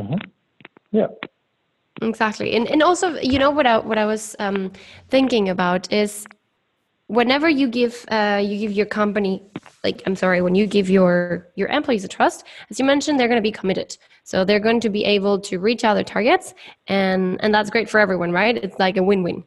mm-hmm. 0.00 0.14
yeah 0.90 1.06
exactly 2.00 2.54
and 2.54 2.66
and 2.68 2.82
also 2.82 3.14
you 3.20 3.38
know 3.38 3.50
what 3.50 3.66
i 3.66 3.78
what 3.78 3.98
i 3.98 4.04
was 4.04 4.34
um, 4.38 4.72
thinking 5.08 5.48
about 5.48 5.90
is 5.92 6.26
whenever 7.12 7.48
you 7.48 7.68
give 7.68 8.06
uh, 8.08 8.40
you 8.42 8.58
give 8.58 8.72
your 8.72 8.86
company 8.86 9.42
like 9.84 10.02
i'm 10.06 10.16
sorry 10.16 10.40
when 10.40 10.54
you 10.54 10.66
give 10.66 10.88
your 10.88 11.46
your 11.56 11.68
employees 11.68 12.04
a 12.04 12.08
trust 12.08 12.44
as 12.70 12.78
you 12.78 12.84
mentioned 12.86 13.20
they're 13.20 13.28
going 13.28 13.42
to 13.44 13.50
be 13.52 13.52
committed. 13.52 13.96
So 14.24 14.44
they're 14.44 14.60
going 14.68 14.80
to 14.80 14.88
be 14.88 15.04
able 15.04 15.40
to 15.40 15.58
reach 15.58 15.82
out 15.84 15.94
their 15.94 16.04
targets 16.04 16.54
and 16.86 17.38
and 17.42 17.52
that's 17.54 17.70
great 17.70 17.88
for 17.90 18.00
everyone 18.00 18.32
right? 18.32 18.56
It's 18.56 18.78
like 18.78 18.96
a 18.96 19.02
win-win. 19.02 19.44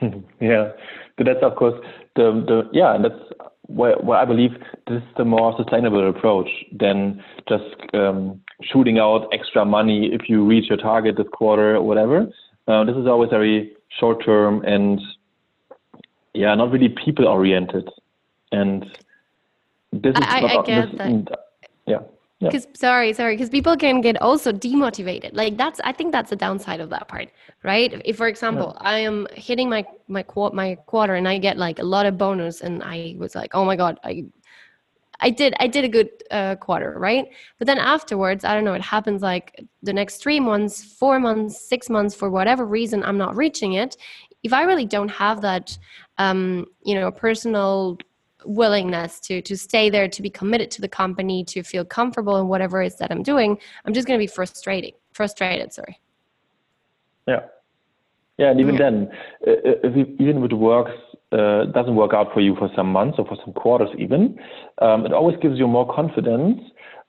Yeah. 0.40 0.72
But 1.16 1.26
that's 1.26 1.42
of 1.42 1.54
course 1.56 1.78
the 2.16 2.26
the 2.50 2.68
yeah, 2.72 2.94
and 2.94 3.04
that's 3.04 3.22
where, 3.66 3.96
where 3.96 4.18
I 4.18 4.24
believe 4.24 4.50
this 4.88 5.02
is 5.02 5.08
the 5.16 5.24
more 5.24 5.54
sustainable 5.56 6.06
approach 6.08 6.50
than 6.72 7.22
just 7.48 7.94
um, 7.94 8.40
shooting 8.62 8.98
out 8.98 9.28
extra 9.32 9.64
money 9.64 10.10
if 10.12 10.28
you 10.28 10.44
reach 10.44 10.68
your 10.68 10.78
target 10.78 11.16
this 11.16 11.26
quarter 11.32 11.76
or 11.76 11.82
whatever. 11.82 12.26
Uh, 12.66 12.84
this 12.84 12.96
is 12.96 13.06
always 13.06 13.30
very 13.30 13.72
short 14.00 14.24
term 14.24 14.62
and 14.64 15.00
yeah, 16.34 16.54
not 16.54 16.70
really 16.70 16.88
people 16.88 17.26
oriented. 17.26 17.88
And 18.52 18.84
this 19.92 20.14
is 20.16 20.24
I, 20.26 20.40
not, 20.40 20.50
I 20.50 20.62
get 20.62 20.90
this, 20.90 21.24
that. 21.28 21.38
Yeah. 21.86 21.98
Yeah. 22.40 22.50
because 22.50 22.66
sorry 22.74 23.12
sorry 23.12 23.34
because 23.36 23.48
people 23.48 23.76
can 23.76 24.00
get 24.00 24.20
also 24.20 24.52
demotivated 24.52 25.30
like 25.34 25.56
that's 25.56 25.80
i 25.84 25.92
think 25.92 26.10
that's 26.10 26.30
the 26.30 26.36
downside 26.36 26.80
of 26.80 26.90
that 26.90 27.06
part 27.06 27.28
right 27.62 28.02
if 28.04 28.16
for 28.16 28.26
example 28.26 28.76
i 28.80 28.98
am 28.98 29.28
hitting 29.32 29.70
my 29.70 29.84
my 30.08 30.24
qu- 30.24 30.50
my 30.50 30.74
quarter 30.86 31.14
and 31.14 31.28
i 31.28 31.38
get 31.38 31.56
like 31.56 31.78
a 31.78 31.84
lot 31.84 32.06
of 32.06 32.18
bonus 32.18 32.60
and 32.60 32.82
i 32.82 33.14
was 33.18 33.36
like 33.36 33.54
oh 33.54 33.64
my 33.64 33.76
god 33.76 34.00
i 34.02 34.24
i 35.20 35.30
did 35.30 35.54
i 35.60 35.68
did 35.68 35.84
a 35.84 35.88
good 35.88 36.10
uh, 36.32 36.56
quarter 36.56 36.98
right 36.98 37.26
but 37.58 37.66
then 37.68 37.78
afterwards 37.78 38.44
i 38.44 38.52
don't 38.52 38.64
know 38.64 38.74
it 38.74 38.82
happens 38.82 39.22
like 39.22 39.64
the 39.84 39.92
next 39.92 40.16
three 40.16 40.40
months 40.40 40.82
four 40.82 41.20
months 41.20 41.68
six 41.68 41.88
months 41.88 42.16
for 42.16 42.30
whatever 42.30 42.66
reason 42.66 43.02
i'm 43.04 43.16
not 43.16 43.36
reaching 43.36 43.74
it 43.74 43.96
if 44.42 44.52
i 44.52 44.62
really 44.62 44.86
don't 44.86 45.10
have 45.10 45.40
that 45.40 45.78
um 46.18 46.66
you 46.84 46.94
know 46.94 47.10
personal 47.10 47.98
willingness 48.44 49.20
to 49.20 49.40
to 49.42 49.56
stay 49.56 49.88
there 49.88 50.08
to 50.08 50.20
be 50.22 50.30
committed 50.30 50.70
to 50.70 50.80
the 50.80 50.88
company 50.88 51.44
to 51.44 51.62
feel 51.62 51.84
comfortable 51.84 52.36
in 52.36 52.46
whatever 52.48 52.82
it 52.82 52.88
is 52.88 52.96
that 52.96 53.10
i'm 53.10 53.22
doing 53.22 53.58
i'm 53.84 53.94
just 53.94 54.06
going 54.06 54.18
to 54.18 54.22
be 54.22 54.26
frustrating 54.26 54.92
frustrated 55.12 55.72
sorry 55.72 55.98
Yeah. 57.26 57.40
Yeah, 58.38 58.50
and 58.50 58.60
even 58.60 58.74
Yeah. 58.74 58.84
then, 58.84 59.10
if 59.42 59.96
it, 59.96 60.08
even 60.18 60.42
if 60.42 60.50
it 60.50 60.54
works, 60.54 60.92
uh, 61.32 61.64
doesn't 61.66 61.94
work 61.94 62.12
out 62.12 62.32
for 62.34 62.40
you 62.40 62.54
for 62.56 62.68
some 62.76 62.90
months 62.92 63.18
or 63.18 63.24
for 63.26 63.36
some 63.44 63.52
quarters, 63.54 63.90
even, 63.96 64.38
um, 64.82 65.06
it 65.06 65.12
always 65.12 65.36
gives 65.38 65.58
you 65.58 65.66
more 65.68 65.86
confidence 65.92 66.60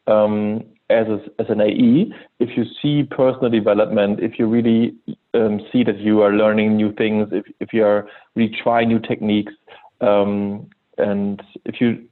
um, 0.07 0.63
as 0.89 1.07
a, 1.07 1.19
as 1.39 1.47
an 1.49 1.61
AE 1.61 2.13
if 2.39 2.55
you 2.55 2.63
see 2.81 3.03
personal 3.03 3.49
development, 3.49 4.19
if 4.19 4.37
you 4.37 4.45
really 4.47 4.95
um, 5.35 5.59
see 5.71 5.83
that 5.83 5.99
you 5.99 6.21
are 6.21 6.33
learning 6.33 6.75
new 6.75 6.93
things, 6.93 7.27
if 7.31 7.45
if 7.59 7.73
you 7.73 7.83
are 7.83 8.07
really 8.35 8.55
trying 8.63 8.87
new 8.87 8.99
techniques, 8.99 9.53
um, 10.01 10.69
and 10.97 11.41
if 11.65 11.81
you, 11.81 12.07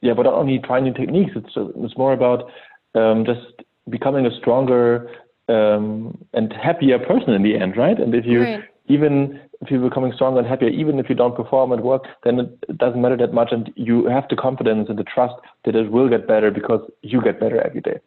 yeah, 0.00 0.14
but 0.14 0.22
not 0.22 0.34
only 0.34 0.58
trying 0.60 0.84
new 0.84 0.94
techniques, 0.94 1.32
it's 1.34 1.52
it's 1.56 1.96
more 1.98 2.12
about 2.12 2.50
um, 2.94 3.24
just 3.24 3.62
becoming 3.88 4.26
a 4.26 4.36
stronger 4.38 5.10
um, 5.48 6.16
and 6.32 6.52
happier 6.52 6.98
person 6.98 7.34
in 7.34 7.42
the 7.42 7.56
end, 7.56 7.76
right? 7.76 7.98
And 7.98 8.14
if 8.14 8.24
you 8.24 8.40
Right. 8.40 8.64
even 8.88 9.40
if 9.60 9.70
you're 9.70 9.88
becoming 9.88 10.12
stronger 10.14 10.40
and 10.40 10.48
happier, 10.48 10.68
even 10.68 10.98
if 10.98 11.08
you 11.08 11.14
don't 11.14 11.36
perform 11.36 11.72
at 11.72 11.82
work, 11.82 12.04
then 12.24 12.40
it, 12.40 12.64
it 12.68 12.78
doesn't 12.78 13.00
matter 13.00 13.16
that 13.16 13.32
much, 13.34 13.52
and 13.52 13.72
you 13.76 14.06
have 14.06 14.26
the 14.30 14.36
confidence 14.36 14.88
and 14.88 14.98
the 14.98 15.04
trust 15.04 15.34
that 15.64 15.76
it 15.76 15.90
will 15.90 16.08
get 16.08 16.26
better 16.26 16.50
because 16.50 16.80
you 17.02 17.20
get 17.22 17.38
better 17.38 17.60
every 17.60 17.80
day. 17.80 17.98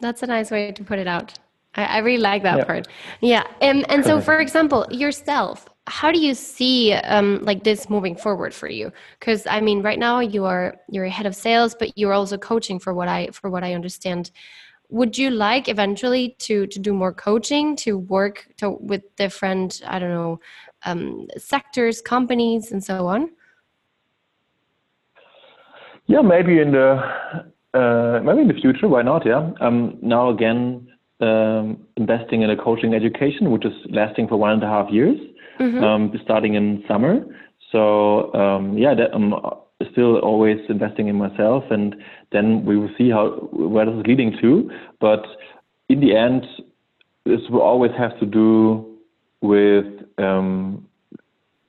That's 0.00 0.22
a 0.22 0.26
nice 0.26 0.50
way 0.50 0.72
to 0.72 0.82
put 0.82 0.98
it 0.98 1.06
out. 1.06 1.38
I, 1.74 1.84
I 1.84 1.98
really 1.98 2.22
like 2.22 2.42
that 2.42 2.58
Yeah. 2.58 2.64
part. 2.64 2.88
Yeah. 3.20 3.44
Um, 3.62 3.84
and 3.88 4.04
so, 4.04 4.20
for 4.20 4.38
example, 4.40 4.86
yourself, 4.90 5.68
how 5.86 6.12
do 6.12 6.20
you 6.20 6.34
see 6.34 6.92
um, 6.92 7.38
like 7.42 7.64
this 7.64 7.88
moving 7.88 8.16
forward 8.16 8.54
for 8.54 8.68
you? 8.68 8.92
Because 9.18 9.46
I 9.46 9.60
mean, 9.60 9.82
right 9.82 9.98
now 9.98 10.20
you 10.20 10.44
are 10.44 10.76
you're 10.88 11.06
head 11.06 11.26
of 11.26 11.34
sales, 11.34 11.74
but 11.74 11.96
you're 11.96 12.12
also 12.12 12.38
coaching 12.38 12.78
for 12.78 12.94
what 12.94 13.08
I 13.08 13.28
for 13.32 13.50
what 13.50 13.62
I 13.64 13.74
understand. 13.74 14.30
Would 14.88 15.16
you 15.16 15.30
like 15.30 15.68
eventually 15.68 16.36
to 16.40 16.66
to 16.66 16.78
do 16.78 16.92
more 16.92 17.12
coaching, 17.12 17.76
to 17.76 17.98
work 17.98 18.48
to, 18.58 18.70
with 18.70 19.02
different 19.16 19.80
I 19.86 19.98
don't 19.98 20.10
know 20.10 20.40
um, 20.84 21.28
sectors, 21.36 22.00
companies, 22.00 22.72
and 22.72 22.82
so 22.82 23.06
on? 23.06 23.30
Yeah, 26.06 26.22
maybe 26.22 26.58
in 26.58 26.72
the 26.72 27.00
uh, 27.74 28.20
maybe 28.24 28.40
in 28.42 28.48
the 28.48 28.60
future. 28.60 28.88
Why 28.88 29.02
not? 29.02 29.24
Yeah. 29.24 29.52
Um, 29.60 29.98
now 30.02 30.30
again, 30.30 30.89
um, 31.20 31.78
investing 31.96 32.42
in 32.42 32.50
a 32.50 32.56
coaching 32.56 32.94
education, 32.94 33.50
which 33.50 33.64
is 33.64 33.72
lasting 33.90 34.28
for 34.28 34.36
one 34.36 34.52
and 34.52 34.62
a 34.62 34.66
half 34.66 34.90
years, 34.90 35.18
um, 35.84 36.12
starting 36.24 36.54
in 36.54 36.82
summer. 36.88 37.24
So 37.72 38.32
um, 38.34 38.76
yeah, 38.76 38.94
that, 38.94 39.14
I'm 39.14 39.34
still 39.92 40.18
always 40.18 40.58
investing 40.68 41.08
in 41.08 41.16
myself, 41.16 41.64
and 41.70 41.96
then 42.32 42.64
we 42.64 42.76
will 42.76 42.90
see 42.96 43.10
how 43.10 43.48
where 43.52 43.86
this 43.86 43.94
is 43.94 44.06
leading 44.06 44.36
to. 44.40 44.70
But 45.00 45.24
in 45.88 46.00
the 46.00 46.16
end, 46.16 46.46
this 47.24 47.40
will 47.50 47.62
always 47.62 47.92
have 47.98 48.18
to 48.20 48.26
do 48.26 48.98
with 49.40 49.86
um, 50.18 50.86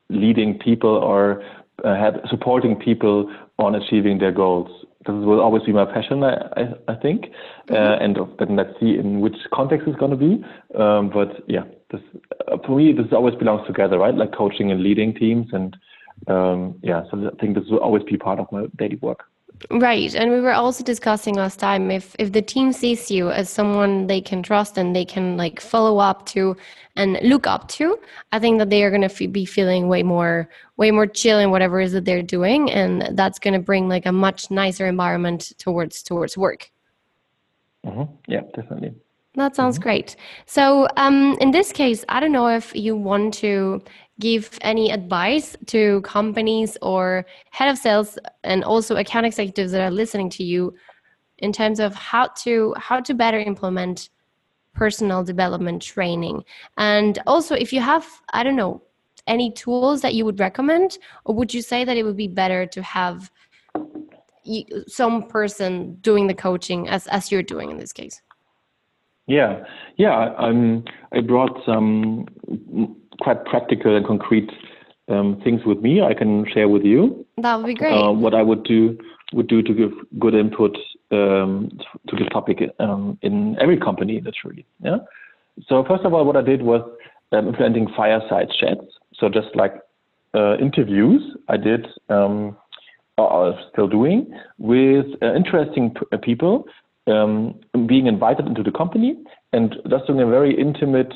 leading 0.09 0.59
people 0.59 0.89
or 0.89 1.43
uh, 1.83 1.95
have, 1.95 2.15
supporting 2.29 2.75
people 2.75 3.33
on 3.57 3.75
achieving 3.75 4.19
their 4.19 4.31
goals. 4.31 4.69
This 5.05 5.15
will 5.15 5.41
always 5.41 5.63
be 5.63 5.73
my 5.73 5.85
passion, 5.85 6.23
I, 6.23 6.35
I, 6.55 6.63
I 6.89 6.95
think, 6.95 7.25
uh, 7.71 7.97
and 7.99 8.15
then 8.37 8.55
let's 8.55 8.79
see 8.79 8.97
in 8.97 9.19
which 9.19 9.35
context 9.51 9.87
it's 9.87 9.97
going 9.97 10.11
to 10.11 10.17
be. 10.17 10.43
Um, 10.77 11.09
but 11.09 11.43
yeah, 11.47 11.63
this, 11.91 12.01
uh, 12.47 12.57
for 12.65 12.77
me, 12.77 12.93
this 12.93 13.07
always 13.11 13.35
belongs 13.35 13.65
together, 13.65 13.97
right? 13.97 14.13
Like 14.13 14.31
coaching 14.33 14.71
and 14.71 14.83
leading 14.83 15.15
teams, 15.15 15.47
and 15.53 15.75
um, 16.27 16.75
yeah, 16.83 17.01
so 17.09 17.31
I 17.33 17.35
think 17.41 17.55
this 17.55 17.65
will 17.69 17.79
always 17.79 18.03
be 18.03 18.15
part 18.17 18.39
of 18.39 18.51
my 18.51 18.65
daily 18.77 18.97
work. 18.97 19.23
Right, 19.69 20.15
and 20.15 20.31
we 20.31 20.39
were 20.39 20.53
also 20.53 20.83
discussing 20.83 21.35
last 21.35 21.59
time 21.59 21.91
if 21.91 22.15
if 22.17 22.31
the 22.31 22.41
team 22.41 22.73
sees 22.73 23.11
you 23.11 23.29
as 23.29 23.49
someone 23.49 24.07
they 24.07 24.21
can 24.21 24.41
trust 24.41 24.77
and 24.77 24.95
they 24.95 25.05
can 25.05 25.37
like 25.37 25.59
follow 25.61 25.99
up 25.99 26.25
to 26.27 26.55
and 26.95 27.19
look 27.21 27.47
up 27.47 27.67
to, 27.69 27.97
I 28.31 28.39
think 28.39 28.59
that 28.59 28.69
they 28.69 28.83
are 28.83 28.89
going 28.89 29.07
to 29.07 29.27
be 29.27 29.45
feeling 29.45 29.87
way 29.87 30.03
more 30.03 30.49
way 30.77 30.91
more 30.91 31.05
chill 31.05 31.39
in 31.39 31.51
whatever 31.51 31.79
it 31.79 31.85
is 31.85 31.91
that 31.93 32.05
they're 32.05 32.23
doing, 32.23 32.71
and 32.71 33.15
that's 33.17 33.39
going 33.39 33.53
to 33.53 33.59
bring 33.59 33.87
like 33.87 34.05
a 34.05 34.11
much 34.11 34.49
nicer 34.49 34.87
environment 34.87 35.51
towards 35.57 36.01
towards 36.01 36.37
work. 36.37 36.71
hmm 37.83 38.03
Yeah, 38.27 38.41
definitely. 38.55 38.93
That 39.35 39.55
sounds 39.55 39.79
great. 39.79 40.17
So, 40.45 40.87
um, 40.97 41.37
in 41.39 41.51
this 41.51 41.71
case, 41.71 42.03
I 42.09 42.19
don't 42.19 42.33
know 42.33 42.49
if 42.49 42.75
you 42.75 42.97
want 42.97 43.33
to 43.35 43.81
give 44.21 44.57
any 44.61 44.91
advice 44.91 45.57
to 45.65 45.99
companies 46.01 46.77
or 46.81 47.25
head 47.49 47.69
of 47.69 47.77
sales 47.77 48.17
and 48.43 48.63
also 48.63 48.95
account 48.95 49.25
executives 49.25 49.71
that 49.71 49.81
are 49.81 49.91
listening 49.91 50.29
to 50.29 50.43
you 50.43 50.73
in 51.39 51.51
terms 51.51 51.79
of 51.79 51.93
how 51.95 52.27
to 52.43 52.73
how 52.77 52.99
to 53.01 53.13
better 53.13 53.39
implement 53.39 54.09
personal 54.73 55.23
development 55.23 55.81
training 55.81 56.43
and 56.77 57.19
also 57.25 57.55
if 57.55 57.73
you 57.73 57.81
have 57.81 58.05
i 58.31 58.43
don't 58.43 58.55
know 58.55 58.81
any 59.27 59.51
tools 59.51 60.01
that 60.01 60.13
you 60.13 60.23
would 60.23 60.39
recommend 60.39 60.97
or 61.25 61.35
would 61.35 61.53
you 61.53 61.61
say 61.61 61.83
that 61.83 61.97
it 61.97 62.03
would 62.03 62.15
be 62.15 62.27
better 62.27 62.65
to 62.65 62.81
have 62.81 63.31
some 64.87 65.23
person 65.23 65.95
doing 66.01 66.27
the 66.27 66.33
coaching 66.33 66.87
as 66.87 67.07
as 67.07 67.31
you're 67.31 67.43
doing 67.43 67.71
in 67.71 67.77
this 67.77 67.91
case 67.91 68.21
Yeah, 69.27 69.63
yeah. 69.97 70.33
Um, 70.37 70.83
I 71.13 71.21
brought 71.21 71.55
some 71.65 72.25
quite 73.21 73.45
practical 73.45 73.95
and 73.95 74.05
concrete 74.05 74.49
um, 75.07 75.39
things 75.43 75.61
with 75.65 75.79
me. 75.79 76.01
I 76.01 76.13
can 76.13 76.45
share 76.53 76.67
with 76.67 76.83
you. 76.83 77.25
that 77.37 77.55
would 77.55 77.67
be 77.67 77.75
great 77.75 77.93
Uh, 77.93 78.11
what 78.11 78.33
I 78.33 78.41
would 78.41 78.63
do 78.63 78.97
would 79.33 79.47
do 79.47 79.61
to 79.61 79.73
give 79.73 79.91
good 80.19 80.33
input 80.33 80.75
um, 81.11 81.71
to 82.07 82.15
this 82.17 82.27
topic 82.33 82.57
um, 82.79 83.17
in 83.21 83.57
every 83.61 83.77
company, 83.77 84.19
literally. 84.19 84.65
Yeah. 84.83 84.97
So 85.67 85.85
first 85.87 86.03
of 86.03 86.13
all, 86.13 86.25
what 86.25 86.35
I 86.35 86.41
did 86.41 86.61
was 86.61 86.81
um, 87.31 87.47
implementing 87.47 87.87
fireside 87.95 88.49
chats. 88.59 88.85
So 89.17 89.29
just 89.29 89.55
like 89.55 89.73
uh, 90.33 90.57
interviews, 90.57 91.21
I 91.47 91.57
did 91.57 91.87
um, 92.09 92.57
or 93.17 93.29
are 93.29 93.59
still 93.71 93.87
doing 93.87 94.33
with 94.57 95.05
uh, 95.21 95.33
interesting 95.35 95.91
p- 95.91 96.01
uh, 96.11 96.17
people 96.17 96.65
um, 97.07 97.59
being 97.87 98.07
invited 98.07 98.47
into 98.47 98.63
the 98.63 98.71
company 98.71 99.15
and 99.53 99.75
just 99.89 100.07
doing 100.07 100.21
a 100.21 100.25
very 100.27 100.59
intimate 100.59 101.13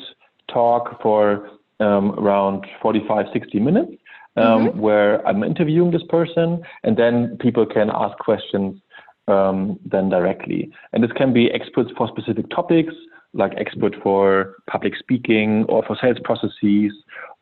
talk 0.52 1.00
for 1.02 1.50
um, 1.80 2.12
around 2.18 2.66
45, 2.80 3.26
60 3.32 3.60
minutes, 3.60 3.92
um, 4.36 4.78
where 4.78 5.26
I'm 5.26 5.42
interviewing 5.42 5.90
this 5.90 6.02
person, 6.08 6.62
and 6.82 6.96
then 6.96 7.36
people 7.40 7.64
can 7.66 7.90
ask 7.92 8.16
questions 8.18 8.80
um, 9.28 9.78
then 9.84 10.08
directly. 10.08 10.70
And 10.92 11.02
this 11.02 11.12
can 11.12 11.32
be 11.32 11.50
experts 11.50 11.90
for 11.96 12.08
specific 12.08 12.48
topics, 12.50 12.94
like 13.32 13.52
expert 13.56 13.94
for 14.02 14.56
public 14.70 14.94
speaking 14.98 15.64
or 15.68 15.82
for 15.86 15.96
sales 16.00 16.18
processes, 16.22 16.92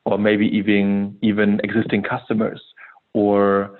or 0.04 0.18
maybe 0.18 0.46
even 0.46 1.16
even 1.22 1.60
existing 1.64 2.02
customers 2.02 2.60
or 3.14 3.78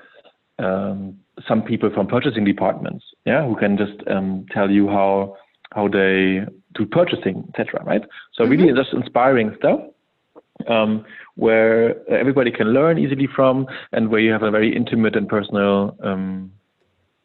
um, 0.59 1.19
some 1.47 1.63
people 1.63 1.91
from 1.93 2.07
purchasing 2.07 2.45
departments, 2.45 3.05
yeah, 3.27 3.45
who 3.47 3.57
can 3.57 3.77
just 3.77 4.07
um, 4.09 4.47
tell 4.53 4.71
you 4.71 4.89
how 4.89 5.37
how 5.73 5.89
they 5.89 6.41
do 6.75 6.87
purchasing, 6.87 7.45
etc. 7.49 7.83
Right? 7.85 8.03
So 8.35 8.45
really, 8.45 8.73
just 8.73 8.93
inspiring 8.93 9.55
stuff 9.59 9.81
um, 10.69 11.05
where 11.37 12.09
everybody 12.09 12.51
can 12.51 12.69
learn 12.69 12.99
easily 12.99 13.29
from, 13.35 13.67
and 13.93 14.11
where 14.11 14.21
you 14.21 14.33
have 14.33 14.43
a 14.43 14.51
very 14.51 14.75
intimate 14.75 15.17
and 15.17 15.29
personal 15.29 15.97
um, 16.03 16.53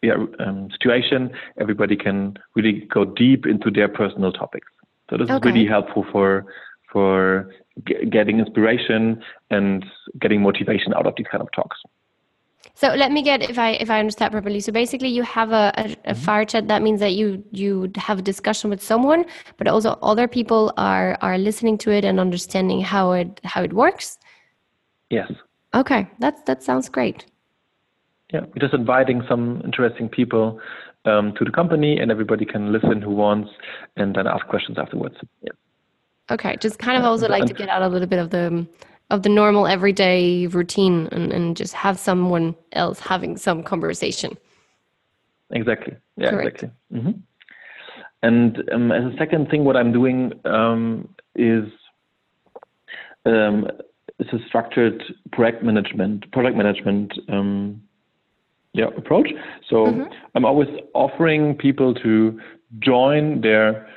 yeah, 0.01 0.15
um, 0.39 0.69
situation. 0.71 1.31
Everybody 1.59 1.95
can 1.95 2.37
really 2.55 2.87
go 2.93 3.05
deep 3.05 3.45
into 3.45 3.69
their 3.69 3.87
personal 3.87 4.31
topics. 4.31 4.67
So 5.09 5.17
this 5.17 5.29
is 5.29 5.41
really 5.43 5.65
helpful 5.65 6.05
for 6.11 6.45
for 6.91 7.49
g- 7.87 8.05
getting 8.09 8.39
inspiration 8.39 9.21
and 9.49 9.85
getting 10.19 10.41
motivation 10.41 10.93
out 10.93 11.05
of 11.05 11.13
these 11.17 11.27
kind 11.31 11.41
of 11.41 11.49
talks. 11.51 11.77
So 12.79 12.87
let 12.95 13.11
me 13.11 13.21
get 13.21 13.43
if 13.43 13.59
I 13.59 13.71
if 13.71 13.89
I 13.89 13.99
understand 13.99 14.31
properly. 14.31 14.61
So 14.61 14.71
basically, 14.71 15.09
you 15.09 15.23
have 15.23 15.51
a, 15.51 15.73
a, 15.75 15.83
a 15.83 16.13
Mm-hmm. 16.13 16.23
fire 16.25 16.45
chat. 16.45 16.69
That 16.69 16.81
means 16.81 17.01
that 17.01 17.11
you 17.11 17.43
you 17.51 17.91
have 17.97 18.19
a 18.19 18.21
discussion 18.21 18.69
with 18.69 18.81
someone, 18.81 19.25
but 19.57 19.67
also 19.67 19.99
other 20.01 20.27
people 20.29 20.71
are 20.77 21.17
are 21.21 21.37
listening 21.37 21.77
to 21.79 21.91
it 21.91 22.05
and 22.05 22.21
understanding 22.21 22.79
how 22.79 23.11
it 23.11 23.41
how 23.43 23.63
it 23.63 23.73
works. 23.73 24.17
Yes. 25.09 25.29
Okay, 25.73 26.07
that's 26.19 26.41
that 26.43 26.63
sounds 26.63 26.87
great. 26.87 27.25
Yeah, 28.33 28.41
we're 28.41 28.61
just 28.61 28.73
inviting 28.73 29.23
some 29.27 29.61
interesting 29.65 30.07
people 30.07 30.61
um, 31.03 31.33
to 31.37 31.43
the 31.43 31.51
company, 31.51 31.99
and 31.99 32.11
everybody 32.11 32.45
can 32.45 32.71
listen 32.71 33.01
who 33.01 33.11
wants, 33.11 33.49
and 33.97 34.15
then 34.15 34.25
ask 34.25 34.47
questions 34.47 34.77
afterwards. 34.77 35.15
Yeah. 35.41 35.51
Okay, 36.31 36.55
just 36.61 36.79
kind 36.79 36.97
of 36.97 37.03
also 37.03 37.27
like 37.27 37.45
to 37.45 37.53
get 37.53 37.67
out 37.67 37.81
a 37.81 37.89
little 37.89 38.07
bit 38.07 38.19
of 38.19 38.29
the 38.29 38.65
of 39.09 39.23
the 39.23 39.29
normal 39.29 39.67
everyday 39.67 40.47
routine 40.47 41.07
and, 41.11 41.31
and 41.31 41.57
just 41.57 41.73
have 41.73 41.97
someone 41.99 42.55
else 42.73 42.99
having 42.99 43.37
some 43.37 43.63
conversation. 43.63 44.37
Exactly. 45.51 45.95
Yeah, 46.17 46.29
Correct. 46.29 46.63
exactly. 46.63 47.01
hmm 47.01 47.11
And 48.21 48.63
um, 48.71 48.91
as 48.91 49.13
a 49.13 49.17
second 49.17 49.49
thing, 49.49 49.63
what 49.63 49.75
I'm 49.75 49.91
doing 49.91 50.33
um, 50.45 51.09
is 51.35 51.63
um, 53.25 53.67
it's 54.19 54.33
a 54.33 54.39
structured 54.47 55.01
project 55.31 55.63
management, 55.63 56.31
product 56.31 56.55
management, 56.55 57.13
um, 57.29 57.81
yeah, 58.73 58.87
approach. 58.95 59.29
So 59.67 60.07
I'm 60.35 60.45
always 60.45 60.69
offering 60.93 61.55
people 61.55 61.93
to 61.95 62.39
join 62.79 63.41
their 63.41 63.87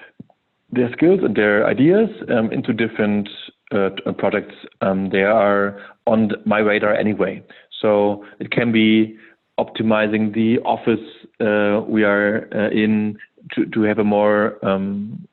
their 0.71 0.91
skills 0.93 1.21
and 1.23 1.37
their 1.37 1.67
ideas 1.67 2.09
um, 2.31 2.51
into 2.51 2.73
different 2.73 3.29
uh, 3.73 3.91
uh, 4.07 4.13
projects. 4.13 4.55
Um, 4.81 5.11
they 5.11 5.23
are 5.23 5.81
on 6.07 6.31
my 6.45 6.59
radar 6.59 6.95
anyway. 6.95 7.43
So 7.81 8.25
it 8.39 8.51
can 8.51 8.73
be 8.73 9.17
optimizing 9.59 10.35
the 10.35 10.59
office 10.65 11.01
uh, 11.41 11.85
we 11.89 12.05
are 12.05 12.49
uh, 12.55 12.71
in 12.71 13.19
to, 13.53 13.67
to 13.67 13.83
have 13.83 13.99
a 13.99 14.05
more 14.05 14.65
um, 14.65 15.27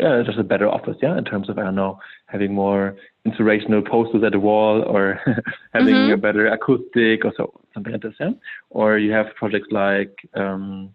yeah, 0.00 0.22
just 0.26 0.38
a 0.38 0.42
better 0.42 0.68
office, 0.68 0.96
yeah, 1.00 1.16
in 1.16 1.24
terms 1.24 1.48
of 1.48 1.58
I 1.58 1.62
don't 1.62 1.76
know, 1.76 1.98
having 2.26 2.52
more 2.52 2.96
inspirational 3.24 3.82
posters 3.82 4.24
at 4.24 4.32
the 4.32 4.40
wall 4.40 4.82
or 4.82 5.20
having 5.72 5.94
Mhm. 5.94 6.14
a 6.14 6.16
better 6.16 6.46
acoustic 6.48 7.24
or 7.24 7.32
so 7.36 7.52
something 7.72 7.92
like 7.92 8.02
this, 8.02 8.14
yeah. 8.18 8.32
Or 8.70 8.98
you 8.98 9.12
have 9.12 9.34
projects 9.36 9.68
like 9.70 10.14
um, 10.34 10.92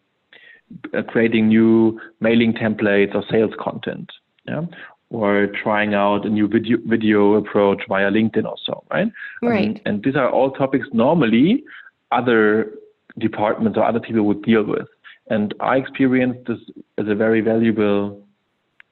uh, 0.93 1.03
creating 1.03 1.47
new 1.47 1.99
mailing 2.19 2.53
templates 2.53 3.15
or 3.15 3.23
sales 3.31 3.53
content, 3.59 4.11
yeah, 4.45 4.63
or 5.09 5.47
trying 5.63 5.93
out 5.93 6.25
a 6.25 6.29
new 6.29 6.47
video 6.47 6.77
video 6.85 7.35
approach 7.35 7.81
via 7.87 8.11
LinkedIn 8.11 8.45
or 8.45 8.55
so, 8.65 8.83
right? 8.91 9.07
Um, 9.43 9.49
Right. 9.49 9.81
and 9.85 10.03
these 10.03 10.15
are 10.15 10.29
all 10.29 10.51
topics 10.51 10.87
normally 10.93 11.63
other 12.11 12.73
departments 13.17 13.77
or 13.77 13.83
other 13.83 13.99
people 13.99 14.23
would 14.23 14.41
deal 14.43 14.63
with. 14.63 14.87
And 15.29 15.53
I 15.59 15.77
experienced 15.77 16.45
this 16.47 16.59
as 16.97 17.07
a 17.07 17.15
very 17.15 17.41
valuable 17.41 18.21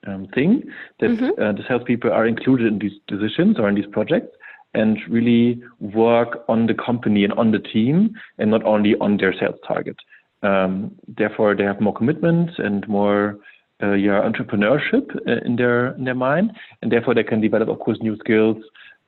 um, 0.08 0.28
thing 0.36 0.64
that 1.00 1.10
Mhm. 1.10 1.40
uh, 1.40 1.52
the 1.54 1.64
salespeople 1.68 2.12
are 2.12 2.28
included 2.28 2.68
in 2.68 2.80
these 2.80 2.98
decisions 3.08 3.58
or 3.60 3.68
in 3.68 3.76
these 3.76 3.88
projects 3.88 4.36
and 4.76 5.00
really 5.10 5.62
work 5.80 6.44
on 6.48 6.68
the 6.68 6.74
company 6.76 7.24
and 7.24 7.34
on 7.34 7.52
the 7.52 7.60
team 7.60 8.14
and 8.38 8.52
not 8.52 8.64
only 8.66 8.96
on 9.00 9.18
their 9.18 9.34
sales 9.34 9.60
target. 9.68 9.98
Um, 10.44 10.92
therefore, 11.08 11.56
they 11.56 11.64
have 11.64 11.82
more 11.82 11.94
commitment 11.94 12.60
and 12.60 12.88
more 12.88 13.40
yeah, 13.82 14.22
entrepreneurship 14.22 15.16
uh, 15.28 15.46
in 15.46 15.56
their 15.56 15.94
in 15.96 16.06
their 16.06 16.16
mind, 16.16 16.52
and 16.82 16.92
therefore 16.92 17.14
they 17.14 17.24
can 17.24 17.42
develop, 17.42 17.70
of 17.70 17.80
course, 17.80 17.98
new 18.02 18.18
skills 18.18 18.58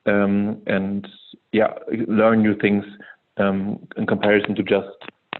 um, 0.06 0.60
and 0.66 1.08
yeah, 1.52 1.72
learn 2.06 2.42
new 2.42 2.56
things 2.56 2.84
um, 3.38 3.78
in 3.96 4.06
comparison 4.06 4.54
to 4.54 4.62
just 4.62 4.88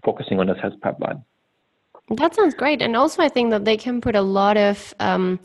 focusing 0.03 0.39
on 0.39 0.47
the 0.47 0.55
sales 0.61 0.73
pipeline. 0.81 1.23
That 2.17 2.35
sounds 2.35 2.55
great. 2.55 2.81
And 2.81 2.95
also, 2.95 3.21
I 3.21 3.29
think 3.29 3.51
that 3.51 3.65
they 3.65 3.77
can 3.77 4.01
put 4.01 4.15
a 4.15 4.21
lot 4.21 4.57
of, 4.57 4.95
um, 4.99 5.39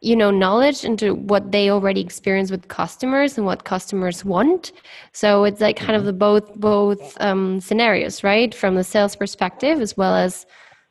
you 0.00 0.16
know, 0.16 0.30
knowledge 0.30 0.84
into 0.84 1.14
what 1.14 1.52
they 1.52 1.68
already 1.70 2.00
experience 2.00 2.50
with 2.50 2.68
customers 2.68 3.36
and 3.36 3.44
what 3.44 3.64
customers 3.64 4.24
want. 4.24 4.72
So 5.12 5.44
it's 5.44 5.60
like 5.60 5.76
kind 5.76 5.96
of 5.96 6.04
the 6.04 6.14
both 6.14 6.54
both 6.54 7.20
um, 7.20 7.60
scenarios, 7.60 8.24
right? 8.24 8.54
From 8.54 8.76
the 8.76 8.84
sales 8.84 9.16
perspective 9.16 9.80
as 9.80 9.96
well 9.96 10.14
as 10.14 10.46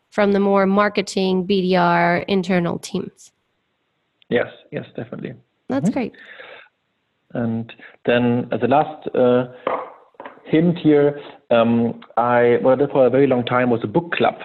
from 0.10 0.32
the 0.32 0.40
more 0.40 0.66
marketing, 0.66 1.46
BDR, 1.46 2.26
internal 2.28 2.80
teams. 2.80 3.32
Yes, 4.30 4.48
yes, 4.72 4.86
definitely. 4.96 5.34
That's 5.70 5.90
great. 5.90 6.14
And 7.34 7.72
then 8.06 8.48
as 8.52 8.62
a 8.64 8.68
last 8.68 9.08
uh, 9.14 9.48
hint 10.46 10.78
here, 10.80 11.20
um, 11.52 12.02
I 12.16 12.58
what 12.62 12.74
I 12.74 12.76
did 12.76 12.92
for 12.92 13.06
a 13.06 13.10
very 13.10 13.28
long 13.28 13.46
time 13.46 13.70
was 13.70 13.82
a 13.84 13.88
book 13.88 14.12
club 14.14 14.36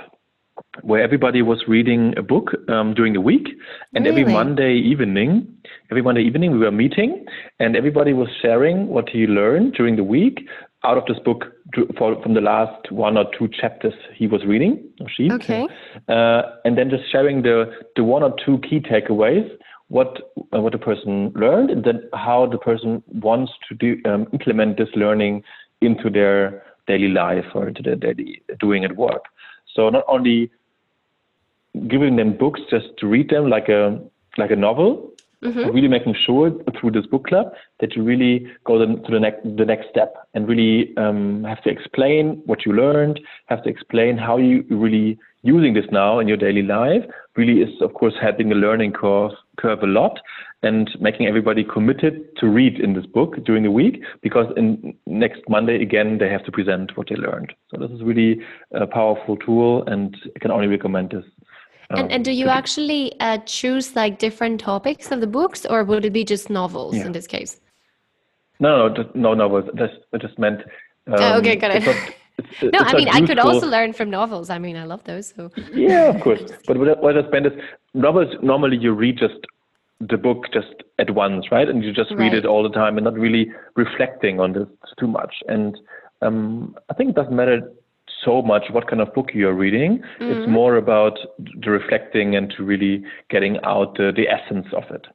where 0.83 1.03
everybody 1.03 1.43
was 1.43 1.65
reading 1.69 2.15
a 2.17 2.23
book 2.23 2.51
um, 2.69 2.95
during 2.95 3.13
the 3.13 3.21
week, 3.21 3.49
and 3.95 4.07
every 4.07 4.25
Monday 4.25 4.75
evening, 4.75 5.47
every 5.91 6.03
Monday 6.03 6.23
evening 6.23 6.53
we 6.53 6.59
were 6.59 6.71
meeting, 6.71 7.25
and 7.59 7.77
everybody 7.77 8.13
was 8.13 8.29
sharing 8.41 8.89
what 8.89 9.09
he 9.09 9.27
learned 9.27 9.75
during 9.75 9.97
the 9.97 10.05
week 10.05 10.47
out 10.85 10.99
of 10.99 11.05
this 11.07 11.19
book 11.25 11.45
to, 11.75 11.87
for, 11.97 12.21
from 12.23 12.35
the 12.35 12.41
last 12.41 12.91
one 12.91 13.17
or 13.17 13.25
two 13.39 13.49
chapters 13.49 13.95
he 14.17 14.27
was 14.27 14.45
reading 14.45 14.83
or 15.01 15.09
she. 15.09 15.31
Okay. 15.31 15.67
Uh, 16.09 16.43
and 16.65 16.77
then 16.77 16.91
just 16.91 17.11
sharing 17.11 17.43
the, 17.43 17.73
the 17.97 18.05
one 18.05 18.23
or 18.23 18.35
two 18.45 18.59
key 18.59 18.81
takeaways, 18.81 19.49
what 19.89 20.33
uh, 20.55 20.61
what 20.61 20.73
the 20.73 20.79
person 20.79 21.33
learned, 21.35 21.71
and 21.71 21.85
then 21.85 22.09
how 22.15 22.47
the 22.47 22.59
person 22.59 23.03
wants 23.09 23.53
to 23.69 23.75
do 23.75 23.97
um, 24.11 24.27
implement 24.33 24.79
this 24.79 24.89
learning 24.95 25.43
into 25.81 26.09
their 26.09 26.65
daily 26.87 27.09
life 27.09 27.45
or 27.55 27.69
into 27.69 27.83
their 27.83 27.97
daily 27.97 28.43
doing 28.59 28.85
at 28.85 28.97
work. 28.97 29.27
So 29.75 29.91
not 29.91 30.05
only 30.09 30.51
giving 31.89 32.17
them 32.17 32.37
books 32.37 32.61
just 32.71 32.87
to 32.99 33.07
read 33.07 33.31
them 33.31 33.49
like 33.49 33.69
a 33.69 34.01
like 34.39 34.51
a 34.51 34.57
novel, 34.57 35.12
but 35.43 35.75
really 35.75 35.89
making 35.89 36.15
sure 36.25 36.53
through 36.79 36.93
this 36.93 37.07
book 37.07 37.27
club 37.27 37.53
that 37.81 37.97
you 37.97 38.03
really 38.03 38.47
go 38.65 38.79
to 38.79 39.11
the 39.11 39.21
next 39.21 39.43
the 39.43 39.65
next 39.65 39.89
step 39.91 40.15
and 40.35 40.49
really 40.49 40.97
um, 40.97 41.45
have 41.45 41.63
to 41.65 41.71
explain 41.71 42.41
what 42.47 42.65
you 42.65 42.73
learned, 42.73 43.21
have 43.47 43.63
to 43.65 43.69
explain 43.69 44.17
how 44.17 44.37
you 44.37 44.65
really 44.71 45.19
using 45.43 45.75
this 45.75 45.87
now 45.91 46.21
in 46.21 46.29
your 46.29 46.37
daily 46.37 46.63
life. 46.63 47.03
Really 47.37 47.61
is 47.61 47.71
of 47.81 47.95
course 47.95 48.15
helping 48.21 48.49
the 48.49 48.55
learning 48.55 48.93
curve 48.93 49.33
curve 49.59 49.83
a 49.83 49.87
lot 49.87 50.21
and 50.63 50.89
making 51.01 51.27
everybody 51.27 51.65
committed 51.65 52.25
to 52.37 52.47
read 52.47 52.79
in 52.79 52.95
this 52.95 53.07
book 53.07 53.35
during 53.45 53.65
the 53.65 53.71
week 53.71 54.01
because 54.23 54.47
in 54.57 54.95
next 55.07 55.43
Monday 55.49 55.83
again 55.83 56.19
they 56.19 56.29
have 56.29 56.45
to 56.45 56.53
present 56.53 56.97
what 56.97 57.09
they 57.09 57.17
learned. 57.17 57.53
So 57.71 57.81
this 57.81 57.91
is 57.91 58.03
really 58.03 58.41
a 58.73 58.87
powerful 58.87 59.37
tool 59.37 59.83
and 59.87 60.17
I 60.37 60.39
can 60.39 60.53
only 60.53 60.69
recommend 60.69 61.11
this. 61.11 61.25
And, 61.93 62.05
um, 62.05 62.09
and 62.11 62.25
do 62.25 62.33
you 62.33 62.49
actually 62.49 63.13
uh, 63.21 63.39
choose 63.39 63.95
like 63.95 64.19
different 64.19 64.61
topics 64.61 65.11
of 65.11 65.21
the 65.21 65.27
books, 65.27 65.67
or 65.67 65.85
would 65.85 66.05
it 66.05 66.13
be 66.13 66.25
just 66.25 66.49
novels 66.51 66.97
Yeah. 66.97 67.07
in 67.07 67.13
this 67.13 67.27
case? 67.27 67.61
No, 68.61 68.89
no, 68.89 68.95
just, 68.95 69.15
no, 69.15 69.35
no. 69.35 69.49
but 69.49 69.75
Just, 69.77 69.95
I 70.15 70.19
just 70.19 70.39
meant. 70.39 70.61
Um, 71.09 71.15
Oh, 71.19 71.39
okay, 71.39 71.57
got 71.57 71.73
it. 71.75 71.87
it's 71.87 72.19
No, 72.63 72.81
it's 72.81 72.93
I 72.93 72.97
mean 72.97 73.09
I 73.09 73.21
could 73.27 73.39
also 73.39 73.67
learn 73.67 73.93
from 73.93 74.09
novels. 74.11 74.49
I 74.51 74.59
mean 74.59 74.77
I 74.77 74.85
love 74.85 75.05
those. 75.05 75.33
So 75.37 75.51
Yeah, 75.73 76.09
of 76.09 76.21
course. 76.23 76.43
But 76.67 76.79
what 76.79 76.89
I- 76.89 77.01
what 77.01 77.19
I 77.19 77.29
meant 77.29 77.47
is, 77.47 77.53
novels 77.95 78.35
normally 78.43 78.79
you 78.79 78.93
read 78.93 79.19
just 79.19 79.41
the 80.01 80.17
book 80.17 80.47
just 80.53 80.75
at 80.99 81.11
once, 81.15 81.47
right? 81.53 81.69
And 81.69 81.85
you 81.85 81.93
just 81.93 82.11
read 82.13 82.33
Right. 82.33 82.35
it 82.35 82.47
all 82.47 82.63
the 82.63 82.71
time 82.71 82.97
and 82.99 83.05
not 83.05 83.15
really 83.15 83.51
reflecting 83.77 84.41
on 84.41 84.53
this 84.53 84.67
too 84.99 85.07
much. 85.07 85.35
And 85.49 85.79
um, 86.23 86.75
I 86.91 86.95
think 86.95 87.11
it 87.11 87.17
doesn't 87.17 87.37
matter 87.37 87.61
so 88.25 88.43
much 88.43 88.65
what 88.71 88.89
kind 88.89 89.01
of 89.01 89.13
book 89.15 89.31
you're 89.35 89.55
reading. 89.55 90.03
It's 90.21 90.49
more 90.49 90.77
about 90.77 91.19
the 91.39 91.71
reflecting 91.71 92.37
and 92.37 92.53
to 92.57 92.63
really 92.63 93.05
getting 93.31 93.59
out 93.65 93.97
the, 93.97 94.13
the 94.15 94.29
essence 94.29 94.67
of 94.73 94.85
it. 94.91 95.07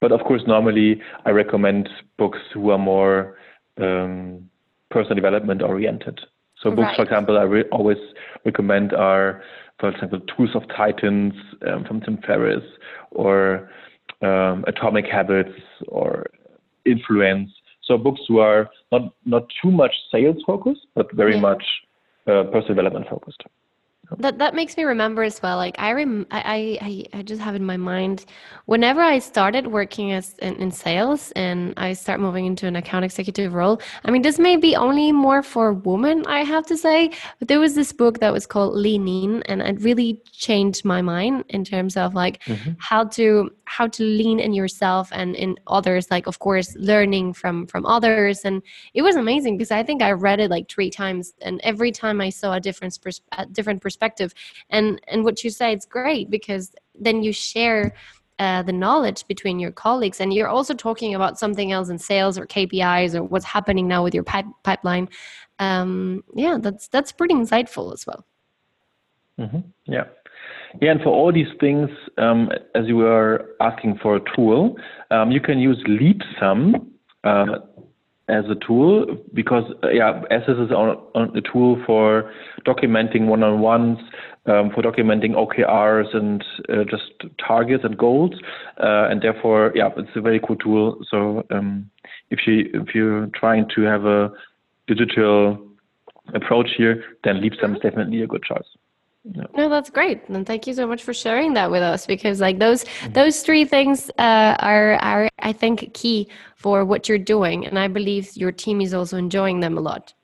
But 0.00 0.12
of 0.12 0.20
course, 0.20 0.42
normally 0.46 1.00
I 1.24 1.30
recommend 1.30 1.88
books 2.18 2.38
who 2.52 2.70
are 2.70 2.78
more 2.78 3.36
um, 3.80 4.48
personal 4.90 5.16
development 5.16 5.62
oriented. 5.62 6.20
So 6.62 6.70
books, 6.70 6.96
for 6.96 7.02
example, 7.02 7.38
I 7.38 7.42
re- 7.42 7.64
always 7.70 7.98
recommend 8.44 8.92
are, 8.92 9.42
for 9.78 9.90
example, 9.90 10.20
Tools 10.36 10.50
of 10.54 10.62
Titans 10.74 11.34
um, 11.66 11.84
from 11.84 12.00
Tim 12.00 12.18
Ferriss, 12.26 12.64
or 13.10 13.70
um, 14.22 14.64
Atomic 14.66 15.06
Habits, 15.06 15.52
or 15.88 16.26
Influence. 16.86 17.50
So 17.82 17.98
books 17.98 18.20
who 18.26 18.38
are 18.38 18.68
not 18.90 19.14
not 19.24 19.44
too 19.62 19.70
much 19.70 19.92
sales 20.10 20.36
focused, 20.46 20.86
but 20.94 21.12
very 21.12 21.34
Yeah. 21.34 21.40
much 21.40 21.64
uh, 22.26 22.44
personal 22.44 22.74
development 22.74 23.08
focused. 23.08 23.42
That 24.18 24.38
that 24.38 24.54
makes 24.54 24.76
me 24.76 24.84
remember 24.84 25.24
as 25.24 25.42
well. 25.42 25.56
Like 25.56 25.74
I 25.78 25.92
rem 25.92 26.26
I, 26.30 26.78
I 26.80 27.18
I 27.18 27.22
just 27.22 27.42
have 27.42 27.56
in 27.56 27.64
my 27.64 27.76
mind 27.76 28.24
whenever 28.66 29.00
I 29.00 29.18
started 29.18 29.66
working 29.66 30.12
as 30.12 30.34
in, 30.38 30.54
in 30.56 30.70
sales 30.70 31.32
and 31.32 31.74
I 31.76 31.92
start 31.92 32.20
moving 32.20 32.46
into 32.46 32.66
an 32.66 32.76
account 32.76 33.04
executive 33.04 33.52
role. 33.52 33.80
I 34.04 34.10
mean, 34.12 34.22
this 34.22 34.38
may 34.38 34.56
be 34.56 34.76
only 34.76 35.10
more 35.10 35.42
for 35.42 35.72
women, 35.72 36.24
I 36.26 36.44
have 36.44 36.66
to 36.66 36.76
say, 36.76 37.10
but 37.38 37.48
there 37.48 37.58
was 37.58 37.74
this 37.74 37.92
book 37.92 38.20
that 38.20 38.32
was 38.32 38.46
called 38.46 38.74
Lean 38.74 39.08
In, 39.08 39.42
and 39.44 39.60
it 39.60 39.80
really 39.80 40.22
changed 40.30 40.84
my 40.84 41.02
mind 41.02 41.44
in 41.48 41.64
terms 41.64 41.96
of 41.96 42.14
like 42.14 42.42
how 42.78 43.04
to 43.04 43.50
how 43.66 43.86
to 43.86 44.02
lean 44.02 44.40
in 44.40 44.52
yourself 44.52 45.08
and 45.12 45.36
in 45.36 45.56
others 45.66 46.10
like 46.10 46.26
of 46.26 46.38
course 46.38 46.74
learning 46.76 47.32
from 47.32 47.66
from 47.66 47.84
others. 47.86 48.44
And 48.44 48.62
it 48.94 49.02
was 49.02 49.16
amazing 49.16 49.56
because 49.56 49.70
i 49.70 49.82
think 49.82 50.02
i 50.02 50.12
read 50.12 50.40
it 50.40 50.50
like 50.50 50.68
three 50.70 50.90
times 50.90 51.34
and 51.42 51.60
every 51.62 51.92
time 51.92 52.20
i 52.20 52.30
saw 52.30 52.54
a 52.54 52.60
different 52.60 52.98
pers- 53.02 53.20
a 53.32 53.46
different 53.46 53.82
perspective. 53.82 54.32
And 54.70 55.00
and 55.08 55.24
what 55.24 55.44
you 55.44 55.50
say 55.50 55.72
it's 55.72 55.86
great 55.86 56.30
because 56.30 56.74
then 56.94 57.22
you 57.22 57.32
share 57.32 57.92
uh, 58.38 58.62
the 58.62 58.72
knowledge 58.72 59.26
between 59.26 59.58
your 59.58 59.72
colleagues. 59.72 60.20
And 60.20 60.32
you're 60.32 60.48
also 60.48 60.74
talking 60.74 61.14
about 61.14 61.38
something 61.38 61.72
else 61.72 61.88
in 61.88 61.98
sales 61.98 62.38
or 62.38 62.46
kpis 62.46 63.14
or 63.14 63.22
what's 63.22 63.46
happening 63.46 63.88
now 63.88 64.04
with 64.04 64.14
your 64.14 64.24
pipe- 64.24 64.44
pipeline. 64.62 65.08
Um, 65.58 66.22
yeah 66.34 66.58
that's 66.60 66.88
that's 66.88 67.12
pretty 67.12 67.34
insightful 67.34 67.92
as 67.94 68.06
well. 68.06 68.26
Mm-hmm. 69.38 69.60
yeah 69.86 70.04
yeah, 70.80 70.90
and 70.90 71.00
for 71.00 71.10
all 71.10 71.32
these 71.32 71.52
things, 71.60 71.88
um, 72.18 72.50
as 72.74 72.86
you 72.86 72.96
were 72.96 73.46
asking 73.60 73.98
for 74.02 74.16
a 74.16 74.20
tool, 74.34 74.76
um, 75.10 75.30
you 75.30 75.40
can 75.40 75.58
use 75.58 75.82
Leapsome 75.88 76.86
uh, 77.24 77.58
as 78.28 78.44
a 78.50 78.56
tool 78.66 79.06
because, 79.32 79.64
uh, 79.84 79.88
yeah, 79.90 80.22
SS 80.30 80.56
is 80.58 80.70
on, 80.70 81.00
on, 81.14 81.36
a 81.36 81.40
tool 81.40 81.80
for 81.86 82.32
documenting 82.66 83.26
one-on-ones, 83.26 83.98
um, 84.46 84.70
for 84.70 84.82
documenting 84.82 85.32
OKRs 85.32 86.14
and 86.16 86.44
uh, 86.68 86.84
just 86.84 87.12
targets 87.44 87.84
and 87.84 87.96
goals, 87.96 88.32
uh, 88.82 89.08
and 89.10 89.22
therefore, 89.22 89.72
yeah, 89.74 89.90
it's 89.96 90.10
a 90.16 90.20
very 90.20 90.40
cool 90.40 90.56
tool. 90.56 90.98
So 91.10 91.44
um, 91.50 91.90
if 92.30 92.40
you 92.46 92.68
if 92.74 92.94
you're 92.94 93.28
trying 93.34 93.68
to 93.74 93.82
have 93.82 94.04
a 94.04 94.30
digital 94.86 95.58
approach 96.34 96.70
here, 96.76 97.04
then 97.24 97.36
Leapsome 97.36 97.76
is 97.76 97.82
definitely 97.82 98.22
a 98.22 98.26
good 98.26 98.42
choice. 98.42 98.66
No, 99.56 99.68
that's 99.68 99.90
great, 99.90 100.28
and 100.28 100.46
thank 100.46 100.68
you 100.68 100.74
so 100.74 100.86
much 100.86 101.02
for 101.02 101.12
sharing 101.12 101.54
that 101.54 101.68
with 101.70 101.82
us. 101.82 102.06
Because 102.06 102.40
like 102.40 102.60
those 102.60 102.84
mm-hmm. 102.84 103.12
those 103.12 103.42
three 103.42 103.64
things 103.64 104.08
uh, 104.18 104.56
are 104.60 104.94
are 104.94 105.28
I 105.40 105.52
think 105.52 105.92
key 105.94 106.28
for 106.54 106.84
what 106.84 107.08
you're 107.08 107.18
doing, 107.18 107.66
and 107.66 107.76
I 107.76 107.88
believe 107.88 108.36
your 108.36 108.52
team 108.52 108.80
is 108.80 108.94
also 108.94 109.16
enjoying 109.16 109.58
them 109.60 109.76
a 109.78 109.80
lot. 109.80 110.14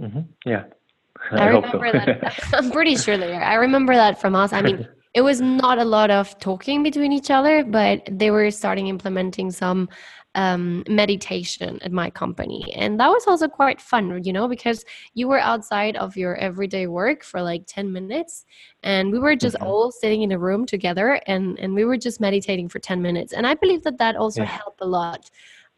Mm-hmm. 0.00 0.20
Yeah, 0.44 0.64
I, 1.32 1.36
I 1.36 1.46
remember 1.46 1.90
so. 1.90 1.98
that. 1.98 2.40
I'm 2.52 2.70
pretty 2.70 2.96
sure 2.96 3.16
they 3.16 3.34
are. 3.34 3.42
I 3.42 3.54
remember 3.54 3.94
that 3.94 4.20
from 4.20 4.36
us. 4.36 4.52
I 4.52 4.62
mean, 4.62 4.86
it 5.16 5.22
was 5.22 5.40
not 5.40 5.78
a 5.78 5.84
lot 5.84 6.10
of 6.10 6.38
talking 6.40 6.82
between 6.82 7.10
each 7.10 7.30
other, 7.30 7.64
but 7.64 8.06
they 8.06 8.30
were 8.30 8.50
starting 8.50 8.88
implementing 8.88 9.50
some 9.50 9.88
um, 10.34 10.84
meditation 10.90 11.78
at 11.80 11.90
my 11.90 12.10
company. 12.10 12.70
And 12.76 13.00
that 13.00 13.08
was 13.08 13.26
also 13.26 13.48
quite 13.48 13.80
fun, 13.80 14.22
you 14.24 14.32
know, 14.34 14.46
because 14.46 14.84
you 15.14 15.26
were 15.26 15.38
outside 15.38 15.96
of 15.96 16.18
your 16.18 16.36
everyday 16.36 16.86
work 16.86 17.24
for 17.24 17.40
like 17.40 17.62
10 17.66 17.90
minutes 17.90 18.44
and 18.82 19.10
we 19.10 19.18
were 19.18 19.34
just 19.34 19.56
mm-hmm. 19.56 19.66
all 19.66 19.90
sitting 19.90 20.20
in 20.20 20.32
a 20.32 20.38
room 20.38 20.66
together 20.66 21.18
and, 21.26 21.58
and 21.58 21.74
we 21.74 21.86
were 21.86 21.96
just 21.96 22.20
meditating 22.20 22.68
for 22.68 22.78
10 22.78 23.00
minutes. 23.00 23.32
And 23.32 23.46
I 23.46 23.54
believe 23.54 23.84
that 23.84 23.96
that 23.96 24.16
also 24.16 24.42
yeah. 24.42 24.48
helped 24.48 24.82
a 24.82 24.86
lot 24.86 25.30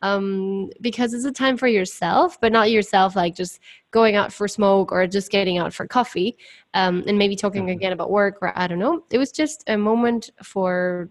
um, 0.03 0.71
because 0.81 1.13
it's 1.15 1.25
a 1.25 1.33
time 1.33 1.57
for 1.57 1.69
yourself, 1.69 2.41
but 2.41 2.53
not 2.53 2.71
yourself 2.71 3.17
like 3.17 3.35
just 3.35 3.61
going 3.91 4.17
out 4.17 4.33
for 4.33 4.47
smoke 4.47 4.93
or 4.93 5.07
just 5.07 5.31
getting 5.31 5.59
out 5.59 5.73
for 5.73 5.87
coffee 5.87 6.37
um, 6.75 7.03
and 7.07 7.19
maybe 7.19 7.35
talking 7.37 7.63
mm-hmm. 7.63 7.73
again 7.73 7.93
about 7.93 8.11
work 8.11 8.39
or 8.41 8.57
I 8.57 8.67
don't 8.67 8.79
know. 8.79 9.05
It 9.11 9.19
was 9.19 9.33
just 9.33 9.65
a 9.69 9.77
moment 9.77 10.31
for 10.43 11.11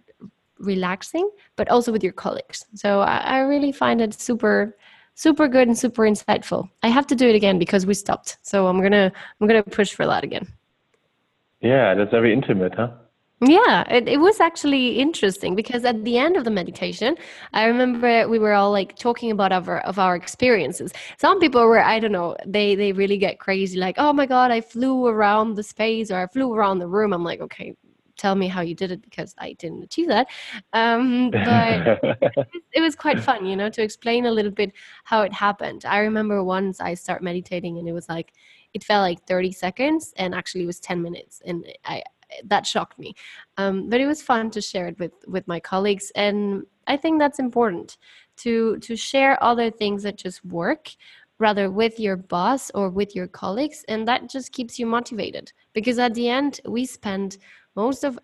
relaxing, 0.60 1.30
but 1.56 1.70
also 1.70 1.92
with 1.92 2.04
your 2.04 2.14
colleagues. 2.14 2.66
So 2.74 3.02
I, 3.02 3.18
I 3.18 3.40
really 3.40 3.72
find 3.72 4.02
it 4.02 4.14
super 4.14 4.76
super 5.16 5.48
good 5.48 5.68
and 5.68 5.78
super 5.78 6.04
insightful. 6.04 6.70
I 6.84 6.90
have 6.90 7.08
to 7.08 7.16
do 7.16 7.28
it 7.28 7.36
again 7.36 7.58
because 7.58 7.88
we 7.88 7.96
stopped. 7.96 8.38
So 8.44 8.68
I'm 8.68 8.82
gonna 8.82 9.12
I'm 9.42 9.48
gonna 9.48 9.64
push 9.64 9.94
for 9.94 10.06
that 10.06 10.24
again. 10.24 10.48
Yeah, 11.60 11.96
that's 11.96 12.12
very 12.12 12.32
intimate, 12.32 12.76
huh? 12.76 12.92
Yeah, 13.40 13.84
it, 13.94 14.08
it 14.08 14.20
was 14.20 14.40
actually 14.40 14.98
interesting 15.00 15.54
because 15.54 15.86
at 15.86 16.04
the 16.04 16.18
end 16.18 16.38
of 16.38 16.44
the 16.44 16.50
meditation, 16.50 17.16
I 17.54 17.66
remember 17.66 18.28
we 18.28 18.40
were 18.40 18.54
all 18.54 18.72
like 18.72 18.96
talking 18.98 19.30
about 19.30 19.52
our 19.52 19.80
of 19.82 20.00
our 20.00 20.16
experiences. 20.16 20.92
Some 21.20 21.40
people 21.40 21.62
were, 21.62 21.80
I 21.80 22.00
don't 22.00 22.12
know, 22.12 22.36
they 22.48 22.74
they 22.74 22.94
really 22.94 23.18
get 23.18 23.40
crazy, 23.40 23.78
like, 23.78 23.96
oh 24.00 24.12
my 24.12 24.26
god, 24.26 24.50
I 24.50 24.62
flew 24.62 25.06
around 25.06 25.54
the 25.54 25.62
space 25.62 26.10
or 26.10 26.18
I 26.20 26.26
flew 26.28 26.52
around 26.52 26.80
the 26.80 26.88
room. 26.88 27.14
I'm 27.14 27.24
like, 27.24 27.40
okay, 27.42 27.76
tell 28.18 28.34
me 28.34 28.48
how 28.48 28.62
you 28.62 28.74
did 28.74 28.92
it 28.92 29.04
because 29.04 29.36
I 29.38 29.54
didn't 29.54 29.84
achieve 29.84 30.08
that. 30.08 30.28
Um, 30.74 31.30
but 31.30 31.44
it, 31.88 32.00
was, 32.04 32.48
it, 32.74 32.82
was, 32.82 32.96
quite 32.96 33.20
fun, 33.20 33.46
you 33.46 33.56
know, 33.56 33.70
to 33.70 33.84
explain 33.84 34.26
a 34.26 34.32
little 34.32 34.52
bit 34.52 34.74
how 35.04 35.22
it 35.22 35.32
happened. 35.32 35.86
I 35.86 36.00
remember 36.00 36.44
once 36.44 36.82
I 36.82 36.96
start 36.96 37.22
meditating 37.22 37.78
and 37.78 37.88
it 37.88 37.94
was 37.94 38.10
like, 38.10 38.34
it 38.74 38.84
felt 38.84 39.04
like 39.04 39.26
30 39.28 39.52
seconds 39.52 40.14
and 40.18 40.34
actually 40.34 40.64
it 40.64 40.68
was 40.68 40.80
10 40.80 41.02
minutes. 41.02 41.42
And 41.46 41.66
I, 41.86 42.02
that 42.46 42.66
shocked 42.66 43.00
me. 43.00 43.16
Um, 43.58 43.90
but 43.90 44.02
it 44.02 44.08
was 44.08 44.22
fun 44.22 44.50
to 44.52 44.62
share 44.62 44.88
it 44.88 45.00
with, 45.00 45.14
with 45.28 45.48
my 45.48 45.60
colleagues. 45.60 46.12
And 46.16 46.66
I 46.88 46.98
think 46.98 47.20
that's 47.20 47.40
important 47.40 47.98
to, 48.38 48.78
to 48.80 48.96
share 48.96 49.42
other 49.44 49.72
things 49.72 50.04
that 50.04 50.18
just 50.18 50.44
work 50.46 50.90
rather 51.40 51.70
with 51.70 52.00
your 52.00 52.16
boss 52.16 52.72
or 52.72 52.90
with 52.90 53.16
your 53.16 53.28
colleagues 53.28 53.86
and 53.88 54.08
that 54.08 54.30
just 54.30 54.52
keeps 54.52 54.80
you 54.80 54.86
motivated 54.86 55.52
because 55.74 56.00
at 56.00 56.14
the 56.14 56.28
end 56.28 56.60
we 56.66 56.86
spend 56.86 57.38
most 57.76 58.04
of 58.04 58.18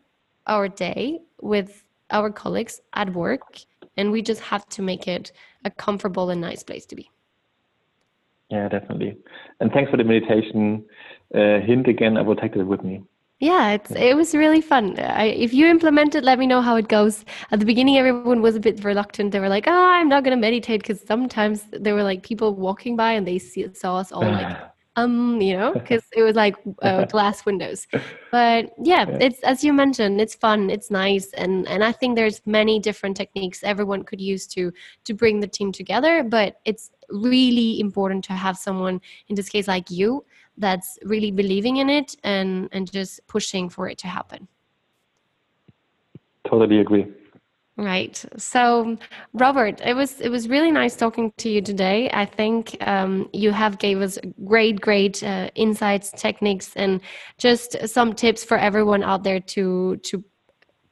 our 0.47 0.67
day 0.67 1.19
with 1.41 1.83
our 2.09 2.31
colleagues 2.31 2.81
at 2.93 3.13
work 3.13 3.59
and 3.97 4.11
we 4.11 4.21
just 4.21 4.41
have 4.41 4.67
to 4.69 4.81
make 4.81 5.07
it 5.07 5.31
a 5.65 5.69
comfortable 5.71 6.29
and 6.31 6.41
nice 6.41 6.63
place 6.63 6.85
to 6.85 6.95
be 6.95 7.09
yeah 8.49 8.67
definitely 8.67 9.15
and 9.59 9.71
thanks 9.71 9.91
for 9.91 9.97
the 9.97 10.03
meditation 10.03 10.83
uh, 11.35 11.59
hint 11.59 11.87
again 11.87 12.17
i 12.17 12.21
will 12.21 12.35
take 12.35 12.53
that 12.53 12.65
with 12.65 12.83
me 12.83 13.03
yeah 13.43 13.71
it's 13.71 13.91
it 13.91 14.15
was 14.15 14.33
really 14.33 14.61
fun. 14.61 14.97
I, 14.99 15.25
if 15.25 15.53
you 15.53 15.67
implement 15.67 16.15
it 16.15 16.23
let 16.23 16.39
me 16.39 16.47
know 16.47 16.61
how 16.61 16.75
it 16.77 16.87
goes. 16.87 17.25
At 17.51 17.59
the 17.59 17.65
beginning 17.65 17.97
everyone 17.97 18.41
was 18.41 18.55
a 18.55 18.59
bit 18.59 18.83
reluctant. 18.83 19.31
They 19.31 19.39
were 19.39 19.49
like 19.49 19.67
oh 19.67 19.85
i'm 19.97 20.09
not 20.09 20.23
going 20.23 20.35
to 20.37 20.41
meditate 20.41 20.81
because 20.81 21.01
sometimes 21.01 21.65
there 21.71 21.95
were 21.95 22.03
like 22.03 22.23
people 22.23 22.55
walking 22.55 22.95
by 22.95 23.11
and 23.13 23.27
they 23.27 23.39
see, 23.39 23.67
saw 23.73 23.97
us 23.97 24.11
all 24.11 24.21
like 24.21 24.57
um 24.95 25.41
you 25.41 25.57
know 25.57 25.73
because 25.73 26.03
it 26.15 26.21
was 26.21 26.35
like 26.35 26.55
uh, 26.81 27.05
glass 27.05 27.45
windows. 27.45 27.87
But 28.31 28.71
yeah, 28.81 29.05
yeah, 29.09 29.17
it's 29.25 29.41
as 29.43 29.63
you 29.63 29.73
mentioned 29.73 30.21
it's 30.21 30.35
fun 30.35 30.69
it's 30.69 30.89
nice 30.89 31.31
and 31.33 31.67
and 31.67 31.83
i 31.83 31.91
think 31.91 32.15
there's 32.15 32.41
many 32.45 32.79
different 32.79 33.17
techniques 33.17 33.63
everyone 33.63 34.03
could 34.03 34.21
use 34.21 34.47
to 34.55 34.71
to 35.05 35.13
bring 35.13 35.39
the 35.39 35.47
team 35.47 35.71
together 35.71 36.23
but 36.23 36.59
it's 36.65 36.91
really 37.09 37.79
important 37.79 38.23
to 38.25 38.33
have 38.33 38.57
someone 38.57 39.01
in 39.27 39.35
this 39.35 39.49
case 39.49 39.67
like 39.67 39.89
you 39.89 40.23
that's 40.57 40.97
really 41.03 41.31
believing 41.31 41.77
in 41.77 41.89
it 41.89 42.15
and 42.23 42.69
and 42.71 42.91
just 42.91 43.19
pushing 43.27 43.69
for 43.69 43.89
it 43.89 43.97
to 43.97 44.07
happen 44.07 44.47
totally 46.45 46.79
agree 46.79 47.07
Right. 47.75 48.23
So, 48.37 48.97
Robert, 49.33 49.81
it 49.83 49.95
was 49.95 50.21
it 50.21 50.29
was 50.29 50.47
really 50.47 50.69
nice 50.69 50.95
talking 50.95 51.33
to 51.37 51.49
you 51.49 51.59
today. 51.59 52.07
I 52.13 52.23
think 52.23 52.77
um, 52.81 53.29
you 53.33 53.51
have 53.51 53.79
gave 53.79 53.99
us 53.99 54.19
great, 54.45 54.79
great 54.79 55.23
uh, 55.23 55.49
insights, 55.55 56.11
techniques, 56.11 56.75
and 56.75 57.01
just 57.39 57.75
some 57.87 58.13
tips 58.13 58.43
for 58.43 58.57
everyone 58.57 59.01
out 59.01 59.23
there 59.23 59.39
to 59.39 59.97
to 59.97 60.23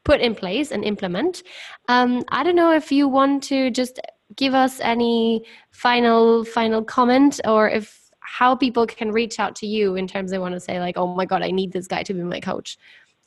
put 0.04 0.22
in 0.22 0.34
place 0.34 0.72
and 0.72 0.84
implement. 0.84 1.44
Um, 1.88 2.24
I 2.30 2.42
don't 2.44 2.56
know 2.56 2.74
if 2.74 2.92
you 2.92 3.08
want 3.08 3.44
to 3.44 3.70
just 3.70 4.00
give 4.36 4.56
us 4.56 4.80
any 4.80 5.46
final 5.70 6.44
final 6.44 6.84
comment, 6.84 7.40
or 7.46 7.70
if 7.70 8.01
how 8.32 8.56
people 8.56 8.88
can 8.88 9.12
reach 9.12 9.40
out 9.40 9.58
to 9.58 9.68
you 9.68 9.96
in 9.96 10.08
terms 10.08 10.32
they 10.32 10.40
want 10.40 10.54
to 10.54 10.60
say 10.60 10.80
like, 10.80 10.98
oh 10.98 11.14
my 11.16 11.26
god, 11.26 11.44
I 11.44 11.52
need 11.52 11.74
this 11.74 11.86
guy 11.86 12.02
to 12.04 12.14
be 12.14 12.24
my 12.24 12.40
coach 12.40 12.78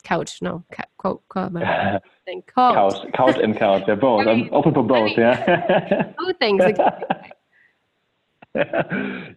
couch. 0.03 0.41
No, 0.41 0.63
ca- 0.71 0.85
quote, 0.97 1.21
quote, 1.29 1.53
couch. 1.53 2.03
couch, 2.47 3.13
couch, 3.13 3.37
and 3.41 3.57
couch. 3.57 3.83
They're 3.85 3.95
both. 3.95 4.25
I'm 4.25 4.49
open 4.51 4.73
for 4.73 4.83
both. 4.83 4.97
I 4.97 5.03
mean, 5.03 5.19
yeah. 5.19 6.11
both 6.17 6.37
things. 6.39 6.63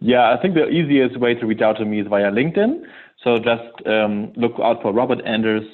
yeah, 0.01 0.33
I 0.33 0.41
think 0.41 0.55
the 0.55 0.67
easiest 0.69 1.19
way 1.19 1.35
to 1.35 1.45
reach 1.45 1.61
out 1.61 1.77
to 1.77 1.85
me 1.85 2.01
is 2.01 2.07
via 2.07 2.31
LinkedIn. 2.31 2.81
So 3.23 3.37
just 3.37 3.85
um, 3.85 4.33
look 4.35 4.53
out 4.63 4.81
for 4.81 4.91
Robert 4.91 5.19
Anders, 5.25 5.65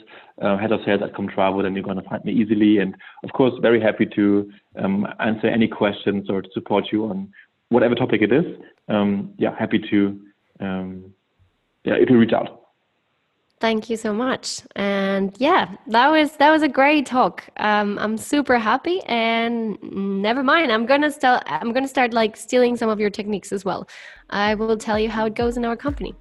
uh, 0.42 0.58
head 0.58 0.74
of 0.74 0.82
sales 0.86 1.02
at 1.04 1.14
Comtravo, 1.14 1.64
then 1.64 1.74
you're 1.74 1.84
going 1.84 2.02
to 2.02 2.10
find 2.10 2.24
me 2.26 2.34
easily. 2.34 2.80
And 2.80 2.96
of 3.24 3.32
course, 3.32 3.54
very 3.62 3.80
happy 3.80 4.08
to 4.16 4.52
um, 4.78 5.08
answer 5.20 5.48
any 5.48 5.68
questions 5.68 6.30
or 6.30 6.42
to 6.42 6.50
support 6.54 6.86
you 6.92 7.06
on 7.06 7.32
whatever 7.76 7.96
topic 8.04 8.22
it 8.28 8.32
is. 8.40 8.46
Um, 8.88 9.34
yeah, 9.38 9.54
happy 9.64 9.80
to 9.92 9.98
um, 10.60 11.14
yeah, 11.84 11.96
if 11.96 12.10
you 12.10 12.18
reach 12.18 12.34
out. 12.34 12.50
Thank 13.62 13.90
you 13.90 13.98
so 13.98 14.14
much. 14.14 14.62
And 14.76 15.36
yeah, 15.40 15.76
that 15.88 16.10
was 16.12 16.34
that 16.38 16.52
was 16.52 16.62
a 16.62 16.68
great 16.68 17.06
talk. 17.06 17.48
Um, 17.58 17.98
I'm 18.00 18.18
super 18.18 18.58
happy. 18.60 19.02
And 19.06 19.78
never 20.28 20.44
mind, 20.44 20.72
I'm 20.72 20.86
gonna 20.86 21.12
start. 21.12 21.44
I'm 21.48 21.72
gonna 21.72 21.88
start 21.88 22.14
like 22.14 22.36
stealing 22.36 22.76
some 22.76 22.90
of 22.90 23.00
your 23.00 23.10
techniques 23.10 23.52
as 23.54 23.64
well. 23.64 23.88
I 24.30 24.56
will 24.56 24.78
tell 24.78 25.00
you 25.00 25.10
how 25.10 25.26
it 25.26 25.36
goes 25.36 25.56
in 25.58 25.64
our 25.64 25.78
company. 25.78 26.14